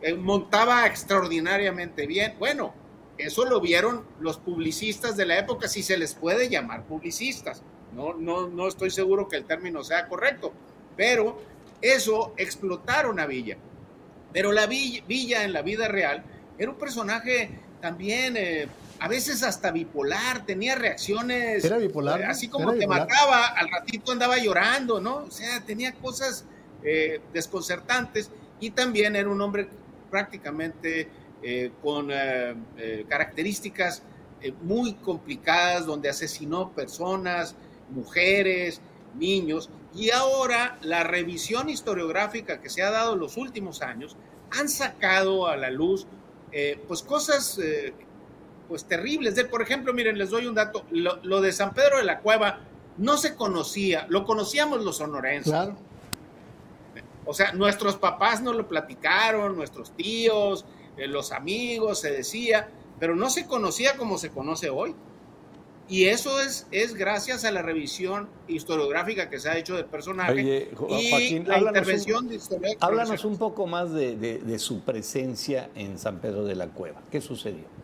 eh, 0.00 0.14
montaba 0.14 0.86
extraordinariamente 0.86 2.06
bien. 2.06 2.34
Bueno, 2.38 2.72
eso 3.18 3.44
lo 3.44 3.60
vieron 3.60 4.06
los 4.20 4.38
publicistas 4.38 5.18
de 5.18 5.26
la 5.26 5.38
época, 5.38 5.68
si 5.68 5.82
se 5.82 5.98
les 5.98 6.14
puede 6.14 6.48
llamar 6.48 6.84
publicistas. 6.84 7.62
No, 7.92 8.14
no, 8.14 8.48
no 8.48 8.68
estoy 8.68 8.88
seguro 8.90 9.28
que 9.28 9.36
el 9.36 9.44
término 9.44 9.84
sea 9.84 10.08
correcto, 10.08 10.54
pero 10.96 11.42
eso 11.82 12.32
explotaron 12.38 13.20
a 13.20 13.26
Villa. 13.26 13.58
Pero 14.32 14.52
la 14.52 14.66
Villa, 14.66 15.04
Villa 15.06 15.44
en 15.44 15.52
la 15.52 15.60
vida 15.60 15.88
real 15.88 16.24
era 16.56 16.70
un 16.70 16.78
personaje 16.78 17.50
también 17.82 18.34
eh, 18.38 18.66
a 19.00 19.08
veces 19.08 19.42
hasta 19.42 19.70
bipolar, 19.70 20.44
tenía 20.44 20.74
reacciones. 20.74 21.64
Era 21.64 21.78
bipolar. 21.78 22.22
así 22.24 22.48
como 22.48 22.72
te 22.74 22.86
mataba, 22.86 23.46
al 23.46 23.68
ratito 23.68 24.12
andaba 24.12 24.38
llorando, 24.38 25.00
¿no? 25.00 25.18
O 25.18 25.30
sea, 25.30 25.64
tenía 25.64 25.92
cosas 25.94 26.44
eh, 26.82 27.20
desconcertantes 27.32 28.30
y 28.60 28.70
también 28.70 29.16
era 29.16 29.28
un 29.28 29.40
hombre 29.40 29.68
prácticamente 30.10 31.08
eh, 31.42 31.70
con 31.82 32.08
eh, 32.10 32.54
características 33.08 34.02
muy 34.62 34.94
complicadas, 34.94 35.86
donde 35.86 36.08
asesinó 36.08 36.70
personas, 36.70 37.56
mujeres, 37.90 38.80
niños. 39.16 39.70
Y 39.94 40.10
ahora 40.10 40.78
la 40.82 41.02
revisión 41.02 41.68
historiográfica 41.68 42.60
que 42.60 42.68
se 42.68 42.82
ha 42.82 42.90
dado 42.90 43.14
en 43.14 43.20
los 43.20 43.36
últimos 43.36 43.82
años 43.82 44.16
han 44.50 44.68
sacado 44.68 45.46
a 45.46 45.56
la 45.56 45.70
luz 45.70 46.06
pues 46.86 47.02
cosas 47.02 47.58
pues 48.68 48.84
terribles. 48.84 49.34
De, 49.34 49.44
por 49.44 49.62
ejemplo, 49.62 49.92
miren, 49.94 50.18
les 50.18 50.30
doy 50.30 50.46
un 50.46 50.54
dato, 50.54 50.84
lo, 50.90 51.40
de 51.40 51.52
San 51.52 51.72
Pedro 51.72 51.98
de 51.98 52.04
la 52.04 52.20
Cueva 52.20 52.60
no 52.98 53.16
se 53.16 53.34
conocía, 53.34 54.06
lo 54.08 54.24
conocíamos 54.24 54.84
los 54.84 54.98
sonorenses. 54.98 55.52
Claro. 55.52 55.76
O 57.24 57.34
sea, 57.34 57.52
nuestros 57.52 57.96
papás 57.96 58.42
nos 58.42 58.56
lo 58.56 58.68
platicaron, 58.68 59.56
nuestros 59.56 59.92
tíos, 59.92 60.64
eh, 60.96 61.06
los 61.06 61.32
amigos, 61.32 62.00
se 62.00 62.10
decía, 62.10 62.68
pero 62.98 63.14
no 63.16 63.30
se 63.30 63.46
conocía 63.46 63.96
como 63.96 64.18
se 64.18 64.30
conoce 64.30 64.70
hoy. 64.70 64.94
Y 65.90 66.04
eso 66.04 66.40
es, 66.42 66.66
es 66.70 66.94
gracias 66.94 67.46
a 67.46 67.50
la 67.50 67.62
revisión 67.62 68.28
historiográfica 68.46 69.30
que 69.30 69.40
se 69.40 69.48
ha 69.48 69.56
hecho 69.56 69.74
del 69.74 69.86
personaje 69.86 70.68
y 70.90 71.38
la 71.40 71.58
intervención 71.58 72.28
de 72.28 72.38
Háblanos 72.80 73.24
un 73.24 73.38
poco 73.38 73.66
más 73.66 73.90
de, 73.92 74.16
de 74.16 74.58
su 74.58 74.80
presencia 74.80 75.70
en 75.74 75.98
San 75.98 76.18
Pedro 76.20 76.44
de 76.44 76.56
la 76.56 76.68
Cueva. 76.68 77.00
¿Qué 77.10 77.22
sucedió? 77.22 77.77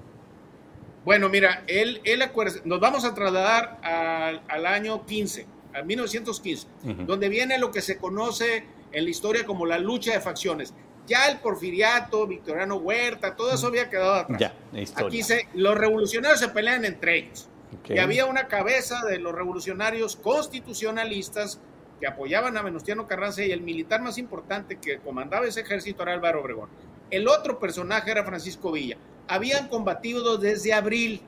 Bueno, 1.05 1.29
mira, 1.29 1.65
él, 1.67 2.01
él 2.05 2.23
nos 2.65 2.81
vamos 2.81 3.05
a 3.05 3.15
trasladar 3.15 3.79
al, 3.83 4.67
año 4.67 5.05
15, 5.05 5.47
a 5.75 5.83
1915, 5.83 6.67
donde 7.07 7.29
viene 7.29 7.59
lo 7.59 7.71
que 7.71 7.83
se 7.83 7.99
conoce 7.99 8.65
en 8.91 9.05
la 9.05 9.11
historia 9.11 9.45
como 9.45 9.67
la 9.67 9.79
lucha 9.79 10.13
de 10.13 10.21
facciones. 10.21 10.73
Ya 11.07 11.29
el 11.29 11.39
porfiriato, 11.39 12.27
Victoriano 12.27 12.77
Huerta, 12.77 13.37
todo 13.37 13.53
eso 13.53 13.67
había 13.67 13.91
quedado 13.91 14.15
atrás. 14.15 14.41
Ya, 14.41 14.55
Aquí 14.97 15.23
se, 15.23 15.49
los 15.53 15.77
revolucionarios 15.77 16.41
se 16.41 16.49
pelean 16.49 16.87
entre 16.87 17.19
ellos. 17.19 17.49
Y 17.89 17.99
había 17.99 18.25
una 18.25 18.47
cabeza 18.47 19.05
de 19.05 19.19
los 19.19 19.35
revolucionarios 19.35 20.17
constitucionalistas 20.17 21.61
que 22.01 22.07
apoyaban 22.07 22.57
a 22.57 22.63
Venustiano 22.63 23.07
Carranza 23.07 23.45
y 23.45 23.53
el 23.53 23.61
militar 23.61 24.01
más 24.01 24.17
importante 24.17 24.77
que 24.77 24.99
comandaba 24.99 25.47
ese 25.47 25.61
ejército 25.61 26.03
era 26.03 26.15
Álvaro 26.15 26.41
Obregón. 26.41 26.71
El 27.11 27.29
otro 27.29 27.59
personaje 27.59 28.11
era 28.11 28.25
Francisco 28.25 28.73
Villa 28.73 28.97
habían 29.29 29.69
combatido 29.69 30.37
desde 30.39 30.73
abril 30.73 31.21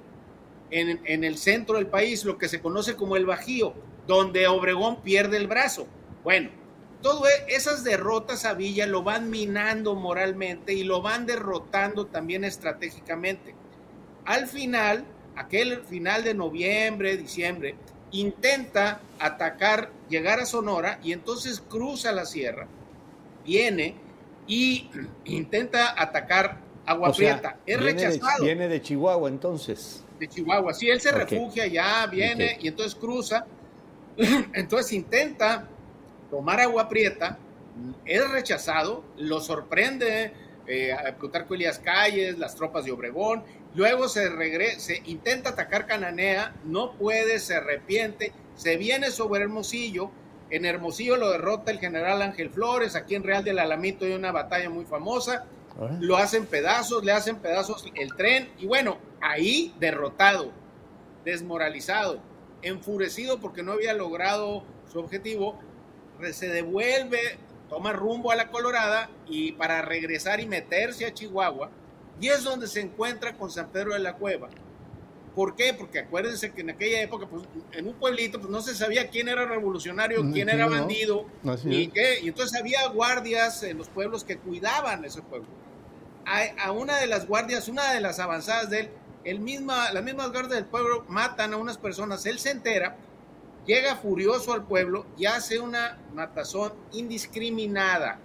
en, 0.70 1.24
el 1.24 1.38
centro 1.38 1.76
del 1.76 1.86
país, 1.86 2.24
lo 2.24 2.38
que 2.38 2.48
se 2.48 2.60
conoce 2.60 2.96
como 2.96 3.16
el 3.16 3.26
Bajío, 3.26 3.74
donde 4.06 4.46
Obregón 4.48 5.02
pierde 5.02 5.36
el 5.36 5.46
brazo. 5.46 5.86
Bueno, 6.24 6.50
todas 7.02 7.32
esas 7.48 7.84
derrotas 7.84 8.44
a 8.44 8.54
Villa 8.54 8.86
lo 8.86 9.02
van 9.02 9.30
minando 9.30 9.94
moralmente 9.94 10.74
y 10.74 10.84
lo 10.84 11.02
van 11.02 11.26
derrotando 11.26 12.06
también 12.06 12.44
estratégicamente. 12.44 13.54
Al 14.24 14.48
final, 14.48 15.04
aquel 15.36 15.82
final 15.82 16.24
de 16.24 16.34
noviembre, 16.34 17.16
diciembre, 17.16 17.76
intenta 18.10 19.00
atacar, 19.18 19.90
llegar 20.08 20.40
a 20.40 20.46
Sonora 20.46 20.98
y 21.02 21.12
entonces 21.12 21.60
cruza 21.60 22.12
la 22.12 22.26
sierra, 22.26 22.66
viene 23.44 23.94
y 24.46 24.90
intenta 25.24 26.00
atacar 26.00 26.65
Agua 26.86 27.12
Prieta. 27.12 27.58
Es 27.66 27.78
viene 27.78 27.92
rechazado. 27.92 28.38
De, 28.38 28.44
viene 28.44 28.68
de 28.68 28.80
Chihuahua 28.80 29.28
entonces. 29.28 30.04
De 30.18 30.28
Chihuahua. 30.28 30.72
Sí, 30.72 30.88
él 30.88 31.00
se 31.00 31.12
refugia 31.12 31.66
ya, 31.66 32.06
viene 32.06 32.56
y 32.60 32.68
entonces 32.68 32.94
cruza. 32.94 33.46
entonces 34.54 34.92
intenta 34.92 35.68
tomar 36.30 36.60
Agua 36.60 36.88
Prieta, 36.88 37.38
es 38.04 38.30
rechazado, 38.30 39.04
lo 39.18 39.40
sorprende 39.40 40.32
eh, 40.66 40.92
a 40.92 41.14
Plutarco 41.16 41.54
Elías 41.54 41.78
Calles, 41.78 42.38
las 42.38 42.56
tropas 42.56 42.84
de 42.84 42.92
Obregón, 42.92 43.44
luego 43.74 44.08
se 44.08 44.28
regresa, 44.28 44.94
intenta 45.04 45.50
atacar 45.50 45.86
Cananea, 45.86 46.54
no 46.64 46.92
puede, 46.92 47.38
se 47.38 47.56
arrepiente, 47.56 48.32
se 48.56 48.76
viene 48.76 49.10
sobre 49.10 49.42
Hermosillo, 49.42 50.10
en 50.50 50.64
Hermosillo 50.64 51.16
lo 51.16 51.30
derrota 51.30 51.70
el 51.70 51.78
general 51.78 52.22
Ángel 52.22 52.50
Flores, 52.50 52.94
aquí 52.94 53.14
en 53.14 53.24
Real 53.24 53.44
del 53.44 53.58
Alamito 53.58 54.04
hay 54.04 54.12
una 54.12 54.32
batalla 54.32 54.70
muy 54.70 54.84
famosa, 54.84 55.44
lo 56.00 56.16
hacen 56.16 56.46
pedazos, 56.46 57.04
le 57.04 57.12
hacen 57.12 57.36
pedazos 57.36 57.84
el 57.94 58.14
tren 58.14 58.50
y 58.58 58.66
bueno, 58.66 58.98
ahí 59.20 59.74
derrotado, 59.78 60.50
desmoralizado, 61.24 62.20
enfurecido 62.62 63.40
porque 63.40 63.62
no 63.62 63.72
había 63.72 63.92
logrado 63.92 64.64
su 64.90 64.98
objetivo, 64.98 65.58
se 66.32 66.48
devuelve, 66.48 67.38
toma 67.68 67.92
rumbo 67.92 68.30
a 68.30 68.36
la 68.36 68.50
Colorada 68.50 69.10
y 69.28 69.52
para 69.52 69.82
regresar 69.82 70.40
y 70.40 70.46
meterse 70.46 71.04
a 71.04 71.12
Chihuahua, 71.12 71.70
y 72.20 72.28
es 72.28 72.44
donde 72.44 72.66
se 72.66 72.80
encuentra 72.80 73.36
con 73.36 73.50
San 73.50 73.68
Pedro 73.68 73.92
de 73.92 73.98
la 73.98 74.14
Cueva. 74.14 74.48
¿Por 75.34 75.54
qué? 75.54 75.74
Porque 75.74 75.98
acuérdense 75.98 76.52
que 76.52 76.62
en 76.62 76.70
aquella 76.70 77.02
época, 77.02 77.26
pues, 77.26 77.42
en 77.72 77.86
un 77.86 77.92
pueblito, 77.94 78.38
pues 78.38 78.50
no 78.50 78.62
se 78.62 78.74
sabía 78.74 79.10
quién 79.10 79.28
era 79.28 79.44
revolucionario, 79.44 80.24
mm, 80.24 80.32
quién 80.32 80.48
era 80.48 80.66
bandido, 80.66 81.26
y 81.66 81.88
qué. 81.88 82.20
Y 82.22 82.28
entonces 82.28 82.58
había 82.58 82.88
guardias 82.88 83.62
en 83.62 83.76
los 83.76 83.90
pueblos 83.90 84.24
que 84.24 84.38
cuidaban 84.38 85.04
ese 85.04 85.20
pueblo. 85.20 85.46
A, 86.26 86.72
una 86.72 86.98
de 86.98 87.06
las 87.06 87.26
guardias, 87.26 87.68
una 87.68 87.92
de 87.92 88.00
las 88.00 88.18
avanzadas 88.18 88.68
de 88.68 88.80
él, 88.80 88.90
el 89.24 89.40
misma, 89.40 89.92
las 89.92 90.02
mismas 90.02 90.30
guardias 90.32 90.54
del 90.54 90.66
pueblo 90.66 91.04
matan 91.08 91.54
a 91.54 91.56
unas 91.56 91.78
personas, 91.78 92.26
él 92.26 92.38
se 92.38 92.50
entera 92.50 92.96
llega 93.66 93.96
furioso 93.96 94.52
al 94.52 94.64
pueblo 94.64 95.06
y 95.18 95.26
hace 95.26 95.58
una 95.58 95.98
matazón 96.14 96.72
indiscriminada. 96.92 98.18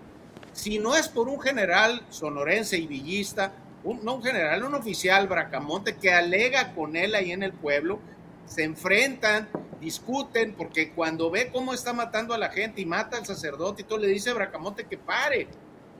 Si 0.53 0.79
no 0.79 0.95
es 0.95 1.07
por 1.07 1.27
un 1.27 1.41
general 1.41 2.05
sonorense 2.09 2.77
y 2.77 2.87
villista, 2.87 3.51
no 3.83 4.15
un 4.15 4.23
general, 4.23 4.63
un 4.63 4.75
oficial 4.75 5.27
Bracamonte 5.27 5.95
que 5.95 6.13
alega 6.13 6.73
con 6.73 6.95
él 6.95 7.15
ahí 7.15 7.31
en 7.31 7.41
el 7.41 7.53
pueblo, 7.53 7.99
se 8.45 8.63
enfrentan, 8.63 9.49
discuten, 9.79 10.53
porque 10.53 10.91
cuando 10.91 11.31
ve 11.31 11.49
cómo 11.51 11.73
está 11.73 11.93
matando 11.93 12.33
a 12.33 12.37
la 12.37 12.49
gente 12.49 12.81
y 12.81 12.85
mata 12.85 13.17
al 13.17 13.25
sacerdote 13.25 13.81
y 13.81 13.85
todo, 13.85 13.97
le 13.97 14.07
dice 14.07 14.29
a 14.29 14.33
Bracamonte 14.33 14.85
que 14.85 14.97
pare. 14.97 15.47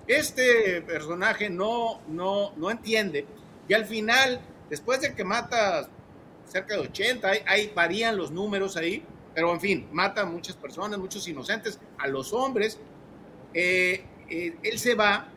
Este 0.08 0.82
personaje 0.82 1.50
no, 1.50 2.02
no, 2.08 2.54
no 2.56 2.72
entiende. 2.72 3.26
Y 3.68 3.74
al 3.74 3.86
final, 3.86 4.42
después 4.70 5.02
de 5.02 5.14
que 5.14 5.24
mata 5.24 5.88
cerca 6.46 6.76
de 6.76 6.82
80, 6.82 7.32
ahí 7.46 7.72
varían 7.74 8.18
los 8.18 8.32
números 8.32 8.76
ahí, 8.76 9.04
pero 9.34 9.54
en 9.54 9.62
fin, 9.62 9.88
mata 9.92 10.22
a 10.22 10.26
muchas 10.26 10.56
personas, 10.56 11.00
muchos 11.00 11.28
inocentes, 11.28 11.80
a 11.98 12.08
los 12.08 12.34
hombres. 12.34 12.80
Eh, 13.54 14.04
eh, 14.30 14.56
él 14.64 14.80
se 14.80 14.96
va 14.96 15.30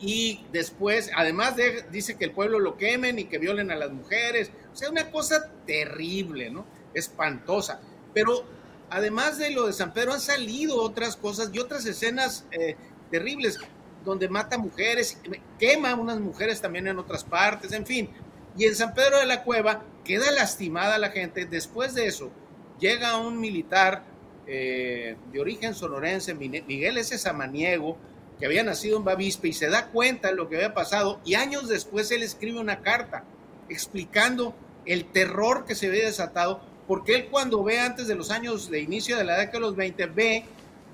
y 0.00 0.44
después, 0.52 1.10
además 1.16 1.56
de, 1.56 1.84
dice 1.90 2.16
que 2.16 2.24
el 2.24 2.32
pueblo 2.32 2.58
lo 2.58 2.76
quemen 2.76 3.18
y 3.18 3.24
que 3.24 3.38
violen 3.38 3.70
a 3.70 3.76
las 3.76 3.90
mujeres. 3.90 4.50
O 4.72 4.76
sea, 4.76 4.90
una 4.90 5.10
cosa 5.10 5.50
terrible, 5.66 6.50
¿no? 6.50 6.66
Espantosa. 6.92 7.80
Pero 8.12 8.44
además 8.90 9.38
de 9.38 9.50
lo 9.50 9.66
de 9.66 9.72
San 9.72 9.92
Pedro 9.92 10.12
han 10.12 10.20
salido 10.20 10.80
otras 10.80 11.16
cosas 11.16 11.50
y 11.52 11.58
otras 11.58 11.86
escenas 11.86 12.46
eh, 12.52 12.76
terribles 13.10 13.58
donde 14.04 14.28
mata 14.28 14.58
mujeres, 14.58 15.18
quema 15.58 15.90
a 15.90 15.94
unas 15.94 16.20
mujeres 16.20 16.60
también 16.60 16.86
en 16.86 16.98
otras 16.98 17.24
partes, 17.24 17.72
en 17.72 17.86
fin. 17.86 18.10
Y 18.56 18.64
en 18.64 18.74
San 18.74 18.94
Pedro 18.94 19.18
de 19.18 19.26
la 19.26 19.42
Cueva 19.42 19.82
queda 20.04 20.30
lastimada 20.30 20.98
la 20.98 21.10
gente. 21.10 21.46
Después 21.46 21.94
de 21.94 22.06
eso, 22.06 22.30
llega 22.78 23.16
un 23.16 23.40
militar 23.40 24.04
eh, 24.46 25.16
de 25.32 25.40
origen 25.40 25.74
sonorense, 25.74 26.34
Miguel 26.34 26.98
S. 26.98 27.16
Samaniego, 27.16 27.96
que 28.38 28.46
había 28.46 28.62
nacido 28.62 28.98
en 28.98 29.04
Bavispe 29.04 29.48
y 29.48 29.52
se 29.52 29.68
da 29.68 29.86
cuenta 29.86 30.28
de 30.28 30.34
lo 30.34 30.48
que 30.48 30.56
había 30.56 30.74
pasado 30.74 31.20
y 31.24 31.34
años 31.34 31.68
después 31.68 32.10
él 32.10 32.22
escribe 32.22 32.58
una 32.58 32.80
carta 32.80 33.24
explicando 33.68 34.54
el 34.84 35.06
terror 35.06 35.64
que 35.64 35.74
se 35.74 35.86
había 35.86 36.04
desatado, 36.04 36.60
porque 36.86 37.14
él 37.14 37.28
cuando 37.30 37.62
ve 37.62 37.80
antes 37.80 38.06
de 38.06 38.14
los 38.14 38.30
años 38.30 38.70
de 38.70 38.80
inicio 38.80 39.16
de 39.16 39.24
la 39.24 39.38
década 39.38 39.58
de 39.58 39.60
los 39.60 39.76
20, 39.76 40.06
ve 40.06 40.44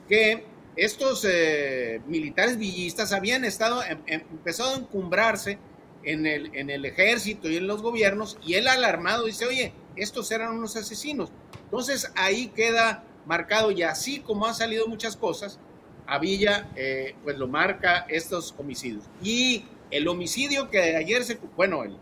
que 0.08 0.44
estos 0.76 1.24
eh, 1.28 2.00
militares 2.06 2.56
villistas 2.58 3.12
habían 3.12 3.44
estado, 3.44 3.82
em, 3.84 3.98
em, 4.06 4.20
empezado 4.30 4.74
a 4.74 4.78
encumbrarse 4.78 5.58
en 6.02 6.26
el, 6.26 6.54
en 6.54 6.70
el 6.70 6.84
ejército 6.84 7.50
y 7.50 7.56
en 7.56 7.66
los 7.66 7.82
gobiernos, 7.82 8.38
y 8.44 8.54
él 8.54 8.68
alarmado 8.68 9.26
dice, 9.26 9.46
oye, 9.46 9.72
estos 9.96 10.30
eran 10.30 10.56
unos 10.56 10.76
asesinos. 10.76 11.30
Entonces 11.64 12.10
ahí 12.16 12.48
queda 12.48 13.04
marcado 13.26 13.70
y 13.70 13.82
así 13.82 14.20
como 14.20 14.46
han 14.46 14.54
salido 14.54 14.86
muchas 14.86 15.16
cosas, 15.16 15.58
a 16.06 16.18
Villa 16.18 16.68
eh, 16.74 17.14
pues 17.22 17.38
lo 17.38 17.46
marca 17.46 18.06
estos 18.08 18.54
homicidios. 18.58 19.04
Y 19.22 19.64
el 19.90 20.08
homicidio 20.08 20.70
que 20.70 20.96
ayer 20.96 21.22
se, 21.24 21.38
bueno, 21.56 21.84
el, 21.84 21.98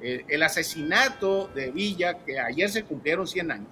el, 0.00 0.42
asesinato 0.42 1.48
de 1.54 1.70
Villa 1.70 2.24
que 2.24 2.40
ayer 2.40 2.68
se 2.70 2.84
cumplieron 2.84 3.26
100 3.26 3.50
años, 3.50 3.68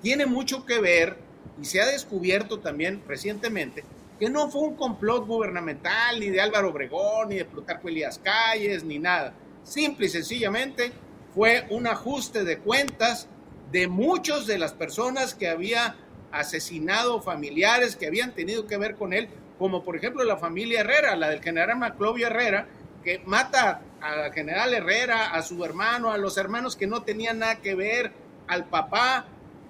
tiene 0.00 0.26
mucho 0.26 0.66
que 0.66 0.80
ver 0.80 1.16
y 1.60 1.64
se 1.64 1.80
ha 1.80 1.86
descubierto 1.86 2.60
también 2.60 3.02
recientemente 3.06 3.84
que 4.18 4.30
no 4.30 4.48
fue 4.50 4.62
un 4.62 4.76
complot 4.76 5.26
gubernamental 5.26 6.20
ni 6.20 6.30
de 6.30 6.40
Álvaro 6.40 6.70
Obregón, 6.70 7.30
ni 7.30 7.36
de 7.36 7.44
Plutarco 7.44 7.88
Elías 7.88 8.20
Calles, 8.22 8.84
ni 8.84 9.00
nada. 9.00 9.34
Simple 9.64 10.06
y 10.06 10.10
sencillamente 10.10 10.92
fue 11.34 11.66
un 11.70 11.88
ajuste 11.88 12.44
de 12.44 12.58
cuentas 12.58 13.26
de 13.72 13.88
muchos 13.88 14.46
de 14.46 14.58
las 14.58 14.74
personas 14.74 15.34
que 15.34 15.48
había 15.48 15.96
asesinado 16.30 17.20
familiares 17.20 17.96
que 17.96 18.06
habían 18.06 18.32
tenido 18.32 18.66
que 18.66 18.76
ver 18.76 18.94
con 18.94 19.12
él, 19.12 19.28
como 19.58 19.82
por 19.82 19.96
ejemplo 19.96 20.22
la 20.24 20.36
familia 20.36 20.80
Herrera, 20.80 21.16
la 21.16 21.30
del 21.30 21.42
general 21.42 21.78
Maclovio 21.78 22.28
Herrera, 22.28 22.68
que 23.02 23.22
mata 23.26 23.80
al 24.00 24.32
general 24.32 24.72
Herrera, 24.72 25.32
a 25.32 25.42
su 25.42 25.64
hermano, 25.64 26.12
a 26.12 26.18
los 26.18 26.36
hermanos 26.36 26.76
que 26.76 26.86
no 26.86 27.02
tenían 27.02 27.40
nada 27.40 27.56
que 27.56 27.74
ver, 27.74 28.12
al 28.46 28.66
papá, 28.66 29.26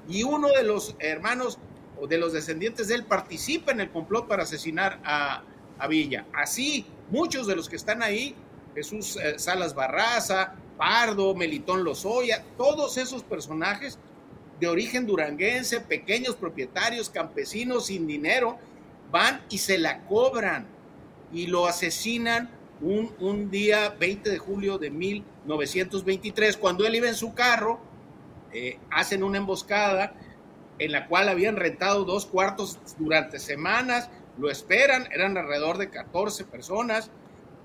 y 0.09 0.25
uno 0.25 0.49
de 0.49 0.64
los 0.64 0.97
hermanos 0.99 1.59
de 2.06 2.18
los 2.18 2.32
descendientes 2.32 2.88
de 2.88 2.96
él 2.96 3.04
participa 3.04 3.72
en 3.72 3.80
el 3.80 3.90
complot 3.90 4.26
para 4.26 4.42
asesinar 4.42 5.00
a, 5.04 5.44
Villa. 5.88 6.24
Así, 6.32 6.86
muchos 7.10 7.48
de 7.48 7.56
los 7.56 7.68
que 7.68 7.74
están 7.74 8.04
ahí, 8.04 8.36
Jesús 8.72 9.16
eh, 9.16 9.36
Salas 9.40 9.74
Barraza, 9.74 10.54
Pardo, 10.76 11.34
Melitón 11.34 11.82
Lozoya, 11.82 12.44
todos 12.56 12.96
esos 12.98 13.24
personajes 13.24 13.98
de 14.60 14.68
origen 14.68 15.06
duranguense, 15.06 15.80
pequeños 15.80 16.36
propietarios, 16.36 17.10
campesinos 17.10 17.86
sin 17.86 18.06
dinero, 18.06 18.58
van 19.10 19.40
y 19.50 19.58
se 19.58 19.76
la 19.76 20.04
cobran 20.04 20.68
y 21.32 21.48
lo 21.48 21.66
asesinan 21.66 22.48
un, 22.80 23.12
un, 23.18 23.50
día 23.50 23.96
20 23.98 24.30
de 24.30 24.38
julio 24.38 24.78
de 24.78 24.90
1923, 24.90 26.56
cuando 26.58 26.86
él 26.86 26.94
iba 26.94 27.08
en 27.08 27.16
su 27.16 27.34
carro, 27.34 27.80
eh, 28.52 28.78
hacen 28.90 29.24
una 29.24 29.38
emboscada 29.38 30.14
en 30.85 30.92
la 30.92 31.07
cual 31.07 31.29
habían 31.29 31.57
rentado 31.57 32.05
dos 32.05 32.27
cuartos 32.27 32.79
durante 32.99 33.38
semanas, 33.38 34.11
lo 34.38 34.51
esperan, 34.51 35.09
eran 35.12 35.37
alrededor 35.37 35.79
de 35.79 35.90
14 35.90 36.45
personas, 36.45 37.11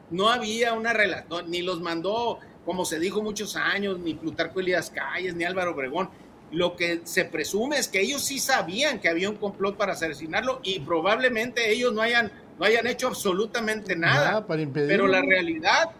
no 0.09 0.29
había 0.29 0.73
una 0.73 0.93
relación, 0.93 1.49
ni 1.49 1.61
los 1.61 1.81
mandó 1.81 2.39
como 2.67 2.83
se 2.83 2.99
dijo 2.99 3.23
muchos 3.23 3.55
años, 3.55 3.97
ni 3.97 4.13
Plutarco 4.13 4.59
Elías 4.59 4.91
Calles, 4.91 5.33
ni 5.35 5.45
Álvaro 5.45 5.71
Obregón. 5.71 6.09
Lo 6.51 6.75
que 6.75 6.99
se 7.05 7.23
presume 7.23 7.77
es 7.77 7.87
que 7.87 8.01
ellos 8.01 8.25
sí 8.25 8.39
sabían 8.39 8.99
que 8.99 9.07
había 9.07 9.29
un 9.29 9.37
complot 9.37 9.77
para 9.77 9.93
asesinarlo 9.93 10.59
y 10.63 10.81
probablemente 10.81 11.71
ellos 11.71 11.93
no 11.93 12.01
hayan, 12.01 12.29
no 12.59 12.65
hayan 12.65 12.85
hecho 12.85 13.07
absolutamente 13.07 13.95
nada. 13.95 14.45
pero 14.45 15.07
la 15.07 15.21
realidad, 15.21 15.91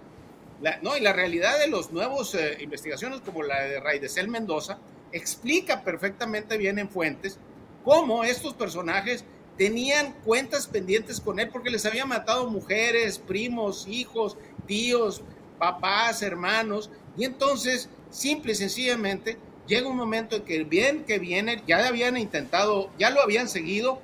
no, 0.81 0.97
y 0.97 0.99
la 0.99 1.13
realidad 1.13 1.57
de 1.57 1.69
los 1.69 1.93
nuevos 1.93 2.35
eh, 2.35 2.57
investigaciones 2.59 3.21
como 3.21 3.43
la 3.43 3.61
de 3.61 3.79
Raidesel 3.79 4.27
Mendoza 4.27 4.77
explica 5.11 5.83
perfectamente 5.83 6.57
bien 6.57 6.79
en 6.79 6.89
fuentes 6.89 7.39
cómo 7.83 8.23
estos 8.23 8.53
personajes 8.53 9.23
tenían 9.57 10.13
cuentas 10.23 10.67
pendientes 10.67 11.19
con 11.19 11.39
él 11.39 11.49
porque 11.49 11.69
les 11.69 11.85
había 11.85 12.05
matado 12.05 12.49
mujeres, 12.49 13.17
primos, 13.17 13.87
hijos, 13.87 14.37
tíos, 14.67 15.23
papás, 15.57 16.21
hermanos, 16.21 16.91
y 17.17 17.25
entonces, 17.25 17.89
simple 18.11 18.51
y 18.51 18.55
sencillamente, 18.55 19.37
llega 19.67 19.89
un 19.89 19.97
momento 19.97 20.35
en 20.35 20.43
que 20.43 20.63
bien 20.63 21.03
que 21.03 21.17
viene, 21.19 21.63
ya 21.67 21.85
habían 21.87 22.17
intentado, 22.17 22.91
ya 22.99 23.09
lo 23.09 23.21
habían 23.21 23.49
seguido, 23.49 24.01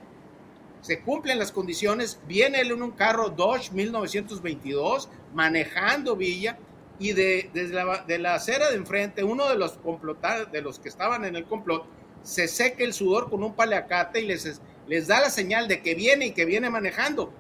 se 0.81 0.99
cumplen 1.01 1.39
las 1.39 1.51
condiciones, 1.51 2.19
viene 2.27 2.59
él 2.59 2.71
en 2.71 2.81
un 2.81 2.91
carro 2.91 3.29
Dodge 3.29 3.71
1922, 3.71 5.07
manejando 5.33 6.15
Villa, 6.15 6.57
y 6.99 7.13
de, 7.13 7.49
desde 7.53 7.73
la, 7.73 8.03
de 8.05 8.19
la 8.19 8.35
acera 8.35 8.69
de 8.69 8.75
enfrente, 8.75 9.23
uno 9.23 9.49
de 9.49 9.55
los 9.55 9.73
complotar, 9.73 10.51
de 10.51 10.61
los 10.61 10.79
que 10.79 10.89
estaban 10.89 11.25
en 11.25 11.35
el 11.35 11.45
complot, 11.45 11.85
se 12.23 12.47
seca 12.47 12.83
el 12.83 12.93
sudor 12.93 13.29
con 13.29 13.43
un 13.43 13.53
paliacate 13.53 14.21
y 14.21 14.25
les, 14.25 14.61
les 14.87 15.07
da 15.07 15.21
la 15.21 15.29
señal 15.29 15.67
de 15.67 15.81
que 15.81 15.95
viene 15.95 16.27
y 16.27 16.31
que 16.31 16.45
viene 16.45 16.69
manejando. 16.69 17.33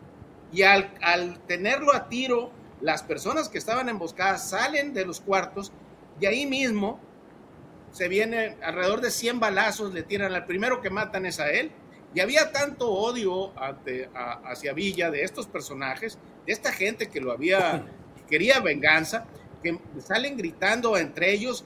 Y 0.51 0.63
al, 0.63 0.93
al 1.01 1.39
tenerlo 1.47 1.93
a 1.93 2.09
tiro, 2.09 2.51
las 2.81 3.03
personas 3.03 3.49
que 3.49 3.57
estaban 3.57 3.89
emboscadas 3.89 4.49
salen 4.49 4.93
de 4.93 5.05
los 5.05 5.21
cuartos 5.21 5.71
y 6.19 6.25
ahí 6.25 6.45
mismo 6.45 6.99
se 7.91 8.07
viene 8.07 8.57
alrededor 8.63 9.01
de 9.01 9.11
100 9.11 9.39
balazos, 9.39 9.93
le 9.93 10.03
tiran 10.03 10.33
al 10.33 10.45
primero 10.45 10.81
que 10.81 10.89
matan 10.89 11.25
es 11.25 11.39
a 11.39 11.51
él. 11.51 11.71
Y 12.15 12.19
había 12.19 12.51
tanto 12.51 12.91
odio 12.91 13.53
hacia 14.45 14.73
Villa 14.73 15.09
de 15.09 15.23
estos 15.23 15.47
personajes, 15.47 16.19
de 16.45 16.53
esta 16.53 16.71
gente 16.71 17.09
que 17.09 17.19
lo 17.19 17.31
había, 17.31 17.85
quería 18.29 18.59
venganza, 18.59 19.25
que 19.63 19.79
salen 19.99 20.37
gritando 20.37 20.97
entre 20.97 21.31
ellos 21.31 21.65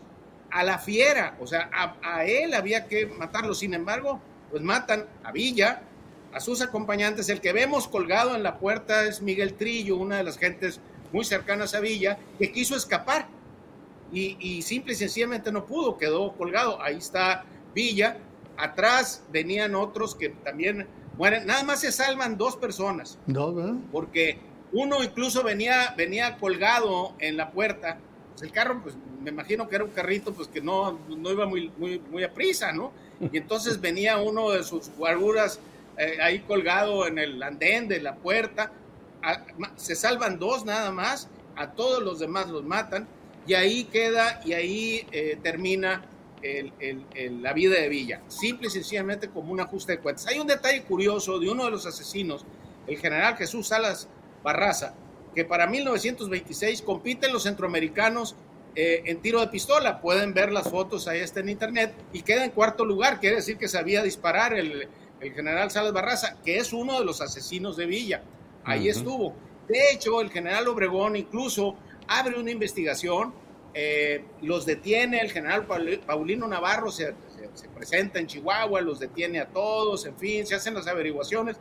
a 0.50 0.64
la 0.64 0.78
fiera, 0.78 1.36
o 1.41 1.48
sea, 1.48 1.70
a, 2.02 2.26
él 2.26 2.54
había 2.54 2.88
que 2.88 3.08
matarlo. 3.08 3.54
Sin 3.54 3.74
embargo, 3.74 4.22
pues 4.50 4.64
matan 4.64 5.06
a 5.24 5.32
Villa, 5.32 5.82
a 6.34 6.39
sus 6.39 6.62
acompañantes. 6.62 7.30
El 7.30 7.41
que 7.41 7.52
vemos 7.52 7.88
colgado 7.88 8.36
en 8.36 8.43
la 8.43 8.58
puerta 8.58 9.06
es 9.06 9.22
Miguel 9.22 9.56
Trillo, 9.56 9.98
una 9.98 10.18
de 10.18 10.24
las 10.24 10.38
gentes 10.38 10.80
muy 11.12 11.26
cercanas 11.26 11.74
a 11.74 11.80
Villa, 11.80 12.18
que 12.39 12.52
quiso 12.52 12.76
escapar 12.76 13.28
y, 14.12 14.38
y 14.39 14.62
simple 14.62 14.93
y 14.93 14.95
sencillamente 14.95 15.52
no 15.52 15.66
pudo, 15.66 15.98
quedó 15.98 16.32
colgado. 16.34 16.82
Ahí 16.82 16.98
está 16.98 17.43
Villa, 17.74 18.18
atrás 18.58 19.24
venían 19.32 19.76
otros 19.76 20.16
que 20.16 20.30
también 20.30 20.88
mueren. 21.18 21.45
Nada 21.45 21.64
más 21.64 21.82
se 21.82 21.91
salvan 21.91 22.38
dos 22.38 22.56
personas. 22.56 23.18
Dos, 23.26 23.56
¿verdad? 23.56 23.76
Porque 23.91 24.39
uno 24.72 25.03
incluso 25.03 25.43
venía, 25.43 25.93
venía 25.95 26.38
colgado 26.38 27.13
en 27.20 27.38
la 27.38 27.51
puerta. 27.51 27.97
Pues 28.32 28.43
el 28.43 28.51
carro, 28.51 28.82
pues 28.84 28.95
me 29.22 29.32
imagino 29.32 29.68
que 29.68 29.76
era 29.76 29.86
un 29.86 29.91
carrito 29.91 30.34
pues 30.34 30.47
que 30.47 30.61
no, 30.61 30.99
no 31.09 31.32
iba 31.32 31.45
muy, 31.45 31.72
muy, 31.78 31.99
muy 31.99 32.24
a 32.24 32.34
prisa, 32.34 32.72
¿no? 32.72 32.91
Y 33.32 33.38
entonces 33.38 33.80
venía 33.82 34.18
uno 34.18 34.51
de 34.51 34.63
sus 34.63 34.89
guaruras 34.97 35.59
eh, 35.97 36.18
ahí 36.22 36.39
colgado 36.39 37.07
en 37.07 37.18
el 37.18 37.41
andén 37.41 37.88
de 37.88 38.01
la 38.01 38.15
puerta. 38.15 38.72
se 39.76 39.95
salvan 39.95 40.38
dos 40.38 40.65
nada 40.65 40.91
más, 40.91 41.30
a 41.55 41.72
todos 41.72 42.03
los 42.03 42.20
demás 42.20 42.49
los 42.49 42.63
matan 42.63 43.07
y 43.47 43.53
ahí 43.53 43.86
queda 43.86 44.41
y 44.45 44.53
ahí 44.53 45.07
eh, 45.11 45.39
termina 45.41 46.03
la 47.41 47.51
vida 47.51 47.76
de 47.80 47.89
Villa, 47.89 48.22
simple 48.28 48.68
y 48.68 48.70
sencillamente 48.70 49.28
como 49.28 49.51
un 49.51 49.59
ajuste 49.59 49.93
de 49.93 49.99
cuentas. 49.99 50.28
Hay 50.28 50.39
un 50.39 50.45
detalle 50.45 50.84
curioso 50.84 51.39
de 51.39 51.49
uno 51.49 51.65
de 51.65 51.72
los 51.72 51.86
asesinos, 51.86 52.45
el 52.86 52.97
general 52.97 53.36
Jesús 53.36 53.68
Salas 53.68 54.07
Barraza, 54.43 54.93
que 55.35 55.45
para 55.45 55.67
1926 55.67 56.81
compiten 56.81 57.33
los 57.33 57.43
centroamericanos 57.43 58.35
eh, 58.75 59.03
en 59.05 59.21
tiro 59.21 59.39
de 59.41 59.47
pistola. 59.47 60.01
Pueden 60.01 60.33
ver 60.33 60.51
las 60.51 60.69
fotos, 60.69 61.07
ahí 61.07 61.19
está 61.19 61.39
en 61.39 61.49
internet, 61.49 61.93
y 62.13 62.21
queda 62.21 62.43
en 62.45 62.51
cuarto 62.51 62.85
lugar, 62.85 63.19
quiere 63.19 63.38
decir 63.38 63.57
que 63.57 63.67
sabía 63.67 64.03
disparar 64.03 64.53
el, 64.53 64.88
general 65.19 65.71
Salas 65.71 65.93
Barraza, 65.93 66.38
que 66.45 66.57
es 66.57 66.73
uno 66.73 66.99
de 66.99 67.05
los 67.05 67.21
asesinos 67.21 67.75
de 67.75 67.85
Villa. 67.88 68.21
Ahí 68.63 68.89
estuvo. 68.89 69.33
De 69.67 69.91
hecho, 69.91 70.21
el 70.21 70.29
general 70.29 70.67
Obregón 70.67 71.15
incluso 71.15 71.75
abre 72.07 72.39
una 72.39 72.51
investigación 72.51 73.33
eh, 73.79 74.23
los 74.41 74.65
detiene 74.65 75.19
el 75.19 75.31
general 75.31 75.67
Paulino 75.67 76.47
Navarro, 76.47 76.89
se, 76.91 77.13
presenta 77.75 78.17
en 78.17 78.25
Chihuahua, 78.25 78.81
los 78.81 78.99
detiene 78.99 79.39
a 79.39 79.49
todos, 79.49 80.07
en 80.07 80.17
fin, 80.17 80.47
se 80.47 80.55
hacen 80.55 80.73
las 80.73 80.88
averiguaciones 80.88 81.57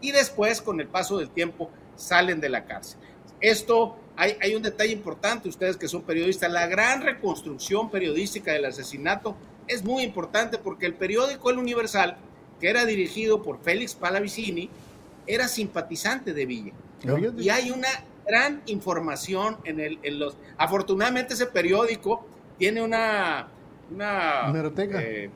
y 0.00 0.10
después, 0.10 0.60
con 0.60 0.80
el 0.80 0.88
paso 0.88 1.18
del 1.18 1.30
tiempo, 1.30 1.70
salen 1.96 2.40
de 2.40 2.48
la 2.48 2.64
cárcel. 2.64 2.98
Esto, 3.40 3.96
hay, 4.16 4.36
hay 4.40 4.54
un 4.54 4.62
detalle 4.62 4.92
importante, 4.92 5.48
ustedes 5.48 5.76
que 5.76 5.88
son 5.88 6.02
periodistas, 6.02 6.50
la 6.50 6.66
gran 6.66 7.02
reconstrucción 7.02 7.90
periodística 7.90 8.52
del 8.52 8.64
asesinato 8.64 9.36
es 9.68 9.84
muy 9.84 10.02
importante 10.02 10.58
porque 10.58 10.86
el 10.86 10.94
periódico 10.94 11.50
El 11.50 11.58
Universal, 11.58 12.16
que 12.60 12.68
era 12.68 12.84
dirigido 12.84 13.42
por 13.42 13.60
Félix 13.62 13.94
Palavicini, 13.94 14.70
era 15.26 15.48
simpatizante 15.48 16.32
de 16.32 16.46
Villa. 16.46 16.72
Y 17.38 17.48
hay 17.48 17.70
una 17.70 17.88
gran 18.26 18.62
información 18.66 19.58
en, 19.64 19.80
el, 19.80 19.98
en 20.02 20.18
los... 20.18 20.36
Afortunadamente 20.56 21.34
ese 21.34 21.46
periódico 21.46 22.24
tiene 22.58 22.82
una... 22.82 23.48
una 23.90 24.48
hemeroteca. 24.48 25.02
Eh, 25.02 25.30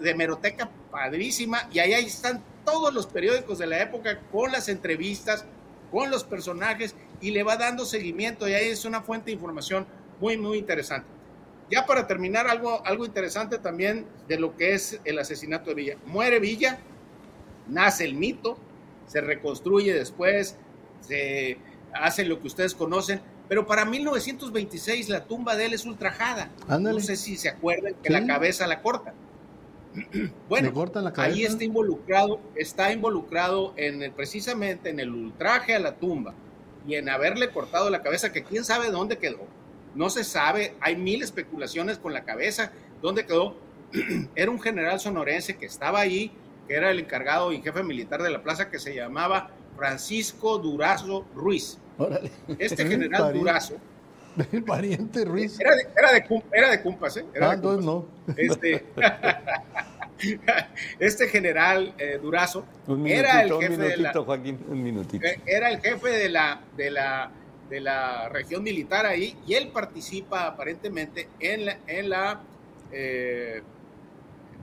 de 0.00 0.10
hemeroteca 0.10 0.70
padrísima 0.90 1.68
y 1.72 1.80
ahí, 1.80 1.94
ahí 1.94 2.06
están 2.06 2.42
todos 2.64 2.92
los 2.92 3.06
periódicos 3.06 3.58
de 3.58 3.66
la 3.66 3.82
época 3.82 4.20
con 4.32 4.52
las 4.52 4.68
entrevistas, 4.68 5.44
con 5.90 6.10
los 6.10 6.24
personajes 6.24 6.94
y 7.20 7.30
le 7.30 7.42
va 7.42 7.56
dando 7.56 7.84
seguimiento 7.84 8.48
y 8.48 8.54
ahí 8.54 8.68
es 8.68 8.84
una 8.84 9.02
fuente 9.02 9.26
de 9.26 9.32
información 9.32 9.86
muy, 10.20 10.36
muy 10.36 10.58
interesante. 10.58 11.08
Ya 11.70 11.86
para 11.86 12.06
terminar, 12.06 12.46
algo, 12.46 12.84
algo 12.84 13.06
interesante 13.06 13.58
también 13.58 14.06
de 14.28 14.38
lo 14.38 14.56
que 14.56 14.74
es 14.74 15.00
el 15.04 15.18
asesinato 15.18 15.70
de 15.70 15.74
Villa. 15.74 15.96
Muere 16.06 16.38
Villa, 16.38 16.78
nace 17.68 18.04
el 18.04 18.14
mito, 18.14 18.58
se 19.06 19.20
reconstruye 19.20 19.94
después, 19.94 20.56
se 21.00 21.58
hace 21.92 22.24
lo 22.24 22.40
que 22.40 22.48
ustedes 22.48 22.74
conocen, 22.74 23.20
pero 23.48 23.66
para 23.66 23.84
1926 23.84 25.08
la 25.08 25.24
tumba 25.24 25.56
de 25.56 25.66
él 25.66 25.74
es 25.74 25.84
ultrajada. 25.84 26.50
No 26.80 27.00
sé 27.00 27.16
si 27.16 27.36
se 27.36 27.48
acuerdan 27.48 27.94
que 28.02 28.10
la 28.10 28.26
cabeza 28.26 28.66
la 28.66 28.82
corta 28.82 29.14
bueno, 30.48 30.72
ahí 31.16 31.44
está 31.44 31.64
involucrado, 31.64 32.40
está 32.56 32.92
involucrado 32.92 33.74
en 33.76 34.02
el, 34.02 34.12
precisamente 34.12 34.90
en 34.90 35.00
el 35.00 35.10
ultraje 35.10 35.74
a 35.74 35.78
la 35.78 35.96
tumba 35.96 36.34
y 36.86 36.96
en 36.96 37.08
haberle 37.08 37.50
cortado 37.50 37.90
la 37.90 38.02
cabeza, 38.02 38.32
que 38.32 38.42
quién 38.42 38.64
sabe 38.64 38.90
dónde 38.90 39.18
quedó. 39.18 39.46
No 39.94 40.10
se 40.10 40.24
sabe, 40.24 40.74
hay 40.80 40.96
mil 40.96 41.22
especulaciones 41.22 41.98
con 41.98 42.12
la 42.12 42.24
cabeza, 42.24 42.72
dónde 43.00 43.24
quedó. 43.24 43.56
era 44.34 44.50
un 44.50 44.60
general 44.60 44.98
sonorense 45.00 45.56
que 45.56 45.66
estaba 45.66 46.00
ahí, 46.00 46.32
que 46.66 46.74
era 46.74 46.90
el 46.90 46.98
encargado 46.98 47.52
y 47.52 47.62
jefe 47.62 47.82
militar 47.82 48.22
de 48.22 48.30
la 48.30 48.42
plaza, 48.42 48.70
que 48.70 48.78
se 48.78 48.94
llamaba 48.94 49.50
Francisco 49.76 50.58
Durazo 50.58 51.26
Ruiz. 51.34 51.78
Este 52.58 52.86
general 52.88 53.32
Durazo. 53.32 53.76
El 54.52 54.64
pariente 54.64 55.24
Ruiz. 55.24 55.58
Era 55.60 55.76
de, 55.76 55.86
era 55.96 56.12
de, 56.12 56.42
era 56.52 56.70
de 56.70 56.82
Cumpas, 56.82 57.16
¿eh? 57.16 57.24
ah, 57.40 57.52
entonces 57.54 57.84
no. 57.84 58.06
Este, 58.36 58.84
este 60.98 61.28
general 61.28 61.94
eh, 61.98 62.18
Durazo 62.20 62.64
era 63.06 63.42
el 63.42 63.52
jefe 63.52 63.76
de 63.76 63.96
la, 63.98 64.12
Joaquín, 64.12 64.58
un 64.68 64.82
minutito. 64.82 65.26
Eh, 65.26 65.40
era 65.46 65.70
el 65.70 65.80
jefe 65.80 66.08
de 66.08 66.28
la, 66.28 66.60
de 66.76 66.90
la, 66.90 67.30
de 67.68 67.80
la 67.80 68.28
región 68.28 68.62
militar 68.62 69.06
ahí 69.06 69.36
y 69.46 69.54
él 69.54 69.68
participa 69.68 70.46
aparentemente 70.46 71.28
en 71.40 71.66
la, 71.66 71.78
en 71.86 72.10
la 72.10 72.40
eh, 72.92 73.62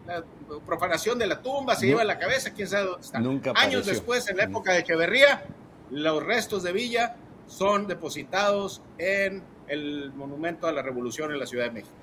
la 0.06 0.24
profanación 0.66 1.20
de 1.20 1.28
la 1.28 1.42
tumba, 1.42 1.76
se 1.76 1.86
lleva 1.86 2.04
la 2.04 2.18
cabeza, 2.18 2.52
quién 2.54 2.68
sabe 2.68 2.86
dónde 2.86 3.06
está. 3.06 3.20
Nunca 3.20 3.54
Años 3.56 3.86
después, 3.86 4.28
en 4.30 4.38
la 4.38 4.44
época 4.44 4.74
de 4.74 4.80
Echeverría, 4.80 5.44
los 5.92 6.24
restos 6.24 6.64
de 6.64 6.72
Villa 6.72 7.16
son 7.48 7.88
depositados 7.88 8.82
en 8.98 9.44
el 9.72 10.12
Monumento 10.14 10.68
a 10.68 10.72
la 10.72 10.82
Revolución 10.82 11.32
en 11.32 11.40
la 11.40 11.46
Ciudad 11.46 11.66
de 11.66 11.72
México. 11.72 11.94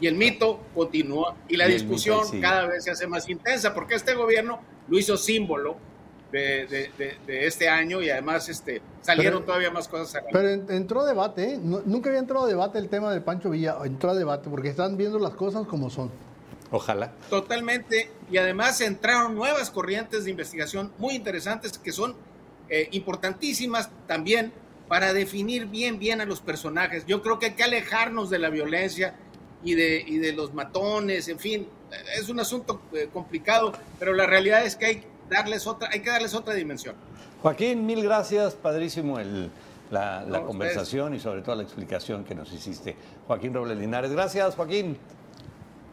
Y 0.00 0.06
el 0.06 0.14
mito 0.14 0.60
continúa 0.74 1.34
y 1.48 1.56
la 1.56 1.66
discusión 1.66 2.20
cada 2.40 2.66
vez 2.66 2.84
se 2.84 2.90
hace 2.90 3.06
más 3.06 3.28
intensa 3.28 3.74
porque 3.74 3.94
este 3.94 4.14
gobierno 4.14 4.60
lo 4.88 4.98
hizo 4.98 5.16
símbolo 5.16 5.76
de, 6.30 6.90
este 7.26 7.68
año 7.68 8.02
y 8.02 8.10
además 8.10 8.48
este, 8.48 8.82
salieron 9.00 9.44
todavía 9.44 9.70
más 9.70 9.88
cosas. 9.88 10.22
Pero 10.30 10.48
entró 10.48 11.04
debate, 11.04 11.54
¿eh? 11.54 11.58
nunca 11.58 12.10
había 12.10 12.20
entrado 12.20 12.44
a 12.44 12.48
debate 12.48 12.78
el 12.78 12.88
tema 12.88 13.12
de 13.12 13.20
Pancho 13.22 13.50
Villa, 13.50 13.76
entró 13.84 14.10
a 14.10 14.14
debate 14.14 14.50
porque 14.50 14.68
están 14.68 14.96
viendo 14.96 15.18
las 15.18 15.34
cosas 15.34 15.66
como 15.66 15.88
son. 15.88 16.10
Ojalá. 16.70 17.12
Totalmente. 17.30 18.10
Y 18.30 18.36
además 18.38 18.80
entraron 18.80 19.34
nuevas 19.34 19.70
corrientes 19.70 20.24
de 20.24 20.30
investigación 20.30 20.92
muy 20.98 21.14
interesantes 21.14 21.78
que 21.78 21.92
son 21.92 22.16
eh, 22.68 22.88
importantísimas 22.90 23.88
también 24.06 24.52
para 24.88 25.12
definir 25.12 25.66
bien, 25.66 25.98
bien 25.98 26.20
a 26.20 26.24
los 26.24 26.40
personajes. 26.40 27.04
Yo 27.06 27.22
creo 27.22 27.38
que 27.38 27.46
hay 27.46 27.52
que 27.52 27.64
alejarnos 27.64 28.30
de 28.30 28.38
la 28.38 28.50
violencia 28.50 29.14
y 29.64 29.74
de, 29.74 30.04
y 30.06 30.18
de 30.18 30.32
los 30.32 30.54
matones, 30.54 31.28
en 31.28 31.38
fin, 31.38 31.68
es 32.16 32.28
un 32.28 32.40
asunto 32.40 32.80
eh, 32.92 33.08
complicado, 33.12 33.72
pero 33.98 34.14
la 34.14 34.26
realidad 34.26 34.64
es 34.64 34.76
que 34.76 34.86
hay, 34.86 35.04
darles 35.28 35.66
otra, 35.66 35.88
hay 35.92 36.00
que 36.00 36.10
darles 36.10 36.34
otra 36.34 36.54
dimensión. 36.54 36.94
Joaquín, 37.42 37.84
mil 37.86 38.02
gracias, 38.02 38.54
padrísimo 38.54 39.18
el, 39.18 39.50
la, 39.90 40.22
la 40.22 40.42
conversación 40.42 41.14
y 41.14 41.20
sobre 41.20 41.42
todo 41.42 41.56
la 41.56 41.62
explicación 41.62 42.24
que 42.24 42.34
nos 42.34 42.52
hiciste. 42.52 42.96
Joaquín 43.26 43.54
Robles 43.54 43.78
Linares, 43.78 44.12
gracias 44.12 44.54
Joaquín. 44.54 44.96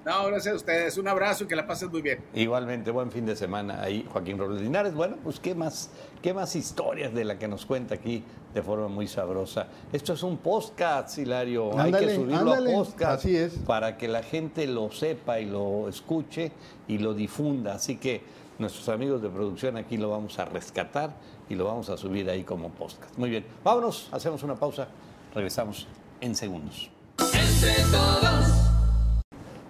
No, 0.05 0.25
gracias 0.27 0.53
a 0.53 0.57
ustedes. 0.57 0.97
Un 0.97 1.07
abrazo 1.07 1.45
y 1.45 1.47
que 1.47 1.55
la 1.55 1.65
pasen 1.65 1.89
muy 1.89 2.01
bien. 2.01 2.19
Igualmente, 2.33 2.91
buen 2.91 3.11
fin 3.11 3.25
de 3.25 3.35
semana 3.35 3.81
ahí, 3.81 4.05
Joaquín 4.11 4.37
Robles 4.37 4.61
Linares. 4.61 4.93
Bueno, 4.93 5.17
pues 5.23 5.39
qué 5.39 5.55
más, 5.55 5.89
qué 6.21 6.33
más 6.33 6.55
historias 6.55 7.13
de 7.13 7.23
la 7.23 7.39
que 7.39 7.47
nos 7.47 7.65
cuenta 7.65 7.95
aquí 7.95 8.23
de 8.53 8.61
forma 8.61 8.87
muy 8.87 9.07
sabrosa. 9.07 9.67
Esto 9.91 10.13
es 10.13 10.23
un 10.23 10.37
podcast, 10.37 11.17
Hilario. 11.17 11.77
Hay 11.79 11.91
que 11.91 12.15
subirlo 12.15 12.53
a 12.53 12.57
podcast 12.57 13.19
así 13.19 13.35
es. 13.35 13.53
para 13.65 13.97
que 13.97 14.07
la 14.07 14.23
gente 14.23 14.67
lo 14.67 14.91
sepa 14.91 15.39
y 15.39 15.45
lo 15.45 15.87
escuche 15.87 16.51
y 16.87 16.97
lo 16.97 17.13
difunda. 17.13 17.75
Así 17.75 17.97
que 17.97 18.21
nuestros 18.59 18.89
amigos 18.89 19.21
de 19.21 19.29
producción 19.29 19.77
aquí 19.77 19.97
lo 19.97 20.09
vamos 20.09 20.37
a 20.37 20.45
rescatar 20.45 21.15
y 21.49 21.55
lo 21.55 21.65
vamos 21.65 21.89
a 21.89 21.97
subir 21.97 22.29
ahí 22.29 22.43
como 22.43 22.69
podcast. 22.69 23.17
Muy 23.17 23.29
bien, 23.29 23.45
vámonos, 23.63 24.09
hacemos 24.11 24.43
una 24.43 24.55
pausa 24.55 24.87
Regresamos 25.33 25.87
en 26.21 26.35
segundos. 26.35 26.89
Entre 27.33 27.73
todos. 27.91 28.62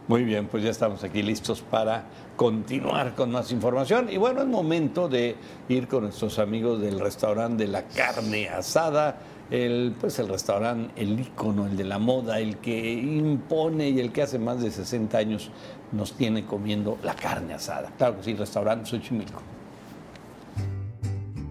Muy 0.06 0.26
bien, 0.26 0.48
pues 0.48 0.64
ya 0.64 0.70
estamos 0.70 1.02
aquí 1.06 1.24
listos 1.24 1.62
para 1.62 2.04
continuar 2.36 3.16
con 3.16 3.32
más 3.32 3.54
información. 3.54 4.10
Y 4.12 4.18
bueno, 4.18 4.42
es 4.42 4.48
momento 4.48 5.08
de 5.08 5.38
ir 5.70 5.88
con 5.88 6.04
nuestros 6.04 6.40
amigos 6.40 6.82
del 6.82 7.00
restaurante 7.00 7.66
de 7.66 7.72
la 7.72 7.84
carne 7.84 8.50
asada. 8.50 9.18
El, 9.50 9.96
pues 10.00 10.20
el 10.20 10.28
restaurante, 10.28 11.02
el 11.02 11.20
ícono, 11.20 11.68
el 11.68 11.78
de 11.78 11.84
la 11.86 12.00
moda, 12.00 12.40
el 12.40 12.58
que 12.58 12.94
impone 12.94 13.90
y 13.90 14.00
el 14.00 14.12
que 14.12 14.24
hace 14.24 14.40
más 14.40 14.62
de 14.62 14.72
60 14.72 15.18
años 15.18 15.52
nos 15.94 16.14
tiene 16.14 16.46
comiendo 16.46 16.98
la 17.04 17.14
carne 17.16 17.54
asada. 17.54 17.90
Claro 17.98 18.18
que 18.18 18.24
sí, 18.24 18.34
restaurante 18.34 18.90
Xochimilco. 18.90 19.53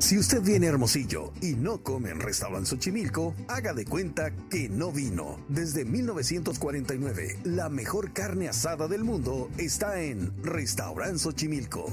Si 0.03 0.19
usted 0.19 0.43
viene 0.43 0.67
a 0.67 0.71
Hermosillo 0.71 1.33
y 1.41 1.55
no 1.55 1.81
come 1.81 2.11
en 2.11 2.19
Restaurant 2.19 2.67
Xochimilco, 2.67 3.37
haga 3.47 3.73
de 3.73 3.85
cuenta 3.85 4.33
que 4.51 4.69
no 4.69 4.91
vino. 4.91 5.37
Desde 5.49 5.85
1949, 5.85 7.39
la 7.45 7.69
mejor 7.69 8.13
carne 8.13 8.49
asada 8.49 8.89
del 8.89 9.05
mundo 9.05 9.49
está 9.59 10.03
en 10.03 10.43
Restaurant 10.43 11.17
Xochimilco. 11.19 11.87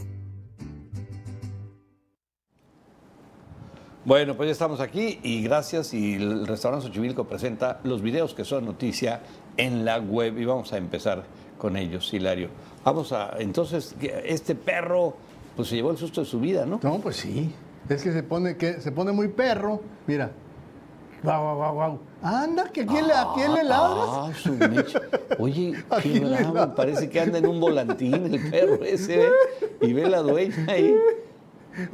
Bueno, 4.06 4.36
pues 4.36 4.48
ya 4.48 4.54
estamos 4.54 4.80
aquí 4.80 5.20
y 5.22 5.44
gracias 5.44 5.94
y 5.94 6.16
el 6.16 6.48
restaurante 6.48 6.88
Xochimilco 6.88 7.28
presenta 7.28 7.80
los 7.84 8.02
videos 8.02 8.34
que 8.34 8.44
son 8.44 8.66
noticia 8.66 9.22
en 9.56 9.86
la 9.86 10.00
web 10.00 10.36
y 10.40 10.46
vamos 10.46 10.74
a 10.74 10.78
empezar 10.78 11.26
con 11.60 11.78
ellos, 11.78 12.12
Hilario. 12.12 12.50
Vamos 12.84 13.12
a, 13.12 13.38
entonces, 13.38 13.96
este 14.26 14.56
perro 14.56 15.16
pues 15.56 15.68
se 15.68 15.76
llevó 15.76 15.92
el 15.92 15.98
susto 15.98 16.22
de 16.22 16.28
su 16.28 16.40
vida, 16.40 16.66
¿no? 16.66 16.80
No, 16.82 17.00
pues 17.00 17.18
sí. 17.18 17.54
Es 17.90 18.04
que 18.04 18.14
se 18.14 18.22
pone, 18.22 18.56
que 18.56 18.80
se 18.82 18.92
pone 18.92 19.12
muy 19.12 19.28
perro. 19.28 19.82
Mira. 20.06 20.32
Guau, 21.24 21.42
guau, 21.42 21.56
guau, 21.58 21.74
guau. 21.74 22.00
Anda, 22.22 22.70
que 22.70 22.82
a 22.82 22.86
quién 22.86 23.08
le, 23.08 23.14
a 23.14 23.28
quién 23.34 23.54
le 23.54 23.64
ladras. 23.64 24.08
Ah, 24.10 24.32
su 24.34 24.54
mecha. 24.54 25.02
Oye, 25.38 25.74
¿A 25.90 26.00
qué 26.00 26.20
bravo, 26.20 26.76
parece 26.76 27.10
que 27.10 27.20
anda 27.20 27.40
en 27.40 27.48
un 27.48 27.60
volantín 27.60 28.34
el 28.34 28.50
perro 28.50 28.84
ese, 28.84 29.24
¿eh? 29.24 29.30
Y 29.82 29.94
ve 29.94 30.08
la 30.08 30.20
dueña 30.20 30.66
ahí. 30.68 30.96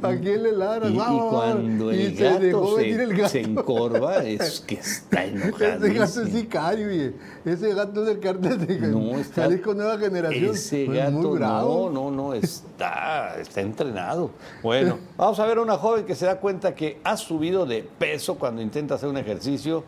¿A 0.02 0.14
quién 0.16 0.42
le 0.42 0.52
ladras? 0.52 0.90
Y, 0.90 0.96
cuando 0.96 1.92
Y 1.92 2.02
el 2.02 2.16
se 2.16 2.24
gato 2.24 2.40
dejó 2.40 2.76
se, 2.76 2.82
venir 2.82 3.00
el 3.00 3.16
gato. 3.16 3.28
se 3.28 3.40
encorva, 3.42 4.16
es 4.24 4.60
que 4.60 4.74
está 4.76 5.24
enojado. 5.24 5.86
Ese 5.86 5.94
gato 5.94 6.22
es 6.22 6.32
sicario, 6.32 6.88
oye. 6.88 7.12
Ese 7.44 7.74
gato 7.74 8.00
es 8.00 8.06
del 8.06 8.18
cartel 8.20 8.66
de 8.66 8.78
No, 8.88 9.18
está, 9.18 9.42
Jalisco 9.42 9.74
Nueva 9.74 9.98
Generación. 9.98 10.54
Ese 10.54 10.84
Pues 10.86 10.98
gato, 10.98 11.12
muy 11.12 11.38
bravo. 11.38 11.90
no, 11.92 12.10
no, 12.10 12.16
no, 12.16 12.34
está, 12.34 13.36
está 13.38 13.60
entrenado. 13.60 14.30
Bueno, 14.62 14.98
vamos 15.16 15.38
a 15.38 15.46
ver 15.46 15.58
a 15.58 15.62
una 15.62 15.76
joven 15.76 16.04
que 16.04 16.14
se 16.14 16.26
da 16.26 16.40
cuenta 16.40 16.74
que 16.74 16.98
ha 17.04 17.16
subido 17.16 17.66
de 17.66 17.82
peso 17.98 18.36
cuando 18.36 18.62
intenta 18.62 18.94
hacer 18.96 19.08
un 19.08 19.16
ejercicio 19.18 19.84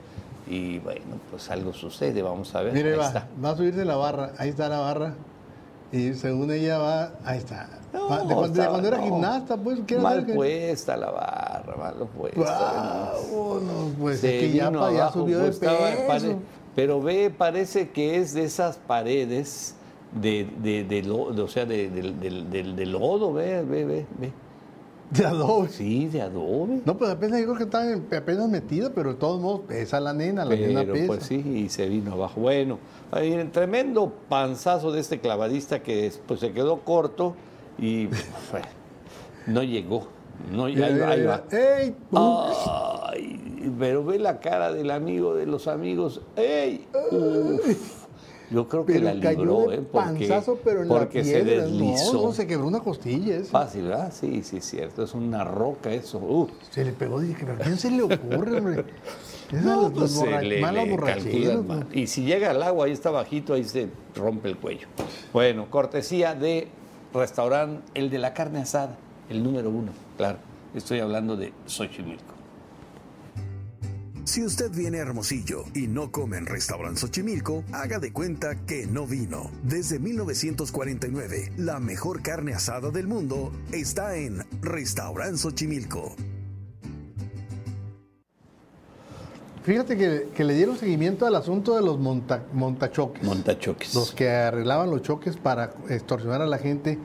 y 0.47 0.79
bueno, 0.79 1.01
pues 1.31 1.51
algo 1.51 1.73
sucede, 1.75 2.23
vamos 2.23 2.55
a 2.55 2.63
ver. 2.63 2.73
Mire, 2.73 2.93
Ahí 2.93 2.99
va, 2.99 3.07
está. 3.09 3.29
va 3.45 3.51
a 3.51 3.57
subirse 3.57 3.85
la 3.85 3.97
barra. 3.97 4.33
Ahí 4.39 4.51
está 4.51 4.69
la 4.69 4.79
barra. 4.79 5.15
Y 5.91 6.13
según 6.15 6.51
ella 6.51 6.79
va, 6.79 7.13
ahí 7.25 7.39
está. 7.39 7.69
No, 7.93 8.03
de, 8.03 8.35
cuando, 8.35 8.49
de 8.49 8.67
cuando 8.69 8.89
era 8.89 8.99
no. 8.99 9.05
gimnasta, 9.05 9.57
pues, 9.57 9.79
¿qué 9.87 9.97
Mal 9.99 10.13
hacer 10.19 10.27
que- 10.27 10.35
puesta 10.35 10.97
la 10.99 11.11
barra, 11.11 11.77
mal 11.79 11.95
puesta. 12.17 13.13
Vámonos, 13.33 13.93
pues 13.99 14.21
Se 14.21 14.35
es 14.37 14.41
que 14.53 14.53
ya, 14.59 14.71
pa- 14.71 14.93
ya 14.93 14.99
abajo, 15.05 15.21
subió 15.21 15.39
de 15.39 15.45
pues, 15.53 15.59
peso. 16.23 16.39
pero 16.77 17.01
ve, 17.01 17.31
parece 17.37 17.89
que 17.91 18.17
es 18.17 18.35
de 18.35 18.45
esas 18.45 18.77
paredes 18.77 19.75
de, 20.13 20.47
de, 20.63 20.85
de 20.85 21.03
de- 21.03 21.11
o 21.43 21.49
sea, 21.49 21.65
de 21.65 22.87
lodo, 22.87 23.33
ve, 23.33 23.63
ve, 23.63 23.85
ve, 23.87 24.07
ve. 24.19 24.33
De 25.11 25.25
adobe. 25.25 25.69
Sí, 25.71 26.07
de 26.09 26.21
adobe. 26.21 26.83
No, 26.85 26.97
pues 26.99 27.11
apenas 27.11 27.39
digo 27.39 27.55
que 27.57 27.63
está 27.65 27.91
en- 27.91 28.07
apenas 28.15 28.49
metida, 28.49 28.91
pero 28.95 29.11
de 29.11 29.15
todos 29.17 29.41
modos 29.41 29.61
pesa 29.67 30.01
la 30.01 30.13
nena, 30.13 30.45
la 30.45 30.55
nena 30.55 30.85
pesa. 30.93 31.07
pues 31.07 31.23
sí, 31.25 31.37
y 31.37 31.69
se 31.71 31.89
vino 31.89 32.13
abajo. 32.13 32.41
Bueno, 32.43 32.79
hay 33.11 33.33
un 33.33 33.51
tremendo 33.51 34.13
panzazo 34.29 34.93
de 34.93 35.01
este 35.01 35.19
clavadista 35.21 35.83
que 35.83 36.13
pues 36.27 36.41
se 36.41 36.53
quedó 36.53 36.81
corto 36.81 37.35
y 37.79 38.09
no 39.47 39.63
llegó. 39.63 40.09
No, 40.53 40.67
ahí, 40.67 40.77
va. 41.25 41.43
¡Ey! 41.51 41.97
Ay, 42.15 43.73
pero 43.79 44.05
ve 44.05 44.19
la 44.19 44.39
cara 44.41 44.73
del 44.73 44.91
amigo 44.91 45.35
de 45.35 45.47
los 45.47 45.67
amigos. 45.67 46.21
¡Ey! 46.37 46.87
Uf. 47.11 47.98
Yo 48.51 48.67
creo 48.67 48.87
que 48.87 48.99
la 48.99 49.13
cayó 49.21 49.39
libró, 49.41 49.69
de 49.69 49.77
¿eh? 49.77 49.83
Porque, 49.93 50.27
panzazo, 50.29 50.59
pero 50.65 50.83
en 50.83 50.89
porque 50.89 51.19
la 51.19 51.25
se 51.25 51.45
deslizó. 51.45 52.13
No, 52.15 52.23
no, 52.29 52.33
se 52.33 52.47
quebró 52.47 52.67
una 52.67 52.81
costilla 52.81 53.37
ese. 53.37 53.51
Fácil, 53.51 53.83
¿verdad? 53.89 54.13
Sí, 54.19 54.43
sí, 54.43 54.57
es 54.57 54.65
cierto. 54.65 55.03
Es 55.03 55.13
una 55.15 55.45
roca 55.45 55.91
eso. 55.93 56.49
Se 56.71 56.85
le 56.85 56.93
pegó, 56.93 57.21
dije, 57.21 57.37
¿pero 57.41 57.53
a 57.55 57.57
quién 57.59 57.77
se 57.79 57.91
le 57.91 58.03
ocurre, 58.03 58.59
hombre? 58.59 58.85
Esas 59.53 59.65
No, 59.65 59.91
pues 59.93 60.15
borra- 60.17 60.43
le- 60.43 60.61
malas 60.61 60.85
le 60.85 60.91
borracheras, 60.91 61.25
calculan 61.25 61.57
¿no? 61.57 61.63
mal. 61.63 61.87
Y 61.93 62.07
si 62.07 62.23
llega 62.25 62.51
al 62.51 62.63
agua, 62.63 62.87
ahí 62.87 62.93
está 62.93 63.11
bajito, 63.11 63.55
ahí 63.55 63.65
se 63.65 63.89
rompe 64.15 64.49
el 64.49 64.57
cuello. 64.59 64.89
Bueno, 65.33 65.71
cortesía 65.71 66.35
de 66.35 66.69
restaurante 67.15 67.83
El 67.95 68.11
de 68.11 68.19
la 68.19 68.35
Carne 68.35 68.61
Asada, 68.61 68.97
el 69.31 69.43
número 69.43 69.71
uno, 69.71 69.93
claro. 70.17 70.39
Estoy 70.75 71.01
hablando 71.01 71.35
de 71.37 71.53
Xochimilco. 71.67 72.35
Si 74.29 74.45
usted 74.45 74.71
viene 74.71 74.99
a 74.99 75.03
Hermosillo 75.05 75.65
y 75.75 75.87
no 75.87 76.13
come 76.13 76.37
en 76.37 76.45
Restaurant 76.45 76.99
Xochimilco, 76.99 77.65
haga 77.73 77.99
de 77.99 78.13
cuenta 78.13 78.57
que 78.67 78.87
no 78.87 79.07
vino. 79.07 79.51
Desde 79.63 79.99
1949, 79.99 81.53
la 81.57 81.81
mejor 81.81 82.21
carne 82.21 82.53
asada 82.53 82.91
del 82.91 83.07
mundo 83.07 83.51
está 83.73 84.17
en 84.17 84.45
Restaurant 84.61 85.35
Xochimilco. 85.39 86.15
Fíjate 89.63 89.97
que, 89.97 90.29
que 90.35 90.45
le 90.45 90.53
dieron 90.55 90.77
seguimiento 90.77 91.27
al 91.27 91.35
asunto 91.35 91.75
de 91.75 91.81
los 91.81 91.99
monta- 91.99 92.45
montachoques. 92.53 93.23
Montachoques. 93.23 93.95
los 93.95 94.13
que 94.13 94.29
arreglaban 94.29 94.91
los 94.91 95.01
choques 95.01 95.39
para 95.39 95.73
extorsionar 95.89 96.43
a 96.43 96.47
la 96.47 96.59
gente. 96.59 96.99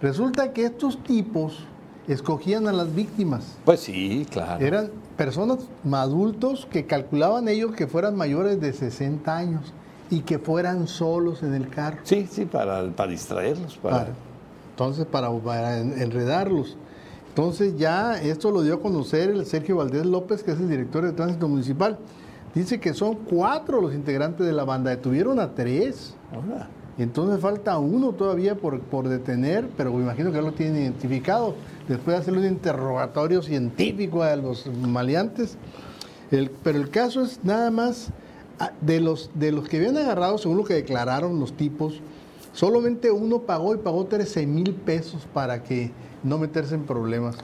Resulta 0.00 0.54
que 0.54 0.64
estos 0.64 1.02
tipos 1.04 1.66
escogían 2.08 2.66
a 2.66 2.72
las 2.72 2.94
víctimas. 2.94 3.44
Pues 3.66 3.80
sí, 3.80 4.26
claro. 4.30 4.64
Eran 4.64 4.90
personas 5.24 5.58
adultos 5.92 6.66
que 6.70 6.84
calculaban 6.86 7.48
ellos 7.48 7.72
que 7.72 7.86
fueran 7.86 8.16
mayores 8.16 8.60
de 8.60 8.72
60 8.72 9.36
años 9.36 9.72
y 10.10 10.20
que 10.20 10.38
fueran 10.38 10.88
solos 10.88 11.42
en 11.42 11.54
el 11.54 11.68
carro. 11.68 11.98
Sí, 12.02 12.26
sí, 12.30 12.44
para, 12.44 12.90
para 12.90 13.10
distraerlos. 13.10 13.76
Para... 13.76 13.98
Para- 13.98 14.12
entonces, 14.70 15.06
para, 15.06 15.30
para 15.30 15.78
en- 15.78 16.00
enredarlos. 16.00 16.76
Entonces, 17.28 17.76
ya 17.78 18.20
esto 18.20 18.50
lo 18.50 18.62
dio 18.62 18.74
a 18.74 18.80
conocer 18.80 19.30
el 19.30 19.46
Sergio 19.46 19.76
Valdés 19.76 20.04
López, 20.06 20.42
que 20.42 20.50
es 20.52 20.58
el 20.60 20.68
director 20.68 21.04
de 21.04 21.12
tránsito 21.12 21.48
municipal. 21.48 21.98
Dice 22.54 22.80
que 22.80 22.92
son 22.92 23.14
cuatro 23.14 23.80
los 23.80 23.94
integrantes 23.94 24.44
de 24.46 24.52
la 24.52 24.64
banda, 24.64 24.90
detuvieron 24.90 25.38
a 25.40 25.54
tres. 25.54 26.14
Ahora, 26.32 26.68
Entonces 27.02 27.40
falta 27.40 27.78
uno 27.78 28.12
todavía 28.12 28.54
por, 28.54 28.80
por 28.80 29.08
detener, 29.08 29.68
pero 29.76 29.92
me 29.92 30.02
imagino 30.02 30.30
que 30.30 30.36
ya 30.36 30.42
lo 30.42 30.52
tienen 30.52 30.82
identificado. 30.82 31.54
Después 31.88 32.16
de 32.16 32.20
hacerle 32.22 32.40
un 32.40 32.46
interrogatorio 32.46 33.42
científico 33.42 34.22
a 34.22 34.36
los 34.36 34.66
maleantes. 34.66 35.56
Pero 36.30 36.78
el 36.78 36.88
caso 36.90 37.22
es 37.22 37.40
nada 37.44 37.70
más 37.70 38.08
ah, 38.58 38.72
de 38.80 39.00
los, 39.00 39.30
de 39.34 39.52
los 39.52 39.68
que 39.68 39.76
habían 39.78 39.96
agarrado, 39.98 40.38
según 40.38 40.56
lo 40.58 40.64
que 40.64 40.74
declararon 40.74 41.38
los 41.38 41.52
tipos, 41.54 42.00
solamente 42.52 43.10
uno 43.10 43.40
pagó 43.40 43.74
y 43.74 43.78
pagó 43.78 44.06
13 44.06 44.46
mil 44.46 44.72
pesos 44.74 45.26
para 45.34 45.62
que 45.62 45.90
no 46.22 46.38
meterse 46.38 46.74
en 46.74 46.84
problemas. 46.84 47.36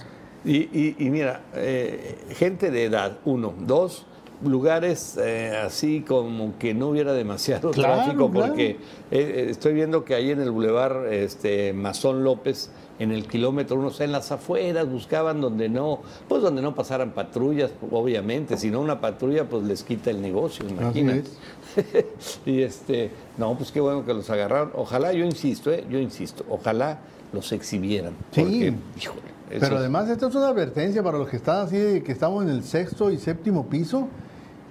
Y, 0.44 0.56
y- 0.78 0.96
y 0.98 1.11
mira, 1.11 1.42
eh, 1.54 2.16
gente 2.30 2.70
de 2.70 2.84
edad, 2.84 3.18
uno. 3.24 3.52
Dos, 3.66 4.06
lugares 4.45 5.18
eh, 5.20 5.57
así 5.64 6.03
como 6.07 6.59
que 6.59 6.74
no 6.74 6.89
hubiera 6.89 7.12
demasiado 7.12 7.70
Claro, 7.70 8.03
tráfico, 8.03 8.30
porque 8.30 8.70
eh, 8.70 8.76
eh, 9.11 9.47
estoy 9.51 9.74
viendo 9.74 10.05
que 10.05 10.14
ahí 10.14 10.30
en 10.30 10.41
el 10.41 10.51
bulevar 10.51 11.07
este, 11.11 11.72
Mazón 11.72 12.24
López, 12.24 12.70
en 12.99 13.12
el 13.12 13.26
kilómetro 13.26 13.76
uno, 13.76 13.89
o 13.89 13.91
sea, 13.91 14.07
en 14.07 14.12
las 14.12 14.32
afueras, 14.32 14.89
buscaban 14.91 15.41
donde 15.41 15.68
no, 15.68 16.01
pues 16.28 16.43
donde 16.43 16.62
no 16.62 16.74
pasaran 16.74 17.12
patrullas, 17.12 17.70
obviamente, 17.91 18.57
si 18.57 18.70
no 18.70 18.80
una 18.80 19.01
patrulla 19.01 19.49
pues 19.49 19.64
les 19.64 19.82
quita 19.82 20.11
el 20.11 20.20
negocio, 20.20 20.68
imagínate. 20.68 21.28
y 22.47 22.62
este, 22.62 23.11
no, 23.36 23.57
pues 23.57 23.70
qué 23.70 23.80
bueno 23.80 24.05
que 24.05 24.14
los 24.14 24.28
agarraron. 24.30 24.72
Ojalá, 24.74 25.12
yo 25.12 25.24
insisto, 25.24 25.70
eh, 25.70 25.84
yo 25.89 25.99
insisto, 25.99 26.45
ojalá 26.49 26.99
los 27.32 27.53
exhibieran. 27.53 28.14
Sí. 28.32 28.41
Porque, 28.41 28.74
híjole, 29.01 29.39
eso 29.51 29.61
Pero 29.61 29.76
además 29.78 30.09
esto 30.09 30.28
es 30.28 30.34
una 30.34 30.49
advertencia 30.49 31.03
para 31.03 31.18
los 31.18 31.28
que 31.28 31.36
están 31.36 31.66
así, 31.66 31.76
de 31.76 32.03
que 32.03 32.12
estamos 32.12 32.43
en 32.45 32.51
el 32.51 32.64
sexto 32.64 33.11
y 33.11 33.18
séptimo 33.18 33.66
piso. 33.66 34.09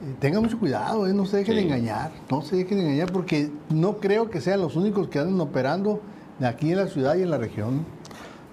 Eh, 0.01 0.15
Tengan 0.19 0.43
mucho 0.43 0.59
cuidado, 0.59 1.07
eh, 1.07 1.13
no 1.13 1.25
se 1.25 1.37
dejen 1.37 1.55
Sí. 1.55 1.61
engañar, 1.63 2.11
no 2.29 2.41
se 2.41 2.55
dejen 2.57 2.79
engañar 2.79 3.11
porque 3.11 3.49
no 3.69 3.97
creo 3.97 4.29
que 4.29 4.41
sean 4.41 4.61
los 4.61 4.75
únicos 4.75 5.07
que 5.07 5.19
andan 5.19 5.39
operando 5.41 5.99
aquí 6.41 6.71
en 6.71 6.77
la 6.77 6.87
ciudad 6.87 7.15
y 7.15 7.23
en 7.23 7.31
la 7.31 7.37
región. 7.37 7.85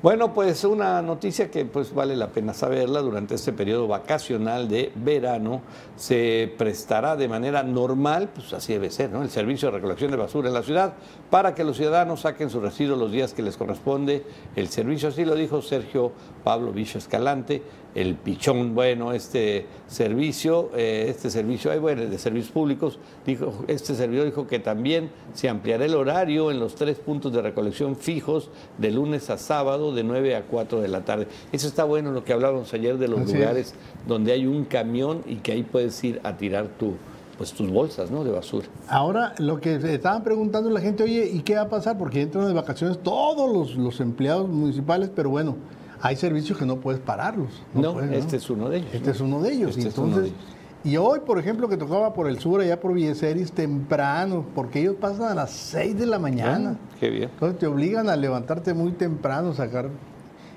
Bueno, 0.02 0.34
pues 0.34 0.64
una 0.64 1.00
noticia 1.00 1.50
que 1.50 1.64
pues 1.64 1.94
vale 1.94 2.14
la 2.14 2.28
pena 2.28 2.52
saberla 2.52 3.00
durante 3.00 3.36
este 3.36 3.54
periodo 3.54 3.88
vacacional 3.88 4.68
de 4.68 4.92
verano 4.94 5.62
se 5.96 6.52
prestará 6.58 7.16
de 7.16 7.26
manera 7.26 7.62
normal, 7.62 8.28
pues 8.34 8.52
así 8.52 8.74
debe 8.74 8.90
ser, 8.90 9.08
¿no? 9.10 9.22
El 9.22 9.30
servicio 9.30 9.68
de 9.70 9.76
recolección 9.78 10.10
de 10.10 10.18
basura 10.18 10.48
en 10.48 10.54
la 10.54 10.62
ciudad 10.62 10.92
para 11.30 11.54
que 11.54 11.64
los 11.64 11.78
ciudadanos 11.78 12.20
saquen 12.20 12.50
sus 12.50 12.62
residuos 12.62 12.98
los 12.98 13.12
días 13.12 13.32
que 13.32 13.40
les 13.40 13.56
corresponde. 13.56 14.26
El 14.56 14.68
servicio 14.68 15.08
así 15.08 15.24
lo 15.24 15.34
dijo 15.36 15.62
Sergio 15.62 16.12
Pablo 16.42 16.70
Villa 16.72 16.98
Escalante, 16.98 17.62
el 17.94 18.14
pichón. 18.16 18.74
Bueno, 18.74 19.12
este 19.12 19.66
servicio, 19.86 20.70
eh, 20.76 21.06
este 21.08 21.30
servicio, 21.30 21.70
ay, 21.70 21.78
bueno, 21.78 22.02
de 22.06 22.18
servicios 22.18 22.52
públicos, 22.52 22.98
dijo, 23.24 23.64
este 23.68 23.94
servidor 23.94 24.26
dijo 24.26 24.46
que 24.46 24.58
también 24.58 25.10
se 25.32 25.48
ampliará 25.48 25.84
el 25.84 25.94
horario 25.94 26.50
en 26.50 26.58
los 26.60 26.74
tres 26.74 26.98
puntos 26.98 27.32
de 27.32 27.42
recolección 27.42 27.96
fijos 27.96 28.50
de 28.78 28.90
lunes 28.90 29.30
a 29.30 29.38
sábado 29.38 29.94
de 29.94 30.02
9 30.04 30.36
a 30.36 30.42
4 30.42 30.80
de 30.80 30.88
la 30.88 31.04
tarde. 31.04 31.28
Eso 31.52 31.68
está 31.68 31.84
bueno 31.84 32.10
lo 32.10 32.24
que 32.24 32.32
hablábamos 32.32 32.72
ayer 32.74 32.98
de 32.98 33.08
los 33.08 33.20
Así 33.20 33.32
es. 33.32 33.38
lugares 33.38 33.74
donde 34.06 34.32
hay 34.32 34.46
un 34.46 34.64
camión 34.64 35.22
y 35.26 35.36
que 35.36 35.52
ahí 35.52 35.62
puedes 35.62 36.02
ir 36.02 36.20
a 36.24 36.36
tirar 36.36 36.66
tu, 36.78 36.94
pues 37.38 37.52
tus 37.52 37.70
bolsas, 37.70 38.10
¿no? 38.10 38.24
De 38.24 38.30
basura. 38.32 38.66
Ahora, 38.88 39.34
lo 39.38 39.60
que 39.60 39.74
estaban 39.76 40.22
preguntando 40.24 40.68
la 40.70 40.80
gente, 40.80 41.02
oye, 41.04 41.30
¿y 41.32 41.40
qué 41.40 41.54
va 41.54 41.62
a 41.62 41.68
pasar? 41.68 41.96
Porque 41.96 42.22
entran 42.22 42.46
de 42.46 42.54
vacaciones 42.54 42.98
todos 43.02 43.52
los, 43.52 43.76
los 43.76 44.00
empleados 44.00 44.48
municipales, 44.48 45.10
pero 45.14 45.30
bueno, 45.30 45.56
hay 46.00 46.16
servicios 46.16 46.58
que 46.58 46.66
no 46.66 46.76
puedes 46.76 47.00
pararlos. 47.00 47.62
No, 47.74 47.94
puedes, 47.94 48.12
este 48.12 48.36
es 48.36 48.50
uno 48.50 48.68
de 48.68 48.78
ellos. 48.78 48.90
Este 48.92 49.06
¿no? 49.06 49.12
es 49.12 49.20
uno 49.20 49.42
de 49.42 49.52
ellos. 49.52 49.70
Este 49.70 49.82
y 49.82 49.86
es 49.86 49.98
uno 49.98 50.06
entonces, 50.08 50.32
de 50.32 50.38
ellos. 50.38 50.56
y 50.84 50.96
hoy, 50.96 51.20
por 51.26 51.38
ejemplo, 51.38 51.68
que 51.68 51.76
tocaba 51.76 52.14
por 52.14 52.28
el 52.28 52.38
sur, 52.38 52.60
allá 52.60 52.80
por 52.80 52.92
Villeceris, 52.92 53.52
temprano, 53.52 54.44
porque 54.54 54.80
ellos 54.80 54.96
pasan 55.00 55.30
a 55.30 55.34
las 55.34 55.50
6 55.50 55.98
de 55.98 56.06
la 56.06 56.18
mañana. 56.18 56.76
Ah, 56.78 56.96
qué 57.00 57.10
bien. 57.10 57.30
Entonces 57.32 57.58
te 57.58 57.66
obligan 57.66 58.08
a 58.08 58.16
levantarte 58.16 58.74
muy 58.74 58.92
temprano, 58.92 59.54
sacar. 59.54 59.88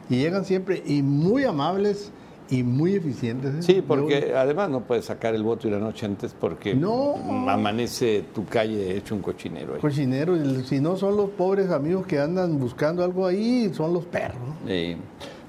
Y 0.10 0.18
llegan 0.18 0.46
siempre, 0.46 0.84
y 0.86 1.02
muy 1.02 1.44
amables 1.44 2.12
y 2.50 2.64
muy 2.64 2.96
eficientes. 2.96 3.54
¿eh? 3.56 3.62
Sí, 3.62 3.84
porque 3.86 4.34
además 4.36 4.70
no 4.70 4.82
puedes 4.82 5.06
sacar 5.06 5.36
el 5.36 5.44
voto 5.44 5.68
y 5.68 5.72
la 5.72 5.80
noche 5.80 6.06
antes 6.06 6.34
porque 6.40 6.74
No. 6.76 7.16
amanece 7.50 8.24
tu 8.34 8.46
calle 8.46 8.96
hecho 8.98 9.16
un 9.16 9.22
cochinero 9.22 9.76
ahí. 9.76 9.82
Cochinero, 9.82 10.36
si 10.64 10.80
no 10.80 10.96
son 10.98 11.18
los 11.18 11.30
pobres 11.32 11.70
amigos 11.72 12.06
que 12.08 12.20
andan 12.20 12.60
buscando 12.60 13.04
algo 13.04 13.26
ahí, 13.28 13.72
son 13.74 13.94
los 13.94 14.06
perros. 14.06 14.38
Eh, 14.68 14.96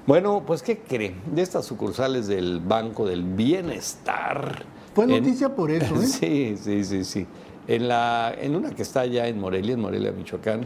bueno, 0.05 0.43
pues 0.45 0.61
¿qué 0.63 0.79
creen? 0.79 1.15
De 1.33 1.41
estas 1.41 1.65
sucursales 1.65 2.27
del 2.27 2.59
Banco 2.59 3.07
del 3.07 3.23
Bienestar. 3.23 4.63
Fue 4.93 5.05
en- 5.05 5.11
noticia 5.11 5.55
por 5.55 5.71
eso, 5.71 5.95
¿eh? 5.95 6.05
Sí, 6.05 6.55
sí, 6.57 6.83
sí, 6.83 7.03
sí. 7.05 7.25
En, 7.67 7.87
la, 7.87 8.33
en 8.39 8.55
una 8.55 8.71
que 8.71 8.81
está 8.81 9.01
allá 9.01 9.27
en 9.27 9.39
Morelia, 9.39 9.73
en 9.75 9.79
Morelia, 9.79 10.11
Michoacán, 10.11 10.65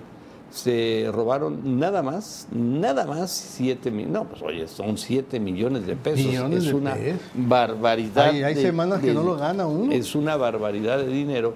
se 0.54 1.10
robaron 1.12 1.80
nada 1.80 2.04
más, 2.04 2.48
nada 2.52 3.06
más 3.08 3.32
7 3.32 3.90
millones. 3.90 4.14
No, 4.14 4.26
pues 4.26 4.42
oye, 4.44 4.68
son 4.68 5.00
7 5.00 5.40
millones 5.40 5.88
de 5.88 5.96
pesos. 5.96 6.26
Millones 6.28 6.60
es 6.60 6.66
de 6.68 6.74
una 6.76 6.94
pesos. 6.94 7.20
barbaridad. 7.34 8.30
Hay- 8.30 8.56
semanas 8.56 9.02
que 9.02 9.14
no 9.16 9.24
lo 9.24 9.36
gana 9.36 9.66
uno. 9.66 9.92
Es 9.92 10.14
una 10.14 10.38
barbaridad 10.38 11.00
de 11.00 11.08
dinero 11.08 11.56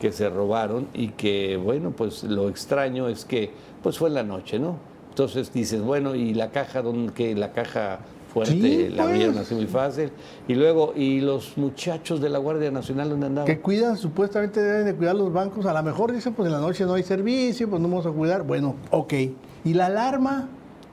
que 0.00 0.12
se 0.12 0.30
robaron 0.30 0.88
y 0.94 1.08
que, 1.08 1.58
bueno, 1.62 1.90
pues 1.90 2.24
lo 2.24 2.48
extraño 2.48 3.08
es 3.08 3.26
que, 3.26 3.50
pues 3.82 3.98
fue 3.98 4.08
en 4.08 4.14
la 4.14 4.22
noche, 4.22 4.58
¿no? 4.58 4.76
Entonces 5.10 5.52
dices, 5.52 5.82
bueno, 5.82 6.14
¿y 6.14 6.32
la 6.32 6.50
caja, 6.50 6.80
dónde, 6.80 7.12
que 7.12 7.34
la 7.34 7.52
caja 7.52 7.98
fuerte 8.32 8.52
Sí, 8.52 8.88
la 8.90 8.96
pues. 9.04 9.08
abrieron 9.08 9.38
así 9.38 9.54
muy 9.54 9.66
fácil? 9.66 10.10
Y 10.46 10.54
luego, 10.54 10.92
¿y 10.94 11.20
los 11.20 11.56
muchachos 11.58 12.20
de 12.20 12.28
la 12.28 12.38
Guardia 12.38 12.70
Nacional 12.70 13.08
dónde 13.10 13.26
andaban? 13.26 13.46
Que 13.46 13.60
cuidan, 13.60 13.96
supuestamente 13.96 14.60
deben 14.60 14.86
de 14.86 14.94
cuidar 14.94 15.16
los 15.16 15.32
bancos. 15.32 15.66
A 15.66 15.72
lo 15.72 15.82
mejor 15.82 16.12
dicen, 16.12 16.34
pues 16.34 16.46
en 16.46 16.52
la 16.52 16.60
noche 16.60 16.84
no 16.84 16.94
hay 16.94 17.02
servicio, 17.02 17.68
pues 17.68 17.80
no 17.82 17.88
vamos 17.88 18.06
a 18.06 18.10
cuidar. 18.10 18.42
Bueno, 18.44 18.76
ok. 18.90 19.14
¿Y 19.64 19.74
la 19.74 19.86
alarma? 19.86 20.48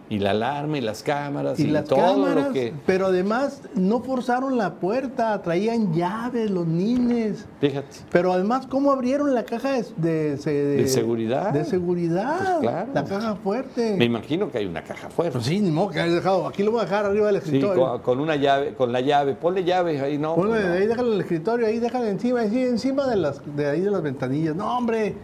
Y 0.07 0.19
la 0.19 0.31
alarma 0.31 0.77
y 0.77 0.81
las 0.81 1.01
cámaras 1.01 1.59
y, 1.59 1.63
Y 1.63 1.67
las 1.67 1.85
todo 1.85 1.99
cámaras. 1.99 2.47
lo 2.47 2.53
que... 2.53 2.73
Pero 2.85 3.07
además 3.07 3.61
no 3.73 4.01
forzaron 4.01 4.55
la 4.55 4.75
puerta, 4.75 5.41
traían 5.41 5.93
llaves 5.95 6.51
los 6.51 6.67
nines. 6.67 7.47
Fíjate. 7.59 7.87
Pero 8.11 8.31
además, 8.31 8.67
¿cómo 8.67 8.91
abrieron 8.91 9.33
la 9.33 9.45
caja 9.45 9.71
de, 9.71 9.83
de- 9.97 10.35
de- 10.37 10.75
De 10.83 10.87
seguridad. 10.87 11.51
De 11.53 11.65
seguridad. 11.65 12.37
Pues 12.37 12.59
claro. 12.71 12.91
La 12.93 13.03
caja 13.03 13.35
fuerte. 13.37 13.95
Me 13.97 14.05
imagino 14.05 14.51
que 14.51 14.59
hay 14.59 14.67
una 14.67 14.83
caja 14.83 15.09
fuerte. 15.09 15.33
Pues 15.33 15.45
sí, 15.45 15.59
ni 15.59 15.71
modo 15.71 15.89
que 15.89 15.99
dejado. 16.03 16.47
Aquí 16.47 16.61
lo 16.61 16.69
voy 16.69 16.81
a 16.81 16.83
dejar 16.83 17.05
arriba 17.05 17.25
del 17.31 17.41
Sí, 17.41 17.47
escritorio. 17.55 17.83
con, 17.93 18.01
con 18.01 18.19
una 18.19 18.35
llave, 18.35 18.75
con 18.75 18.91
la 18.91 19.01
llave, 19.01 19.33
ponle 19.33 19.63
llave 19.63 19.99
ahí, 20.01 20.19
no. 20.19 20.35
Ponle 20.35 20.51
pues 20.53 20.65
no. 20.67 20.73
ahí, 20.73 20.85
déjalo 20.87 21.07
en 21.09 21.13
el 21.15 21.21
escritorio, 21.21 21.65
ahí 21.65 21.79
déjalo 21.79 22.05
encima, 22.05 22.41
ahí, 22.41 22.59
encima 22.59 23.07
de 23.07 23.15
las 23.15 23.41
de 23.55 23.67
ahí 23.71 23.81
de 23.81 23.89
las 23.89 24.03
ventanillas. 24.03 24.55
No, 24.55 24.77
hombre, 24.77 25.15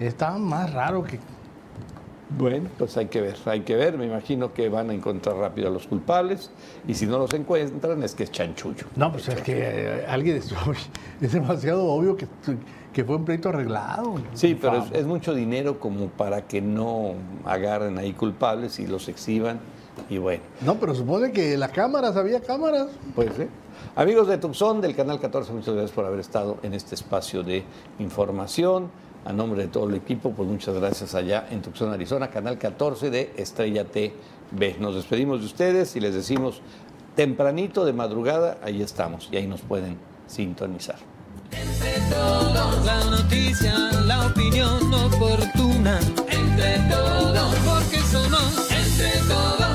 está 0.00 0.36
más 0.36 0.72
raro 0.72 1.04
que. 1.04 1.20
Bueno, 2.28 2.68
pues 2.76 2.96
hay 2.96 3.06
que 3.06 3.20
ver, 3.20 3.36
hay 3.44 3.60
que 3.60 3.76
ver. 3.76 3.96
Me 3.96 4.06
imagino 4.06 4.52
que 4.52 4.68
van 4.68 4.90
a 4.90 4.94
encontrar 4.94 5.36
rápido 5.36 5.68
a 5.68 5.70
los 5.70 5.86
culpables 5.86 6.50
y 6.88 6.94
si 6.94 7.06
no 7.06 7.18
los 7.18 7.32
encuentran 7.34 8.02
es 8.02 8.14
que 8.14 8.24
es 8.24 8.32
chanchullo. 8.32 8.86
No, 8.96 9.12
pues 9.12 9.28
es 9.28 9.40
que 9.42 9.54
eh, 9.56 10.06
alguien 10.08 10.36
es, 10.36 10.52
es 11.20 11.32
demasiado 11.32 11.84
obvio 11.84 12.16
que, 12.16 12.26
que 12.92 13.04
fue 13.04 13.16
un 13.16 13.24
pleito 13.24 13.50
arreglado. 13.50 14.16
Sí, 14.34 14.58
pero 14.60 14.84
es, 14.92 15.06
mucho 15.06 15.34
dinero 15.34 15.78
como 15.78 16.08
para 16.08 16.42
que 16.48 16.60
no 16.60 17.14
agarren 17.44 17.96
ahí 17.98 18.12
culpables 18.12 18.80
y 18.80 18.86
los 18.86 19.08
exhiban. 19.08 19.60
Y 20.10 20.18
bueno, 20.18 20.42
No, 20.60 20.74
pero 20.74 20.94
supone 20.94 21.32
que 21.32 21.56
las 21.56 21.70
cámaras, 21.70 22.16
había 22.16 22.40
cámaras. 22.40 22.88
pues 23.14 23.30
sí. 23.36 23.46
Amigos 23.94 24.28
de 24.28 24.36
Tucson, 24.36 24.80
del 24.80 24.94
Canal 24.94 25.20
14, 25.20 25.52
muchas 25.52 25.74
gracias 25.74 25.92
por 25.92 26.04
haber 26.04 26.20
estado 26.20 26.58
en 26.62 26.74
este 26.74 26.94
espacio 26.94 27.42
de 27.42 27.64
información. 27.98 28.90
A 29.26 29.32
nombre 29.32 29.62
de 29.62 29.68
todo 29.68 29.88
el 29.88 29.96
equipo, 29.96 30.30
pues 30.30 30.48
muchas 30.48 30.76
gracias 30.76 31.16
allá 31.16 31.48
en 31.50 31.60
Tucson, 31.60 31.92
Arizona, 31.92 32.30
canal 32.30 32.58
14 32.58 33.10
de 33.10 33.32
Estrella 33.36 33.84
TV. 33.84 34.76
Nos 34.78 34.94
despedimos 34.94 35.40
de 35.40 35.46
ustedes 35.46 35.96
y 35.96 36.00
les 36.00 36.14
decimos 36.14 36.60
tempranito 37.16 37.84
de 37.84 37.92
madrugada, 37.92 38.58
ahí 38.62 38.80
estamos 38.80 39.28
y 39.32 39.36
ahí 39.36 39.48
nos 39.48 39.62
pueden 39.62 39.98
sintonizar. 40.28 40.96
Entre 41.50 42.00
todos, 42.08 42.84
la 42.84 43.04
noticia, 43.04 43.74
la 44.06 44.28
opinión 44.28 44.94
oportuna. 44.94 45.98
Entre 46.28 46.78
todos, 46.88 47.54
porque 47.66 47.98
somos 48.02 48.70
entre 48.70 49.10
todos. 49.26 49.65